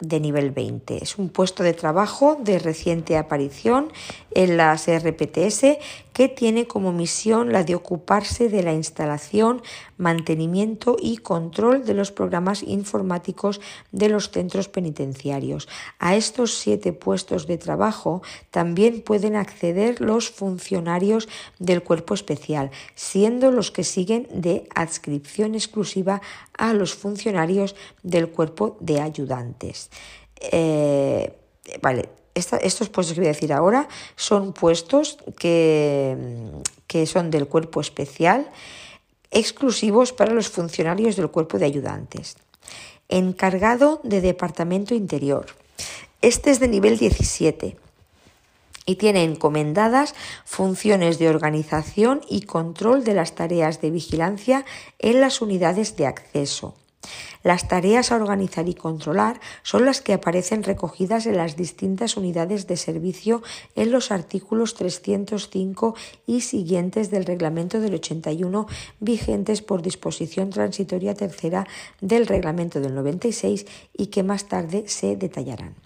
de 0.00 0.20
nivel 0.20 0.50
20. 0.50 1.02
Es 1.02 1.16
un 1.16 1.30
puesto 1.30 1.62
de 1.62 1.72
trabajo 1.72 2.36
de 2.40 2.58
reciente 2.58 3.16
aparición 3.16 3.92
en 4.32 4.58
las 4.58 4.86
RPTS 4.86 5.78
que 6.12 6.28
tiene 6.28 6.66
como 6.66 6.92
misión 6.92 7.52
la 7.52 7.64
de 7.64 7.74
ocuparse 7.74 8.48
de 8.48 8.62
la 8.62 8.72
instalación, 8.72 9.62
mantenimiento 9.96 10.96
y 10.98 11.18
control 11.18 11.84
de 11.84 11.94
los 11.94 12.12
programas 12.12 12.62
informáticos 12.62 13.60
de 13.92 14.08
los 14.08 14.30
centros 14.30 14.68
penitenciarios. 14.68 15.68
A 15.98 16.16
estos 16.16 16.54
siete 16.54 16.92
puestos 16.92 17.46
de 17.46 17.58
trabajo 17.58 18.22
también 18.50 19.02
pueden 19.02 19.36
acceder 19.36 20.00
los 20.00 20.30
funcionarios 20.30 21.28
del 21.58 21.82
cuerpo 21.82 22.14
especial, 22.14 22.70
siendo 22.94 23.50
los 23.50 23.70
que 23.70 23.84
siguen 23.84 24.26
de 24.32 24.68
adscripción 24.74 25.54
exclusiva 25.54 26.20
a 26.56 26.72
los 26.72 26.94
funcionarios 26.94 27.74
del 28.02 28.30
cuerpo 28.30 28.76
de 28.80 29.00
ayudantes. 29.00 29.85
Eh, 30.40 31.32
vale, 31.80 32.08
estos 32.34 32.88
puestos 32.90 33.14
que 33.14 33.20
voy 33.20 33.28
a 33.28 33.32
decir 33.32 33.52
ahora 33.52 33.88
son 34.14 34.52
puestos 34.52 35.18
que, 35.38 36.16
que 36.86 37.06
son 37.06 37.30
del 37.30 37.48
cuerpo 37.48 37.80
especial 37.80 38.50
exclusivos 39.30 40.12
para 40.12 40.32
los 40.32 40.48
funcionarios 40.48 41.16
del 41.16 41.30
cuerpo 41.30 41.58
de 41.58 41.66
ayudantes. 41.66 42.36
Encargado 43.08 44.00
de 44.02 44.20
Departamento 44.20 44.94
Interior. 44.94 45.46
Este 46.22 46.50
es 46.50 46.60
de 46.60 46.68
nivel 46.68 46.98
17 46.98 47.76
y 48.86 48.96
tiene 48.96 49.24
encomendadas 49.24 50.14
funciones 50.44 51.18
de 51.18 51.28
organización 51.28 52.20
y 52.28 52.42
control 52.42 53.04
de 53.04 53.14
las 53.14 53.34
tareas 53.34 53.80
de 53.80 53.90
vigilancia 53.90 54.64
en 54.98 55.20
las 55.20 55.42
unidades 55.42 55.96
de 55.96 56.06
acceso. 56.06 56.74
Las 57.42 57.68
tareas 57.68 58.10
a 58.10 58.16
organizar 58.16 58.68
y 58.68 58.74
controlar 58.74 59.40
son 59.62 59.84
las 59.84 60.00
que 60.00 60.12
aparecen 60.12 60.64
recogidas 60.64 61.26
en 61.26 61.36
las 61.36 61.54
distintas 61.54 62.16
unidades 62.16 62.66
de 62.66 62.76
servicio 62.76 63.42
en 63.76 63.92
los 63.92 64.10
artículos 64.10 64.74
305 64.74 65.94
y 66.26 66.40
siguientes 66.40 67.10
del 67.10 67.24
Reglamento 67.24 67.78
del 67.78 67.94
81 67.94 68.66
vigentes 68.98 69.62
por 69.62 69.82
disposición 69.82 70.50
transitoria 70.50 71.14
tercera 71.14 71.68
del 72.00 72.26
Reglamento 72.26 72.80
del 72.80 72.96
96 72.96 73.66
y 73.96 74.06
que 74.08 74.24
más 74.24 74.46
tarde 74.46 74.88
se 74.88 75.14
detallarán. 75.14 75.85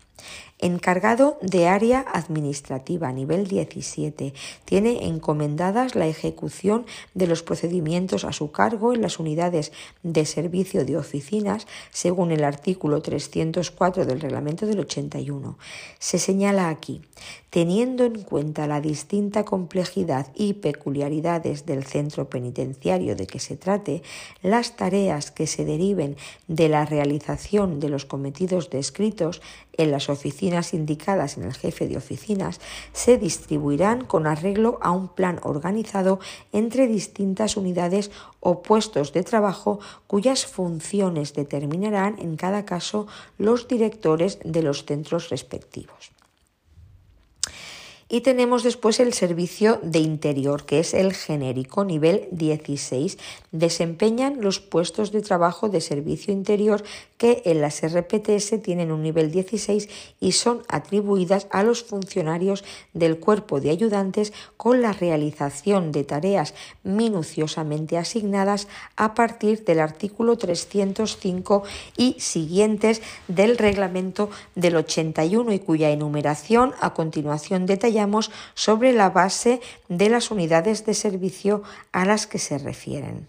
Encargado 0.62 1.38
de 1.40 1.68
área 1.68 2.04
administrativa, 2.12 3.10
nivel 3.12 3.46
17. 3.46 4.34
Tiene 4.66 5.06
encomendadas 5.06 5.94
la 5.94 6.06
ejecución 6.06 6.84
de 7.14 7.26
los 7.26 7.42
procedimientos 7.42 8.26
a 8.26 8.32
su 8.32 8.50
cargo 8.50 8.92
en 8.92 9.00
las 9.00 9.18
unidades 9.18 9.72
de 10.02 10.26
servicio 10.26 10.84
de 10.84 10.98
oficinas, 10.98 11.66
según 11.92 12.30
el 12.30 12.44
artículo 12.44 13.00
304 13.00 14.04
del 14.04 14.20
reglamento 14.20 14.66
del 14.66 14.80
81. 14.80 15.56
Se 15.98 16.18
señala 16.18 16.68
aquí, 16.68 17.00
teniendo 17.48 18.04
en 18.04 18.20
cuenta 18.22 18.66
la 18.66 18.82
distinta 18.82 19.46
complejidad 19.46 20.26
y 20.34 20.52
peculiaridades 20.54 21.64
del 21.64 21.84
centro 21.84 22.28
penitenciario 22.28 23.16
de 23.16 23.26
que 23.26 23.40
se 23.40 23.56
trate, 23.56 24.02
las 24.42 24.76
tareas 24.76 25.30
que 25.30 25.46
se 25.46 25.64
deriven 25.64 26.16
de 26.48 26.68
la 26.68 26.84
realización 26.84 27.80
de 27.80 27.88
los 27.88 28.04
cometidos 28.04 28.68
descritos 28.68 29.40
en 29.82 29.90
las 29.90 30.10
oficinas 30.10 30.74
indicadas 30.74 31.38
en 31.38 31.44
el 31.44 31.54
jefe 31.54 31.88
de 31.88 31.96
oficinas 31.96 32.60
se 32.92 33.16
distribuirán 33.16 34.04
con 34.04 34.26
arreglo 34.26 34.78
a 34.82 34.90
un 34.90 35.08
plan 35.08 35.40
organizado 35.42 36.20
entre 36.52 36.86
distintas 36.86 37.56
unidades 37.56 38.10
o 38.40 38.62
puestos 38.62 39.12
de 39.12 39.22
trabajo 39.22 39.80
cuyas 40.06 40.44
funciones 40.44 41.32
determinarán 41.34 42.18
en 42.18 42.36
cada 42.36 42.64
caso 42.64 43.06
los 43.38 43.68
directores 43.68 44.38
de 44.44 44.62
los 44.62 44.84
centros 44.84 45.30
respectivos. 45.30 46.19
Y 48.12 48.22
tenemos 48.22 48.64
después 48.64 48.98
el 48.98 49.12
servicio 49.12 49.78
de 49.84 50.00
interior, 50.00 50.66
que 50.66 50.80
es 50.80 50.94
el 50.94 51.14
genérico 51.14 51.84
nivel 51.84 52.26
16. 52.32 53.16
Desempeñan 53.52 54.40
los 54.40 54.58
puestos 54.58 55.12
de 55.12 55.22
trabajo 55.22 55.68
de 55.68 55.80
servicio 55.80 56.32
interior 56.32 56.82
que 57.18 57.40
en 57.44 57.60
las 57.60 57.82
RPTS 57.86 58.60
tienen 58.62 58.90
un 58.90 59.04
nivel 59.04 59.30
16 59.30 59.88
y 60.18 60.32
son 60.32 60.62
atribuidas 60.68 61.46
a 61.52 61.62
los 61.62 61.84
funcionarios 61.84 62.64
del 62.94 63.20
cuerpo 63.20 63.60
de 63.60 63.70
ayudantes 63.70 64.32
con 64.56 64.82
la 64.82 64.92
realización 64.92 65.92
de 65.92 66.02
tareas 66.02 66.54
minuciosamente 66.82 67.96
asignadas 67.96 68.66
a 68.96 69.14
partir 69.14 69.64
del 69.64 69.78
artículo 69.78 70.36
305 70.36 71.62
y 71.96 72.16
siguientes 72.18 73.02
del 73.28 73.56
reglamento 73.56 74.30
del 74.56 74.74
81 74.74 75.52
y 75.52 75.60
cuya 75.60 75.90
enumeración 75.90 76.74
a 76.80 76.92
continuación 76.92 77.66
detallada 77.66 77.99
sobre 78.54 78.92
la 78.92 79.10
base 79.10 79.60
de 79.88 80.08
las 80.08 80.30
unidades 80.30 80.86
de 80.86 80.94
servicio 80.94 81.62
a 81.92 82.04
las 82.04 82.26
que 82.26 82.38
se 82.38 82.58
refieren. 82.58 83.26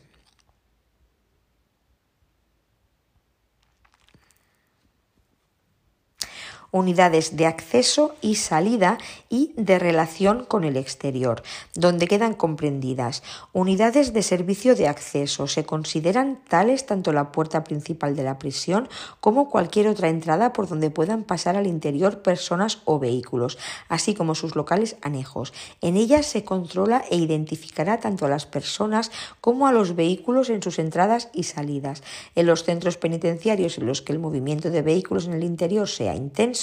Unidades 6.71 7.35
de 7.35 7.45
acceso 7.45 8.15
y 8.21 8.35
salida 8.35 8.97
y 9.29 9.53
de 9.57 9.77
relación 9.77 10.45
con 10.45 10.63
el 10.63 10.77
exterior, 10.77 11.43
donde 11.75 12.07
quedan 12.07 12.33
comprendidas 12.33 13.23
unidades 13.53 14.13
de 14.13 14.23
servicio 14.23 14.75
de 14.75 14.87
acceso. 14.87 15.47
Se 15.47 15.65
consideran 15.65 16.39
tales 16.47 16.85
tanto 16.85 17.11
la 17.11 17.31
puerta 17.31 17.63
principal 17.63 18.15
de 18.15 18.23
la 18.23 18.39
prisión 18.39 18.89
como 19.19 19.49
cualquier 19.49 19.87
otra 19.87 20.09
entrada 20.09 20.53
por 20.53 20.67
donde 20.67 20.89
puedan 20.89 21.23
pasar 21.23 21.55
al 21.55 21.67
interior 21.67 22.21
personas 22.21 22.79
o 22.85 22.99
vehículos, 22.99 23.57
así 23.89 24.13
como 24.13 24.35
sus 24.35 24.55
locales 24.55 24.95
anejos. 25.01 25.53
En 25.81 25.97
ellas 25.97 26.25
se 26.25 26.43
controla 26.43 27.03
e 27.09 27.17
identificará 27.17 27.99
tanto 27.99 28.25
a 28.25 28.29
las 28.29 28.45
personas 28.45 29.11
como 29.41 29.67
a 29.67 29.71
los 29.71 29.95
vehículos 29.95 30.49
en 30.49 30.63
sus 30.63 30.79
entradas 30.79 31.29
y 31.33 31.43
salidas. 31.43 32.03
En 32.35 32.45
los 32.45 32.63
centros 32.63 32.97
penitenciarios 32.97 33.77
en 33.77 33.85
los 33.85 34.01
que 34.01 34.13
el 34.13 34.19
movimiento 34.19 34.69
de 34.69 34.81
vehículos 34.81 35.27
en 35.27 35.33
el 35.33 35.43
interior 35.43 35.87
sea 35.87 36.15
intenso, 36.15 36.60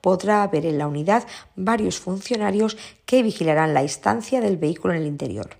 podrá 0.00 0.42
haber 0.42 0.66
en 0.66 0.78
la 0.78 0.86
unidad 0.86 1.26
varios 1.56 1.98
funcionarios 1.98 2.76
que 3.06 3.22
vigilarán 3.22 3.74
la 3.74 3.82
estancia 3.82 4.40
del 4.40 4.56
vehículo 4.56 4.94
en 4.94 5.02
el 5.02 5.06
interior. 5.06 5.50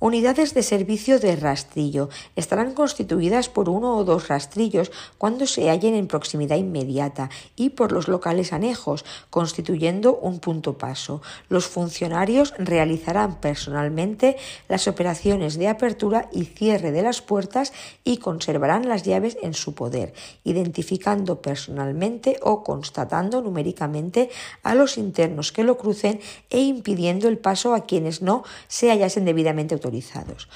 Unidades 0.00 0.54
de 0.54 0.62
servicio 0.62 1.18
de 1.18 1.34
rastrillo. 1.34 2.08
Estarán 2.36 2.72
constituidas 2.72 3.48
por 3.48 3.68
uno 3.68 3.96
o 3.96 4.04
dos 4.04 4.28
rastrillos 4.28 4.92
cuando 5.18 5.44
se 5.44 5.70
hallen 5.70 5.94
en 5.94 6.06
proximidad 6.06 6.54
inmediata 6.54 7.30
y 7.56 7.70
por 7.70 7.90
los 7.90 8.06
locales 8.06 8.52
anejos, 8.52 9.04
constituyendo 9.28 10.14
un 10.14 10.38
punto 10.38 10.78
paso. 10.78 11.20
Los 11.48 11.66
funcionarios 11.66 12.54
realizarán 12.58 13.40
personalmente 13.40 14.36
las 14.68 14.86
operaciones 14.86 15.58
de 15.58 15.66
apertura 15.66 16.28
y 16.32 16.44
cierre 16.44 16.92
de 16.92 17.02
las 17.02 17.20
puertas 17.20 17.72
y 18.04 18.18
conservarán 18.18 18.88
las 18.88 19.02
llaves 19.02 19.36
en 19.42 19.52
su 19.52 19.74
poder, 19.74 20.14
identificando 20.44 21.42
personalmente 21.42 22.38
o 22.42 22.62
constatando 22.62 23.42
numéricamente 23.42 24.30
a 24.62 24.76
los 24.76 24.96
internos 24.96 25.50
que 25.50 25.64
lo 25.64 25.76
crucen 25.76 26.20
e 26.50 26.60
impidiendo 26.60 27.26
el 27.26 27.38
paso 27.38 27.74
a 27.74 27.80
quienes 27.80 28.22
no 28.22 28.44
se 28.68 28.90
hallasen 28.90 29.24
debidamente 29.24 29.74
autorizados 29.74 29.87
autorizados. 29.88 30.48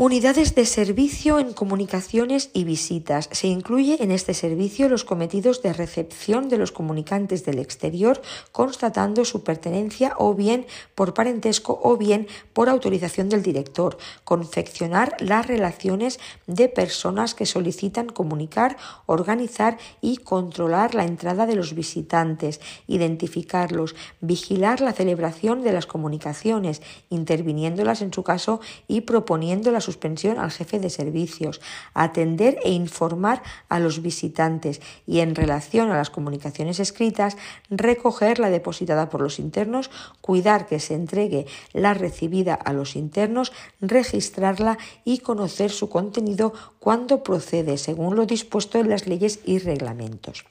Unidades 0.00 0.54
de 0.54 0.64
servicio 0.64 1.40
en 1.40 1.52
comunicaciones 1.52 2.50
y 2.52 2.62
visitas. 2.62 3.28
Se 3.32 3.48
incluye 3.48 4.00
en 4.00 4.12
este 4.12 4.32
servicio 4.32 4.88
los 4.88 5.02
cometidos 5.02 5.60
de 5.60 5.72
recepción 5.72 6.48
de 6.48 6.56
los 6.56 6.70
comunicantes 6.70 7.44
del 7.44 7.58
exterior, 7.58 8.22
constatando 8.52 9.24
su 9.24 9.42
pertenencia 9.42 10.14
o 10.16 10.34
bien 10.34 10.68
por 10.94 11.14
parentesco 11.14 11.80
o 11.82 11.96
bien 11.96 12.28
por 12.52 12.68
autorización 12.68 13.28
del 13.28 13.42
director. 13.42 13.98
Confeccionar 14.22 15.16
las 15.18 15.48
relaciones 15.48 16.20
de 16.46 16.68
personas 16.68 17.34
que 17.34 17.44
solicitan 17.44 18.06
comunicar, 18.06 18.76
organizar 19.06 19.78
y 20.00 20.18
controlar 20.18 20.94
la 20.94 21.06
entrada 21.06 21.44
de 21.44 21.56
los 21.56 21.74
visitantes, 21.74 22.60
identificarlos, 22.86 23.96
vigilar 24.20 24.80
la 24.80 24.92
celebración 24.92 25.64
de 25.64 25.72
las 25.72 25.86
comunicaciones, 25.86 26.82
interviniéndolas 27.10 28.00
en 28.00 28.12
su 28.12 28.22
caso 28.22 28.60
y 28.86 29.00
proponiendo 29.00 29.72
las 29.72 29.87
suspensión 29.88 30.38
al 30.38 30.50
jefe 30.50 30.78
de 30.78 30.90
servicios, 30.90 31.62
atender 31.94 32.58
e 32.62 32.70
informar 32.72 33.42
a 33.70 33.78
los 33.78 34.02
visitantes 34.02 34.82
y 35.06 35.20
en 35.20 35.34
relación 35.34 35.90
a 35.90 35.96
las 35.96 36.10
comunicaciones 36.10 36.78
escritas, 36.78 37.38
recoger 37.70 38.38
la 38.38 38.50
depositada 38.50 39.08
por 39.08 39.22
los 39.22 39.38
internos, 39.38 39.90
cuidar 40.20 40.66
que 40.66 40.78
se 40.78 40.94
entregue 40.94 41.46
la 41.72 41.94
recibida 41.94 42.52
a 42.52 42.74
los 42.74 42.96
internos, 42.96 43.52
registrarla 43.80 44.76
y 45.06 45.20
conocer 45.20 45.70
su 45.70 45.88
contenido 45.88 46.52
cuando 46.80 47.22
procede, 47.22 47.78
según 47.78 48.14
lo 48.14 48.26
dispuesto 48.26 48.78
en 48.78 48.90
las 48.90 49.06
leyes 49.06 49.40
y 49.46 49.58
reglamentos. 49.58 50.44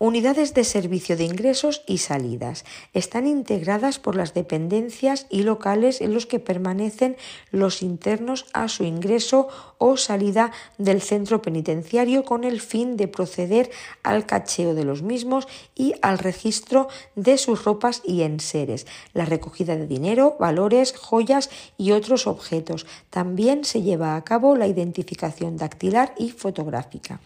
Unidades 0.00 0.54
de 0.54 0.62
servicio 0.62 1.16
de 1.16 1.24
ingresos 1.24 1.82
y 1.84 1.98
salidas. 1.98 2.64
Están 2.94 3.26
integradas 3.26 3.98
por 3.98 4.14
las 4.14 4.32
dependencias 4.32 5.26
y 5.28 5.42
locales 5.42 6.00
en 6.00 6.14
los 6.14 6.24
que 6.24 6.38
permanecen 6.38 7.16
los 7.50 7.82
internos 7.82 8.46
a 8.52 8.68
su 8.68 8.84
ingreso 8.84 9.48
o 9.78 9.96
salida 9.96 10.52
del 10.78 11.02
centro 11.02 11.42
penitenciario 11.42 12.24
con 12.24 12.44
el 12.44 12.60
fin 12.60 12.96
de 12.96 13.08
proceder 13.08 13.72
al 14.04 14.24
cacheo 14.24 14.72
de 14.72 14.84
los 14.84 15.02
mismos 15.02 15.48
y 15.74 15.94
al 16.00 16.20
registro 16.20 16.86
de 17.16 17.36
sus 17.36 17.64
ropas 17.64 18.00
y 18.04 18.22
enseres, 18.22 18.86
la 19.14 19.24
recogida 19.24 19.74
de 19.74 19.88
dinero, 19.88 20.36
valores, 20.38 20.96
joyas 20.96 21.50
y 21.76 21.90
otros 21.90 22.28
objetos. 22.28 22.86
También 23.10 23.64
se 23.64 23.82
lleva 23.82 24.14
a 24.14 24.22
cabo 24.22 24.54
la 24.54 24.68
identificación 24.68 25.56
dactilar 25.56 26.14
y 26.16 26.30
fotográfica 26.30 27.20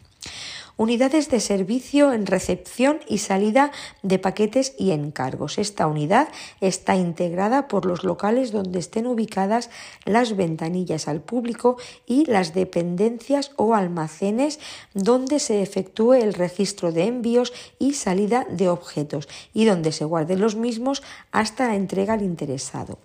unidades 0.82 1.30
de 1.30 1.38
servicio 1.38 2.12
en 2.12 2.26
recepción 2.26 2.98
y 3.06 3.18
salida 3.18 3.70
de 4.02 4.18
paquetes 4.18 4.74
y 4.76 4.90
encargos. 4.90 5.58
Esta 5.58 5.86
unidad 5.86 6.28
está 6.60 6.96
integrada 6.96 7.68
por 7.68 7.86
los 7.86 8.02
locales 8.02 8.50
donde 8.50 8.80
estén 8.80 9.06
ubicadas 9.06 9.70
las 10.04 10.36
ventanillas 10.36 11.06
al 11.06 11.20
público 11.20 11.76
y 12.04 12.24
las 12.26 12.52
dependencias 12.52 13.52
o 13.56 13.74
almacenes 13.74 14.58
donde 14.92 15.38
se 15.38 15.62
efectúe 15.62 16.14
el 16.14 16.34
registro 16.34 16.90
de 16.90 17.04
envíos 17.04 17.52
y 17.78 17.94
salida 17.94 18.44
de 18.50 18.68
objetos 18.68 19.28
y 19.54 19.66
donde 19.66 19.92
se 19.92 20.04
guarden 20.04 20.40
los 20.40 20.56
mismos 20.56 21.04
hasta 21.30 21.68
la 21.68 21.76
entrega 21.76 22.14
al 22.14 22.22
interesado. 22.22 22.98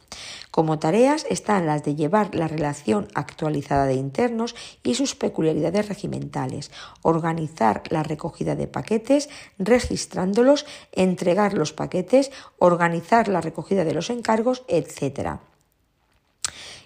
Como 0.58 0.80
tareas 0.80 1.24
están 1.30 1.68
las 1.68 1.84
de 1.84 1.94
llevar 1.94 2.34
la 2.34 2.48
relación 2.48 3.10
actualizada 3.14 3.86
de 3.86 3.94
internos 3.94 4.56
y 4.82 4.96
sus 4.96 5.14
peculiaridades 5.14 5.88
regimentales, 5.88 6.72
organizar 7.04 7.84
la 7.92 8.02
recogida 8.02 8.56
de 8.56 8.66
paquetes, 8.66 9.30
registrándolos, 9.60 10.66
entregar 10.94 11.54
los 11.54 11.74
paquetes, 11.74 12.32
organizar 12.58 13.28
la 13.28 13.40
recogida 13.40 13.86
de 13.86 13.94
los 13.94 14.10
encargos, 14.10 14.64
etc 14.68 15.38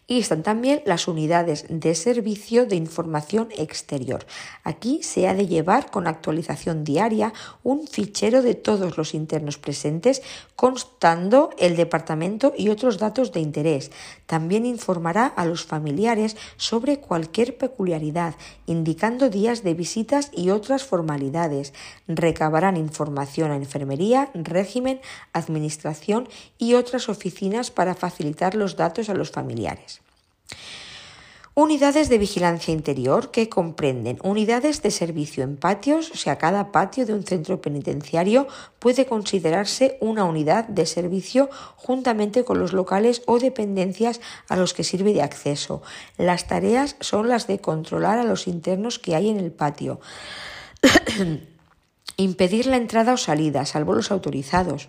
y 0.07 0.19
están 0.19 0.43
también 0.43 0.81
las 0.85 1.07
unidades 1.07 1.65
de 1.69 1.95
servicio 1.95 2.65
de 2.65 2.75
información 2.75 3.47
exterior. 3.57 4.25
Aquí 4.63 5.03
se 5.03 5.27
ha 5.27 5.33
de 5.33 5.47
llevar 5.47 5.89
con 5.89 6.05
actualización 6.05 6.83
diaria 6.83 7.33
un 7.63 7.87
fichero 7.87 8.41
de 8.41 8.55
todos 8.55 8.97
los 8.97 9.13
internos 9.13 9.57
presentes 9.57 10.21
constando 10.55 11.49
el 11.57 11.75
departamento 11.75 12.53
y 12.57 12.69
otros 12.69 12.97
datos 12.97 13.31
de 13.31 13.39
interés. 13.39 13.91
También 14.25 14.65
informará 14.65 15.25
a 15.27 15.45
los 15.45 15.63
familiares 15.63 16.35
sobre 16.57 16.99
cualquier 16.99 17.57
peculiaridad, 17.57 18.35
indicando 18.65 19.29
días 19.29 19.63
de 19.63 19.73
visitas 19.73 20.29
y 20.33 20.49
otras 20.49 20.83
formalidades. 20.83 21.73
Recabarán 22.07 22.77
información 22.77 23.51
a 23.51 23.55
enfermería, 23.55 24.29
régimen, 24.33 24.99
administración 25.33 26.27
y 26.57 26.73
otras 26.73 27.09
oficinas 27.09 27.71
para 27.71 27.95
facilitar 27.95 28.55
los 28.55 28.75
datos 28.75 29.09
a 29.09 29.13
los 29.13 29.31
familiares. 29.31 30.00
Unidades 31.53 32.07
de 32.07 32.17
vigilancia 32.17 32.73
interior 32.73 33.29
que 33.29 33.49
comprenden 33.49 34.19
unidades 34.23 34.81
de 34.81 34.89
servicio 34.89 35.43
en 35.43 35.57
patios, 35.57 36.09
o 36.11 36.15
sea, 36.15 36.37
cada 36.37 36.71
patio 36.71 37.05
de 37.05 37.13
un 37.13 37.23
centro 37.23 37.59
penitenciario 37.59 38.47
puede 38.79 39.05
considerarse 39.05 39.97
una 39.99 40.23
unidad 40.23 40.63
de 40.69 40.85
servicio 40.85 41.49
juntamente 41.75 42.45
con 42.45 42.57
los 42.57 42.71
locales 42.71 43.21
o 43.25 43.37
dependencias 43.37 44.21
a 44.47 44.55
los 44.55 44.73
que 44.73 44.85
sirve 44.85 45.11
de 45.11 45.23
acceso. 45.23 45.81
Las 46.17 46.47
tareas 46.47 46.95
son 47.01 47.27
las 47.27 47.47
de 47.47 47.59
controlar 47.59 48.17
a 48.17 48.23
los 48.23 48.47
internos 48.47 48.97
que 48.97 49.15
hay 49.15 49.27
en 49.29 49.37
el 49.37 49.51
patio, 49.51 49.99
impedir 52.15 52.65
la 52.65 52.77
entrada 52.77 53.11
o 53.11 53.17
salida, 53.17 53.65
salvo 53.65 53.93
los 53.93 54.09
autorizados 54.09 54.87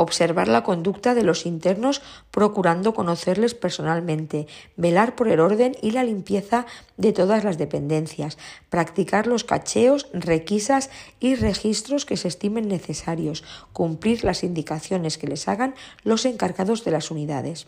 observar 0.00 0.48
la 0.48 0.62
conducta 0.62 1.14
de 1.14 1.22
los 1.22 1.44
internos 1.44 2.00
procurando 2.30 2.94
conocerles 2.94 3.52
personalmente, 3.54 4.46
velar 4.76 5.14
por 5.14 5.28
el 5.28 5.40
orden 5.40 5.76
y 5.82 5.90
la 5.90 6.04
limpieza 6.04 6.64
de 6.96 7.12
todas 7.12 7.44
las 7.44 7.58
dependencias, 7.58 8.38
practicar 8.70 9.26
los 9.26 9.44
cacheos, 9.44 10.08
requisas 10.14 10.88
y 11.20 11.34
registros 11.34 12.06
que 12.06 12.16
se 12.16 12.28
estimen 12.28 12.66
necesarios, 12.66 13.44
cumplir 13.74 14.24
las 14.24 14.42
indicaciones 14.42 15.18
que 15.18 15.26
les 15.26 15.48
hagan 15.48 15.74
los 16.02 16.24
encargados 16.24 16.82
de 16.82 16.92
las 16.92 17.10
unidades. 17.10 17.66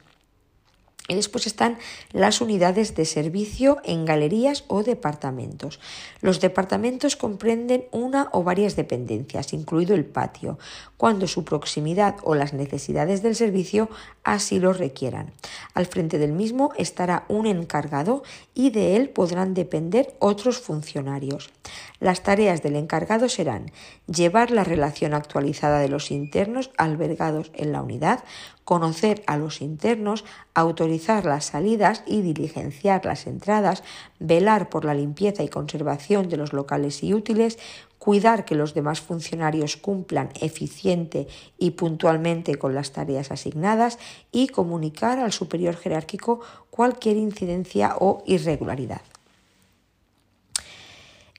Y 1.09 1.14
después 1.14 1.48
están 1.48 1.78
las 2.12 2.40
unidades 2.40 2.94
de 2.94 3.05
servicio 3.05 3.78
en 3.84 4.05
galerías 4.05 4.64
o 4.68 4.84
departamentos. 4.84 5.80
Los 6.20 6.40
departamentos 6.40 7.16
comprenden 7.16 7.86
una 7.90 8.28
o 8.32 8.44
varias 8.44 8.76
dependencias, 8.76 9.53
incluido 9.53 9.96
el 9.96 10.05
patio, 10.05 10.59
cuando 10.96 11.26
su 11.26 11.44
proximidad 11.44 12.16
o 12.22 12.36
las 12.36 12.53
necesidades 12.53 13.22
del 13.22 13.34
servicio 13.34 13.90
así 14.22 14.61
lo 14.61 14.72
requieran. 14.72 15.32
Al 15.74 15.86
frente 15.86 16.18
del 16.18 16.32
mismo 16.32 16.72
estará 16.76 17.24
un 17.28 17.46
encargado 17.46 18.22
y 18.55 18.70
de 18.70 18.94
él 18.94 19.09
podrán 19.09 19.55
depender 19.55 20.14
otros 20.20 20.59
funcionarios. 20.59 21.50
Las 21.98 22.22
tareas 22.22 22.62
del 22.62 22.76
encargado 22.76 23.28
serán 23.28 23.72
llevar 24.07 24.50
la 24.50 24.64
relación 24.64 25.14
actualizada 25.14 25.80
de 25.80 25.88
los 25.88 26.11
internos 26.11 26.70
albergados 26.76 27.50
en 27.55 27.72
la 27.72 27.82
unidad, 27.82 28.22
conocer 28.64 29.22
a 29.26 29.36
los 29.36 29.60
internos, 29.60 30.24
autorizar 30.54 31.24
las 31.24 31.46
salidas 31.46 32.02
y 32.06 32.22
diligenciar 32.22 33.04
las 33.04 33.26
entradas, 33.26 33.82
velar 34.18 34.68
por 34.68 34.84
la 34.84 34.94
limpieza 34.94 35.42
y 35.42 35.48
conservación 35.48 36.28
de 36.28 36.36
los 36.36 36.52
locales 36.52 37.02
y 37.02 37.14
útiles, 37.14 37.58
cuidar 37.98 38.44
que 38.44 38.56
los 38.56 38.74
demás 38.74 39.00
funcionarios 39.00 39.76
cumplan 39.76 40.30
eficiente 40.40 41.28
y 41.56 41.72
puntualmente 41.72 42.56
con 42.56 42.74
las 42.74 42.92
tareas 42.92 43.30
asignadas 43.30 43.98
y 44.32 44.48
comunicar 44.48 45.18
al 45.20 45.32
superior 45.32 45.76
jerárquico 45.76 46.40
cualquier 46.70 47.16
incidencia 47.16 47.94
o 48.00 48.22
irregularidad. 48.26 49.02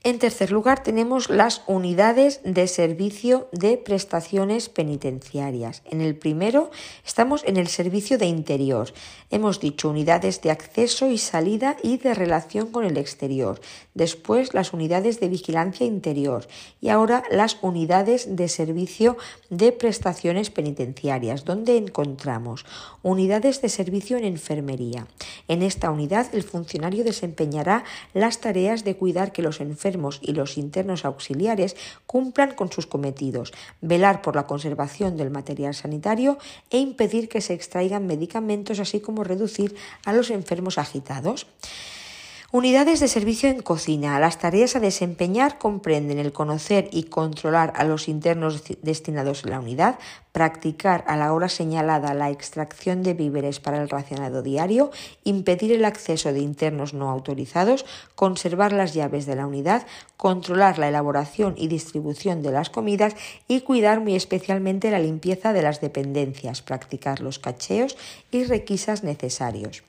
En 0.05 0.19
tercer 0.19 0.51
lugar, 0.51 0.83
tenemos 0.83 1.29
las 1.29 1.61
unidades 1.65 2.41
de 2.43 2.67
servicio 2.67 3.47
de 3.53 3.77
prestaciones 3.77 4.67
penitenciarias. 4.67 5.81
En 5.89 6.01
el 6.01 6.17
primero, 6.17 6.71
estamos 7.05 7.41
en 7.45 7.55
el 7.55 7.69
servicio 7.69 8.17
de 8.17 8.25
interior. 8.25 8.93
Hemos 9.29 9.61
dicho 9.61 9.89
unidades 9.89 10.41
de 10.41 10.51
acceso 10.51 11.07
y 11.09 11.17
salida 11.17 11.77
y 11.81 11.99
de 11.99 12.13
relación 12.15 12.69
con 12.69 12.83
el 12.83 12.97
exterior. 12.97 13.61
Después, 13.93 14.53
las 14.53 14.73
unidades 14.73 15.21
de 15.21 15.29
vigilancia 15.29 15.85
interior. 15.85 16.47
Y 16.81 16.89
ahora, 16.89 17.23
las 17.31 17.57
unidades 17.61 18.35
de 18.35 18.49
servicio 18.49 19.15
de 19.49 19.71
prestaciones 19.71 20.49
penitenciarias, 20.49 21.45
donde 21.45 21.77
encontramos 21.77 22.65
unidades 23.03 23.61
de 23.61 23.69
servicio 23.69 24.17
en 24.17 24.25
enfermería. 24.25 25.07
En 25.47 25.61
esta 25.61 25.91
unidad, 25.91 26.27
el 26.35 26.43
funcionario 26.43 27.05
desempeñará 27.05 27.85
las 28.13 28.41
tareas 28.41 28.83
de 28.83 28.97
cuidar 28.97 29.31
que 29.31 29.41
los 29.41 29.61
enfermos 29.61 29.92
y 30.21 30.33
los 30.33 30.57
internos 30.57 31.05
auxiliares 31.05 31.75
cumplan 32.05 32.53
con 32.55 32.71
sus 32.71 32.87
cometidos, 32.87 33.53
velar 33.81 34.21
por 34.21 34.35
la 34.35 34.47
conservación 34.47 35.17
del 35.17 35.29
material 35.29 35.73
sanitario 35.73 36.37
e 36.69 36.77
impedir 36.77 37.29
que 37.29 37.41
se 37.41 37.53
extraigan 37.53 38.07
medicamentos, 38.07 38.79
así 38.79 38.99
como 38.99 39.23
reducir 39.23 39.75
a 40.05 40.13
los 40.13 40.29
enfermos 40.29 40.77
agitados. 40.77 41.47
Unidades 42.55 42.99
de 42.99 43.07
servicio 43.07 43.49
en 43.49 43.63
cocina. 43.63 44.19
Las 44.19 44.37
tareas 44.37 44.75
a 44.75 44.79
desempeñar 44.79 45.57
comprenden 45.57 46.19
el 46.19 46.31
conocer 46.31 46.87
y 46.91 47.05
controlar 47.05 47.73
a 47.75 47.83
los 47.83 48.07
internos 48.07 48.61
destinados 48.83 49.43
en 49.43 49.49
la 49.49 49.59
unidad, 49.59 49.97
practicar 50.31 51.03
a 51.07 51.17
la 51.17 51.33
hora 51.33 51.49
señalada 51.49 52.13
la 52.13 52.29
extracción 52.29 53.01
de 53.01 53.15
víveres 53.15 53.59
para 53.59 53.81
el 53.81 53.89
racionado 53.89 54.43
diario, 54.43 54.91
impedir 55.23 55.71
el 55.71 55.83
acceso 55.83 56.31
de 56.31 56.41
internos 56.41 56.93
no 56.93 57.09
autorizados, 57.09 57.87
conservar 58.13 58.71
las 58.71 58.93
llaves 58.93 59.25
de 59.25 59.35
la 59.35 59.47
unidad, 59.47 59.87
controlar 60.15 60.77
la 60.77 60.89
elaboración 60.89 61.55
y 61.57 61.69
distribución 61.69 62.43
de 62.43 62.51
las 62.51 62.69
comidas 62.69 63.15
y 63.47 63.61
cuidar 63.61 63.99
muy 63.99 64.13
especialmente 64.13 64.91
la 64.91 64.99
limpieza 64.99 65.53
de 65.53 65.63
las 65.63 65.81
dependencias, 65.81 66.61
practicar 66.61 67.19
los 67.19 67.39
cacheos 67.39 67.97
y 68.29 68.43
requisas 68.43 69.03
necesarios. 69.03 69.81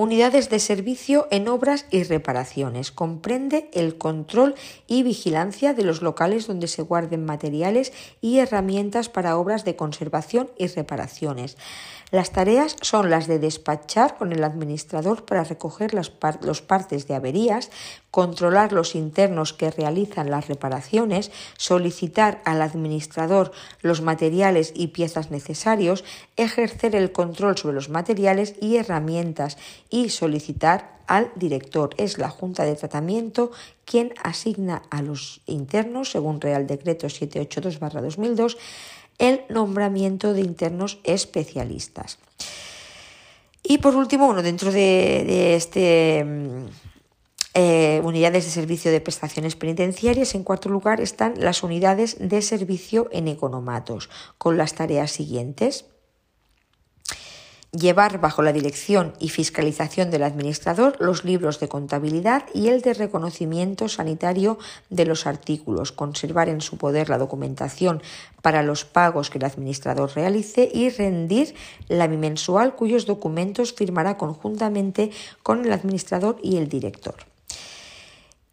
Unidades 0.00 0.48
de 0.48 0.60
servicio 0.60 1.28
en 1.30 1.46
obras 1.46 1.84
y 1.90 2.04
reparaciones. 2.04 2.90
Comprende 2.90 3.68
el 3.74 3.98
control 3.98 4.54
y 4.86 5.02
vigilancia 5.02 5.74
de 5.74 5.84
los 5.84 6.00
locales 6.00 6.46
donde 6.46 6.68
se 6.68 6.80
guarden 6.80 7.26
materiales 7.26 7.92
y 8.22 8.38
herramientas 8.38 9.10
para 9.10 9.36
obras 9.36 9.66
de 9.66 9.76
conservación 9.76 10.50
y 10.56 10.68
reparaciones. 10.68 11.58
Las 12.10 12.32
tareas 12.32 12.76
son 12.82 13.08
las 13.08 13.28
de 13.28 13.38
despachar 13.38 14.16
con 14.16 14.32
el 14.32 14.42
administrador 14.42 15.24
para 15.24 15.44
recoger 15.44 15.94
las 15.94 16.10
los 16.42 16.60
partes 16.60 17.06
de 17.06 17.14
averías, 17.14 17.70
controlar 18.10 18.72
los 18.72 18.96
internos 18.96 19.52
que 19.52 19.70
realizan 19.70 20.30
las 20.30 20.48
reparaciones, 20.48 21.30
solicitar 21.56 22.42
al 22.44 22.62
administrador 22.62 23.52
los 23.80 24.02
materiales 24.02 24.72
y 24.74 24.88
piezas 24.88 25.30
necesarios, 25.30 26.04
ejercer 26.36 26.96
el 26.96 27.12
control 27.12 27.56
sobre 27.56 27.76
los 27.76 27.88
materiales 27.88 28.54
y 28.60 28.76
herramientas 28.76 29.56
y 29.88 30.08
solicitar 30.08 30.98
al 31.06 31.30
director. 31.34 31.90
Es 31.96 32.18
la 32.18 32.28
Junta 32.28 32.64
de 32.64 32.76
Tratamiento 32.76 33.50
quien 33.84 34.14
asigna 34.22 34.82
a 34.90 35.02
los 35.02 35.40
internos, 35.46 36.12
según 36.12 36.40
Real 36.40 36.68
Decreto 36.68 37.08
782-2002, 37.08 38.56
el 39.20 39.42
nombramiento 39.48 40.32
de 40.32 40.40
internos 40.40 40.98
especialistas. 41.04 42.18
Y 43.62 43.78
por 43.78 43.94
último, 43.94 44.34
dentro 44.42 44.72
de, 44.72 45.54
este 45.54 46.24
mm, 46.24 46.66
eh, 47.54 48.00
unidades 48.02 48.46
de 48.46 48.50
servicio 48.50 48.90
de 48.90 49.00
prestaciones 49.00 49.54
penitenciarias, 49.54 50.34
en 50.34 50.42
cuarto 50.42 50.68
lugar 50.70 51.00
están 51.00 51.34
las 51.36 51.62
unidades 51.62 52.16
de 52.18 52.42
servicio 52.42 53.08
en 53.12 53.28
economatos, 53.28 54.08
con 54.38 54.56
las 54.56 54.74
tareas 54.74 55.10
siguientes 55.12 55.84
llevar 57.72 58.20
bajo 58.20 58.42
la 58.42 58.52
dirección 58.52 59.12
y 59.18 59.28
fiscalización 59.28 60.10
del 60.10 60.24
administrador 60.24 60.96
los 60.98 61.24
libros 61.24 61.60
de 61.60 61.68
contabilidad 61.68 62.44
y 62.52 62.68
el 62.68 62.80
de 62.82 62.94
reconocimiento 62.94 63.88
sanitario 63.88 64.58
de 64.88 65.04
los 65.04 65.26
artículos, 65.26 65.92
conservar 65.92 66.48
en 66.48 66.60
su 66.60 66.76
poder 66.76 67.08
la 67.08 67.18
documentación 67.18 68.02
para 68.42 68.62
los 68.62 68.84
pagos 68.84 69.30
que 69.30 69.38
el 69.38 69.44
administrador 69.44 70.10
realice 70.14 70.68
y 70.72 70.90
rendir 70.90 71.54
la 71.88 72.08
bimensual 72.08 72.74
cuyos 72.74 73.06
documentos 73.06 73.72
firmará 73.72 74.16
conjuntamente 74.16 75.10
con 75.42 75.64
el 75.64 75.72
administrador 75.72 76.38
y 76.42 76.56
el 76.56 76.68
director. 76.68 77.29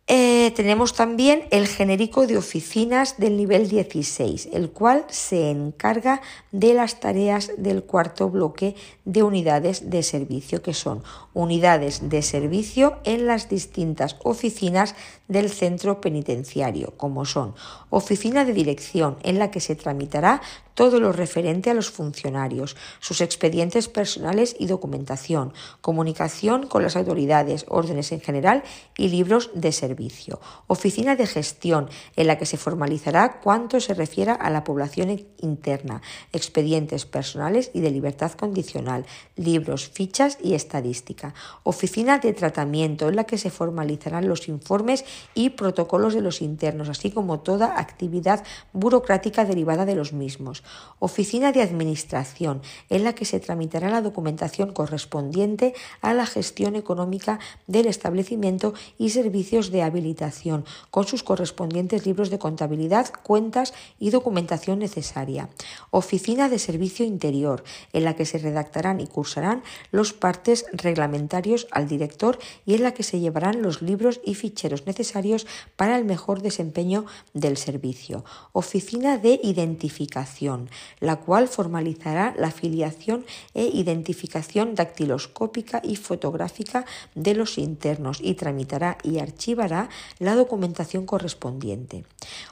Eh, 0.09 0.53
tenemos 0.55 0.93
también 0.93 1.49
el 1.51 1.67
genérico 1.67 2.27
de 2.27 2.37
oficinas 2.37 3.17
del 3.17 3.35
nivel 3.35 3.67
16, 3.67 4.47
el 4.53 4.69
cual 4.69 5.03
se 5.09 5.51
encarga 5.51 6.21
de 6.53 6.73
las 6.73 7.01
tareas 7.01 7.51
del 7.57 7.83
cuarto 7.83 8.29
bloque 8.29 8.77
de 9.03 9.23
unidades 9.23 9.89
de 9.89 10.03
servicio, 10.03 10.61
que 10.61 10.73
son 10.73 11.03
unidades 11.33 12.07
de 12.09 12.21
servicio 12.21 12.99
en 13.03 13.27
las 13.27 13.49
distintas 13.49 14.15
oficinas 14.23 14.95
del 15.27 15.49
centro 15.49 15.99
penitenciario, 15.99 16.93
como 16.95 17.25
son 17.25 17.53
oficina 17.89 18.45
de 18.45 18.53
dirección, 18.53 19.17
en 19.23 19.39
la 19.39 19.51
que 19.51 19.59
se 19.59 19.75
tramitará 19.75 20.41
todo 20.77 20.99
lo 20.99 21.11
referente 21.11 21.71
a 21.71 21.73
los 21.73 21.89
funcionarios, 21.89 22.77
sus 22.99 23.21
expedientes 23.21 23.87
personales 23.87 24.55
y 24.59 24.67
documentación, 24.67 25.51
comunicación 25.81 26.67
con 26.67 26.83
las 26.83 26.95
autoridades, 26.95 27.65
órdenes 27.67 28.11
en 28.11 28.21
general 28.21 28.61
y 28.95 29.09
libros 29.09 29.49
de 29.55 29.71
servicio. 29.71 30.39
Oficina 30.67 31.15
de 31.15 31.25
gestión, 31.25 31.89
en 32.15 32.27
la 32.27 32.37
que 32.37 32.45
se 32.45 32.57
formalizará 32.57 33.39
cuanto 33.41 33.79
se 33.79 33.95
refiera 33.95 34.33
a 34.33 34.51
la 34.51 34.63
población 34.63 35.25
interna, 35.41 36.03
expedientes 36.31 37.07
personales 37.07 37.71
y 37.73 37.79
de 37.79 37.89
libertad 37.89 38.33
condicional, 38.33 39.07
libros, 39.35 39.89
fichas 39.89 40.37
y 40.43 40.53
estadística. 40.53 41.33
Oficina 41.63 42.19
de 42.19 42.33
tratamiento, 42.33 43.09
en 43.09 43.15
la 43.15 43.23
que 43.23 43.39
se 43.39 43.49
formalizarán 43.49 44.27
los 44.27 44.47
informes 44.47 45.05
y 45.33 45.49
protocolos 45.49 46.13
de 46.13 46.21
los 46.21 46.43
internos, 46.43 46.87
así 46.87 47.09
como 47.09 47.39
toda 47.39 47.79
actividad 47.79 48.43
burocrática 48.73 49.43
derivada 49.43 49.83
de 49.83 49.95
los 49.95 50.13
mismos. 50.13 50.61
Oficina 50.99 51.51
de 51.51 51.61
Administración, 51.61 52.61
en 52.89 53.03
la 53.03 53.13
que 53.13 53.25
se 53.25 53.39
tramitará 53.39 53.89
la 53.89 54.01
documentación 54.01 54.73
correspondiente 54.73 55.75
a 56.01 56.13
la 56.15 56.25
gestión 56.25 56.75
económica 56.75 57.39
del 57.67 57.85
establecimiento 57.85 58.73
y 58.97 59.11
servicios 59.11 59.69
de 59.69 59.83
habilitación, 59.83 60.65
con 60.89 61.05
sus 61.05 61.21
correspondientes 61.21 62.07
libros 62.07 62.31
de 62.31 62.39
contabilidad, 62.39 63.13
cuentas 63.21 63.75
y 63.99 64.09
documentación 64.09 64.79
necesaria. 64.79 65.49
Oficina 65.91 66.49
de 66.49 66.57
Servicio 66.57 67.05
Interior, 67.05 67.63
en 67.93 68.03
la 68.03 68.15
que 68.15 68.25
se 68.25 68.39
redactarán 68.39 68.99
y 68.99 69.05
cursarán 69.05 69.61
los 69.91 70.13
partes 70.13 70.65
reglamentarios 70.71 71.67
al 71.69 71.87
director 71.87 72.39
y 72.65 72.73
en 72.73 72.81
la 72.81 72.95
que 72.95 73.03
se 73.03 73.19
llevarán 73.19 73.61
los 73.61 73.83
libros 73.83 74.19
y 74.25 74.33
ficheros 74.33 74.87
necesarios 74.87 75.45
para 75.75 75.95
el 75.95 76.05
mejor 76.05 76.41
desempeño 76.41 77.05
del 77.33 77.57
servicio. 77.57 78.25
Oficina 78.51 79.17
de 79.17 79.39
Identificación 79.43 80.56
la 80.99 81.17
cual 81.17 81.47
formalizará 81.47 82.33
la 82.37 82.51
filiación 82.51 83.25
e 83.53 83.65
identificación 83.65 84.75
dactiloscópica 84.75 85.81
y 85.83 85.95
fotográfica 85.95 86.85
de 87.15 87.33
los 87.33 87.57
internos 87.57 88.19
y 88.21 88.35
tramitará 88.35 88.97
y 89.03 89.19
archivará 89.19 89.89
la 90.19 90.35
documentación 90.35 91.05
correspondiente. 91.05 92.05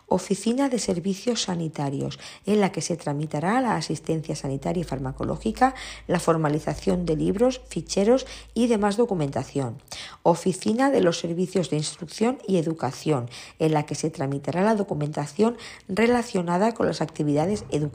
Oficina 0.08 0.70
de 0.70 0.80
Servicios 0.80 1.44
Sanitarios, 1.44 2.20
en 2.46 2.62
la 2.62 2.72
que 2.72 2.82
se 2.82 2.98
tramitará 2.98 3.60
la 3.62 3.76
asistencia 3.76 4.36
sanitaria 4.36 4.82
y 4.82 4.84
farmacológica, 4.84 5.74
la 6.08 6.20
formalización 6.20 7.06
de 7.06 7.16
libros, 7.16 7.62
ficheros 7.68 8.26
y 8.54 8.68
demás 8.68 8.98
documentación. 8.98 9.82
Oficina 10.24 10.92
de 10.92 11.02
los 11.02 11.20
Servicios 11.20 11.70
de 11.70 11.78
Instrucción 11.78 12.38
y 12.48 12.58
Educación, 12.58 13.30
en 13.60 13.74
la 13.74 13.86
que 13.86 13.96
se 13.96 14.10
tramitará 14.10 14.62
la 14.62 14.76
documentación 14.76 15.58
relacionada 15.88 16.74
con 16.74 16.88
las 16.88 17.02
actividades 17.02 17.66
educativas, 17.72 17.95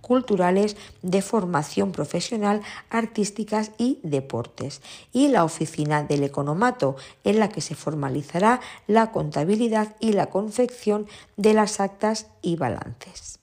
culturales, 0.00 0.76
de 1.02 1.22
formación 1.22 1.92
profesional, 1.92 2.62
artísticas 2.90 3.72
y 3.78 3.98
deportes. 4.02 4.80
Y 5.12 5.28
la 5.28 5.44
Oficina 5.44 6.02
del 6.04 6.24
Economato, 6.24 6.96
en 7.24 7.40
la 7.40 7.48
que 7.48 7.60
se 7.60 7.74
formalizará 7.74 8.60
la 8.86 9.10
contabilidad 9.10 9.96
y 9.98 10.12
la 10.12 10.26
confección 10.26 11.06
de 11.36 11.54
las 11.54 11.80
actas 11.80 12.26
y 12.42 12.56
balances. 12.56 13.38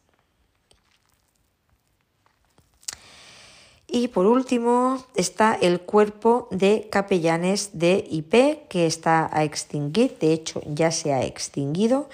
Y 3.88 4.10
por 4.10 4.26
último 4.26 5.06
está 5.16 5.54
el 5.54 5.80
cuerpo 5.80 6.50
de 6.52 6.90
capellanes 6.92 7.70
de 7.74 8.06
IP 8.10 8.68
que 8.68 8.88
está 8.88 9.30
a 9.32 9.44
extinguir, 9.44 10.18
de 10.20 10.34
hecho 10.34 10.62
ya 10.66 10.92
se 10.92 11.14
ha 11.14 11.24
extinguido, 11.24 12.10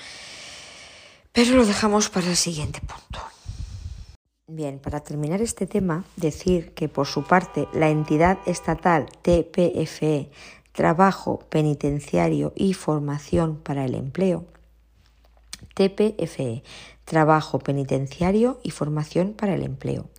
pero 1.31 1.55
lo 1.55 1.65
dejamos 1.65 2.09
para 2.09 2.27
el 2.27 2.35
siguiente 2.35 2.81
punto. 2.81 3.19
Bien, 4.53 4.79
para 4.79 4.99
terminar 4.99 5.41
este 5.41 5.65
tema, 5.65 6.03
decir 6.17 6.73
que 6.73 6.89
por 6.89 7.07
su 7.07 7.23
parte 7.23 7.69
la 7.71 7.89
entidad 7.89 8.37
estatal 8.45 9.05
TPFE 9.21 10.29
Trabajo 10.73 11.39
Penitenciario 11.49 12.51
y 12.53 12.73
Formación 12.73 13.55
para 13.55 13.85
el 13.85 13.95
Empleo. 13.95 14.43
TPFE, 15.73 16.63
Trabajo 17.05 17.59
Penitenciario 17.59 18.59
y 18.61 18.71
Formación 18.71 19.31
para 19.31 19.55
el 19.55 19.63
Empleo. 19.63 20.09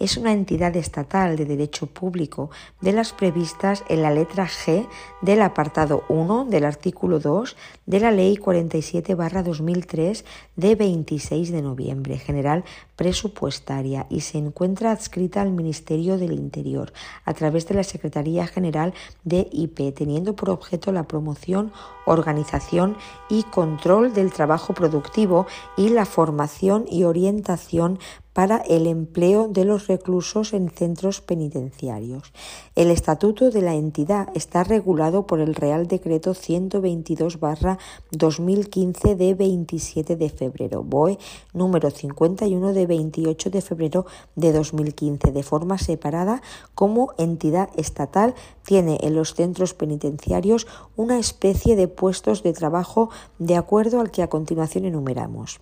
Es 0.00 0.16
una 0.16 0.32
entidad 0.32 0.74
estatal 0.76 1.36
de 1.36 1.44
derecho 1.44 1.84
público 1.84 2.48
de 2.80 2.92
las 2.92 3.12
previstas 3.12 3.84
en 3.90 4.00
la 4.00 4.10
letra 4.10 4.48
G 4.48 4.88
del 5.20 5.42
apartado 5.42 6.04
1 6.08 6.46
del 6.46 6.64
artículo 6.64 7.20
2 7.20 7.54
de 7.84 8.00
la 8.00 8.10
Ley 8.10 8.38
47-2003 8.38 10.24
de 10.56 10.74
26 10.74 11.52
de 11.52 11.60
noviembre 11.60 12.16
general 12.16 12.64
presupuestaria 12.96 14.06
y 14.08 14.22
se 14.22 14.38
encuentra 14.38 14.92
adscrita 14.92 15.42
al 15.42 15.52
Ministerio 15.52 16.16
del 16.16 16.32
Interior 16.32 16.94
a 17.26 17.34
través 17.34 17.68
de 17.68 17.74
la 17.74 17.84
Secretaría 17.84 18.46
General 18.46 18.94
de 19.24 19.48
IP, 19.52 19.94
teniendo 19.94 20.34
por 20.34 20.48
objeto 20.48 20.92
la 20.92 21.02
promoción, 21.02 21.72
organización 22.06 22.96
y 23.28 23.42
control 23.42 24.14
del 24.14 24.32
trabajo 24.32 24.72
productivo 24.72 25.46
y 25.76 25.90
la 25.90 26.06
formación 26.06 26.86
y 26.88 27.04
orientación 27.04 27.98
para 28.32 28.58
el 28.58 28.86
empleo 28.86 29.48
de 29.48 29.64
los 29.64 29.88
reclusos 29.88 30.52
en 30.52 30.70
centros 30.70 31.20
penitenciarios. 31.20 32.32
El 32.76 32.90
estatuto 32.90 33.50
de 33.50 33.62
la 33.62 33.74
entidad 33.74 34.28
está 34.34 34.62
regulado 34.64 35.26
por 35.26 35.40
el 35.40 35.54
Real 35.54 35.88
Decreto 35.88 36.34
122-2015 36.34 39.16
de 39.16 39.34
27 39.34 40.16
de 40.16 40.30
febrero, 40.30 40.82
BOE 40.82 41.18
número 41.52 41.90
51 41.90 42.72
de 42.72 42.86
28 42.86 43.50
de 43.50 43.60
febrero 43.60 44.06
de 44.36 44.52
2015, 44.52 45.32
de 45.32 45.42
forma 45.42 45.76
separada 45.78 46.42
como 46.74 47.12
entidad 47.18 47.68
estatal 47.76 48.34
tiene 48.64 48.98
en 49.02 49.14
los 49.14 49.34
centros 49.34 49.74
penitenciarios 49.74 50.66
una 50.96 51.18
especie 51.18 51.76
de 51.76 51.88
puestos 51.88 52.42
de 52.42 52.52
trabajo 52.52 53.10
de 53.38 53.56
acuerdo 53.56 54.00
al 54.00 54.10
que 54.10 54.22
a 54.22 54.28
continuación 54.28 54.84
enumeramos. 54.84 55.60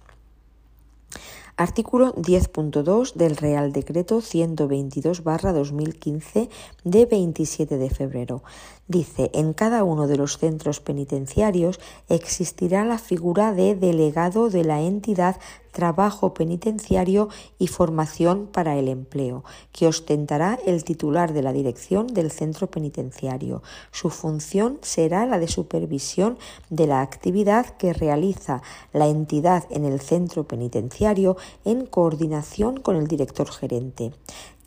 Artículo 1.58 2.14
10.2 2.14 3.12
del 3.14 3.36
Real 3.36 3.72
Decreto 3.72 4.18
122-2015 4.18 6.48
de 6.84 7.04
27 7.04 7.78
de 7.78 7.90
febrero. 7.90 8.44
Dice, 8.86 9.32
en 9.34 9.54
cada 9.54 9.82
uno 9.82 10.06
de 10.06 10.18
los 10.18 10.38
centros 10.38 10.78
penitenciarios 10.78 11.80
existirá 12.08 12.84
la 12.84 12.98
figura 12.98 13.52
de 13.54 13.74
delegado 13.74 14.50
de 14.50 14.62
la 14.62 14.82
entidad 14.82 15.40
trabajo 15.72 16.34
penitenciario 16.34 17.28
y 17.58 17.66
formación 17.68 18.46
para 18.46 18.76
el 18.76 18.88
empleo, 18.88 19.44
que 19.72 19.86
ostentará 19.86 20.58
el 20.66 20.84
titular 20.84 21.32
de 21.32 21.42
la 21.42 21.52
dirección 21.52 22.06
del 22.06 22.30
centro 22.30 22.68
penitenciario. 22.68 23.62
Su 23.92 24.10
función 24.10 24.78
será 24.82 25.26
la 25.26 25.38
de 25.38 25.48
supervisión 25.48 26.38
de 26.70 26.86
la 26.86 27.00
actividad 27.00 27.66
que 27.76 27.92
realiza 27.92 28.62
la 28.92 29.06
entidad 29.06 29.64
en 29.70 29.84
el 29.84 30.00
centro 30.00 30.44
penitenciario 30.44 31.36
en 31.64 31.86
coordinación 31.86 32.78
con 32.78 32.96
el 32.96 33.06
director 33.06 33.50
gerente. 33.50 34.12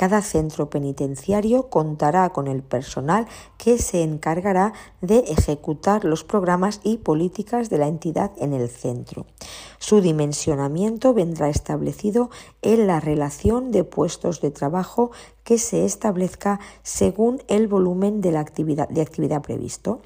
Cada 0.01 0.23
centro 0.23 0.67
penitenciario 0.71 1.69
contará 1.69 2.31
con 2.31 2.47
el 2.47 2.63
personal 2.63 3.27
que 3.59 3.77
se 3.77 4.01
encargará 4.01 4.73
de 4.99 5.19
ejecutar 5.27 6.05
los 6.05 6.23
programas 6.23 6.79
y 6.83 6.97
políticas 6.97 7.69
de 7.69 7.77
la 7.77 7.87
entidad 7.87 8.31
en 8.37 8.53
el 8.53 8.67
centro. 8.67 9.27
Su 9.77 10.01
dimensionamiento 10.01 11.13
vendrá 11.13 11.49
establecido 11.49 12.31
en 12.63 12.87
la 12.87 12.99
relación 12.99 13.69
de 13.69 13.83
puestos 13.83 14.41
de 14.41 14.49
trabajo 14.49 15.11
que 15.43 15.59
se 15.59 15.85
establezca 15.85 16.59
según 16.81 17.43
el 17.47 17.67
volumen 17.67 18.21
de 18.21 18.35
actividad 18.39 19.43
previsto. 19.43 20.01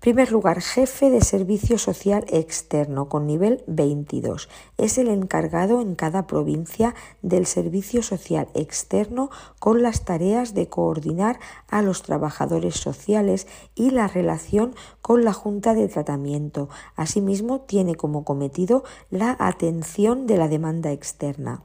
Primer 0.00 0.30
lugar, 0.30 0.60
jefe 0.60 1.10
de 1.10 1.22
servicio 1.22 1.78
social 1.78 2.24
externo 2.28 3.08
con 3.08 3.26
nivel 3.26 3.64
22. 3.66 4.48
Es 4.76 4.98
el 4.98 5.08
encargado 5.08 5.80
en 5.80 5.94
cada 5.94 6.26
provincia 6.26 6.94
del 7.22 7.46
servicio 7.46 8.02
social 8.02 8.48
externo 8.54 9.30
con 9.58 9.82
las 9.82 10.04
tareas 10.04 10.52
de 10.54 10.68
coordinar 10.68 11.40
a 11.68 11.80
los 11.80 12.02
trabajadores 12.02 12.76
sociales 12.76 13.46
y 13.74 13.90
la 13.90 14.06
relación 14.06 14.74
con 15.00 15.24
la 15.24 15.32
Junta 15.32 15.74
de 15.74 15.88
Tratamiento. 15.88 16.68
Asimismo, 16.94 17.62
tiene 17.62 17.94
como 17.94 18.24
cometido 18.24 18.84
la 19.10 19.34
atención 19.38 20.26
de 20.26 20.36
la 20.36 20.48
demanda 20.48 20.92
externa. 20.92 21.62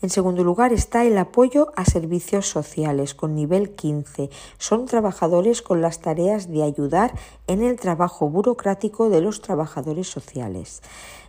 En 0.00 0.10
segundo 0.10 0.44
lugar 0.44 0.72
está 0.72 1.04
el 1.04 1.18
apoyo 1.18 1.72
a 1.74 1.84
servicios 1.84 2.46
sociales 2.48 3.14
con 3.14 3.34
nivel 3.34 3.70
15. 3.74 4.30
Son 4.56 4.86
trabajadores 4.86 5.60
con 5.60 5.80
las 5.80 6.00
tareas 6.00 6.48
de 6.48 6.62
ayudar 6.62 7.14
en 7.48 7.64
el 7.64 7.80
trabajo 7.80 8.30
burocrático 8.30 9.08
de 9.08 9.20
los 9.20 9.42
trabajadores 9.42 10.08
sociales. 10.08 10.82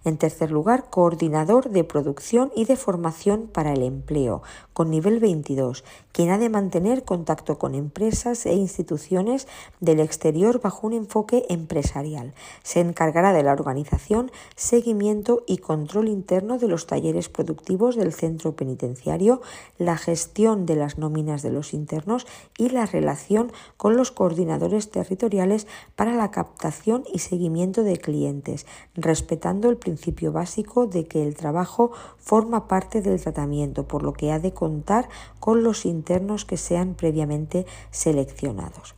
En 0.06 0.18
tercer 0.18 0.52
lugar, 0.52 0.90
coordinador 0.90 1.70
de 1.70 1.84
producción 1.84 2.52
y 2.56 2.66
de 2.66 2.78
formación 2.78 3.48
para 3.52 3.74
el 3.74 3.84
empleo, 3.84 4.42
con 4.74 4.90
nivel 4.90 5.20
22, 5.20 5.84
quien 6.12 6.32
ha 6.32 6.38
de 6.38 6.50
mantener 6.50 7.04
contacto 7.04 7.58
con 7.58 7.76
empresas 7.76 8.46
e 8.46 8.54
instituciones 8.54 9.48
del 9.80 10.00
exterior 10.00 10.62
bajo 10.62 10.88
un 10.88 10.94
enfoque 10.94 11.46
empresarial. 11.50 12.34
Se 12.64 12.80
encargará 12.80 13.34
de 13.34 13.44
la 13.44 13.54
organización, 13.54 14.32
seguimiento 14.56 15.44
y 15.48 15.58
control 15.58 16.08
interno 16.08 16.58
de 16.58 16.68
los 16.68 16.88
talleres 16.88 17.30
productivos 17.30 17.96
del 17.96 18.14
centro 18.14 18.56
penitenciario, 18.56 19.42
la 19.78 19.98
gestión 19.98 20.66
de 20.66 20.76
las 20.76 20.98
nóminas 20.98 21.42
de 21.42 21.52
los 21.52 21.74
internos 21.74 22.26
y 22.58 22.70
la 22.70 22.86
relación 22.86 23.52
con 23.78 23.98
los 23.98 24.12
coordinadores 24.12 24.90
territoriales 24.90 25.68
para 25.96 26.14
la 26.14 26.32
captación 26.32 27.04
y 27.12 27.20
seguimiento 27.20 27.84
de 27.84 27.98
clientes, 27.98 28.66
respetando 28.96 29.70
el 29.70 29.78
principio 29.90 30.32
básico 30.32 30.86
de 30.86 31.08
que 31.08 31.24
el 31.24 31.36
trabajo 31.36 31.92
forma 32.20 32.68
parte 32.68 33.02
del 33.02 33.20
tratamiento, 33.20 33.88
por 33.88 34.04
lo 34.04 34.14
que 34.14 34.32
ha 34.32 34.40
de 34.40 34.54
contar 34.54 35.10
con 35.40 35.64
los 35.64 35.86
internos 35.86 36.46
que 36.46 36.58
sean 36.58 36.94
previamente 36.94 37.66
seleccionados. 37.90 38.94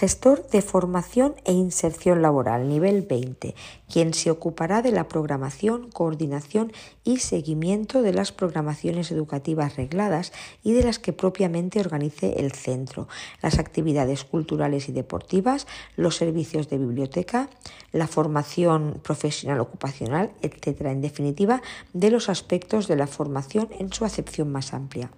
Gestor 0.00 0.48
de 0.48 0.62
formación 0.62 1.34
e 1.44 1.52
inserción 1.52 2.22
laboral, 2.22 2.66
nivel 2.66 3.02
20, 3.02 3.54
quien 3.86 4.14
se 4.14 4.30
ocupará 4.30 4.80
de 4.80 4.92
la 4.92 5.08
programación, 5.08 5.90
coordinación 5.90 6.72
y 7.04 7.18
seguimiento 7.18 8.00
de 8.00 8.14
las 8.14 8.32
programaciones 8.32 9.10
educativas 9.10 9.76
regladas 9.76 10.32
y 10.64 10.72
de 10.72 10.84
las 10.84 10.98
que 10.98 11.12
propiamente 11.12 11.80
organice 11.80 12.40
el 12.40 12.52
centro, 12.52 13.08
las 13.42 13.58
actividades 13.58 14.24
culturales 14.24 14.88
y 14.88 14.92
deportivas, 14.92 15.66
los 15.96 16.16
servicios 16.16 16.70
de 16.70 16.78
biblioteca, 16.78 17.50
la 17.92 18.06
formación 18.06 19.00
profesional 19.02 19.60
ocupacional, 19.60 20.30
etc. 20.40 20.80
En 20.86 21.02
definitiva, 21.02 21.60
de 21.92 22.10
los 22.10 22.30
aspectos 22.30 22.88
de 22.88 22.96
la 22.96 23.06
formación 23.06 23.68
en 23.78 23.92
su 23.92 24.06
acepción 24.06 24.50
más 24.50 24.72
amplia. 24.72 25.10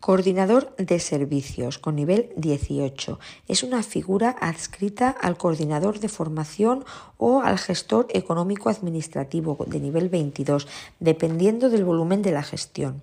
Coordinador 0.00 0.76
de 0.76 1.00
servicios 1.00 1.78
con 1.78 1.96
nivel 1.96 2.30
18. 2.36 3.18
Es 3.48 3.62
una 3.62 3.82
figura 3.82 4.30
adscrita 4.40 5.10
al 5.10 5.36
coordinador 5.36 5.98
de 5.98 6.08
formación 6.08 6.84
o 7.16 7.40
al 7.40 7.58
gestor 7.58 8.06
económico 8.10 8.68
administrativo 8.68 9.58
de 9.66 9.80
nivel 9.80 10.08
22, 10.08 10.68
dependiendo 11.00 11.70
del 11.70 11.84
volumen 11.84 12.22
de 12.22 12.32
la 12.32 12.42
gestión. 12.42 13.02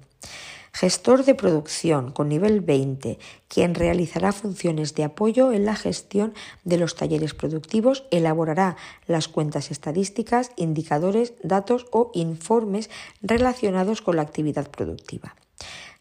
Gestor 0.71 1.25
de 1.25 1.35
producción 1.35 2.11
con 2.11 2.29
nivel 2.29 2.61
20, 2.61 3.19
quien 3.47 3.75
realizará 3.75 4.31
funciones 4.31 4.95
de 4.95 5.03
apoyo 5.03 5.51
en 5.51 5.65
la 5.65 5.75
gestión 5.75 6.33
de 6.63 6.77
los 6.77 6.95
talleres 6.95 7.33
productivos, 7.33 8.05
elaborará 8.11 8.75
las 9.05 9.27
cuentas 9.27 9.69
estadísticas, 9.71 10.51
indicadores, 10.55 11.33
datos 11.43 11.85
o 11.91 12.11
informes 12.13 12.89
relacionados 13.21 14.01
con 14.01 14.15
la 14.15 14.23
actividad 14.23 14.71
productiva. 14.71 15.35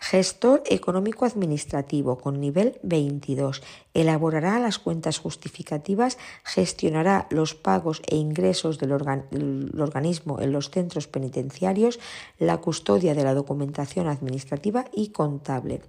Gestor 0.02 0.64
económico 0.66 1.24
administrativo 1.26 2.18
con 2.18 2.40
nivel 2.40 2.80
22. 2.82 3.62
Elaborará 3.94 4.58
las 4.58 4.80
cuentas 4.80 5.20
justificativas, 5.20 6.18
gestionará 6.42 7.28
los 7.30 7.54
pagos 7.54 8.02
e 8.08 8.16
ingresos 8.16 8.80
del, 8.80 8.90
organismo 8.90 10.40
en 10.40 10.50
los 10.50 10.70
centros 10.70 11.06
penitenciarios, 11.06 12.00
la 12.40 12.58
custodia 12.58 13.14
de 13.14 13.22
la 13.22 13.32
documentación 13.32 14.08
administrativa 14.08 14.86
y 14.92 15.10
contable. 15.10 15.82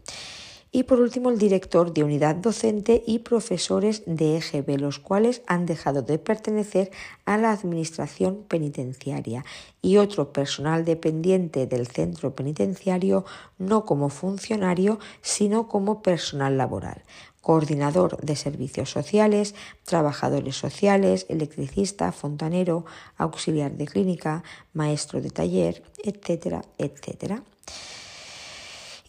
Y 0.75 0.83
por 0.83 0.99
último, 0.99 1.29
el 1.29 1.37
director 1.37 1.93
de 1.93 2.03
unidad 2.03 2.35
docente 2.35 3.03
y 3.05 3.19
profesores 3.19 4.01
de 4.07 4.37
EGB, 4.37 4.79
los 4.79 4.97
cuales 4.97 5.43
han 5.45 5.67
dejado 5.67 6.01
de 6.01 6.17
pertenecer 6.17 6.89
a 7.25 7.37
la 7.37 7.51
Administración 7.51 8.43
penitenciaria 8.47 9.45
y 9.83 9.97
otro 9.97 10.33
personal 10.33 10.83
dependiente 10.83 11.67
del 11.67 11.85
centro 11.85 12.33
penitenciario, 12.33 13.23
no 13.59 13.85
como 13.85 14.09
funcionario, 14.09 14.97
sino 15.21 15.67
como 15.67 16.01
personal 16.01 16.57
laboral 16.57 17.03
coordinador 17.41 18.17
de 18.21 18.37
servicios 18.37 18.89
sociales, 18.89 19.53
trabajadores 19.83 20.55
sociales, 20.55 21.25
electricista, 21.27 22.13
fontanero, 22.13 22.85
auxiliar 23.17 23.73
de 23.73 23.85
clínica, 23.85 24.43
maestro 24.71 25.21
de 25.21 25.29
taller, 25.29 25.83
etcétera, 26.01 26.63
etcétera. 26.77 27.43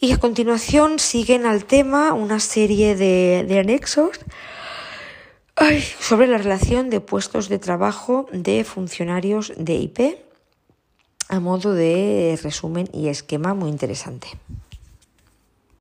Y 0.05 0.13
a 0.13 0.19
continuación 0.19 0.99
siguen 0.99 1.47
al 1.47 1.65
tema 1.65 2.13
una 2.13 2.39
serie 2.39 2.95
de, 2.95 3.59
anexos 3.59 4.21
sobre 5.99 6.27
la 6.27 6.37
relación 6.37 6.91
de 6.91 7.01
puestos 7.01 7.49
de 7.49 7.59
trabajo 7.59 8.27
de 8.31 8.65
funcionarios 8.65 9.55
de 9.57 9.77
IP 9.77 10.19
a 11.31 11.41
modo 11.41 11.73
de 11.73 12.39
resumen 12.43 12.87
y 12.93 13.09
esquema 13.09 13.55
muy 13.55 13.71
interesante. 13.71 14.29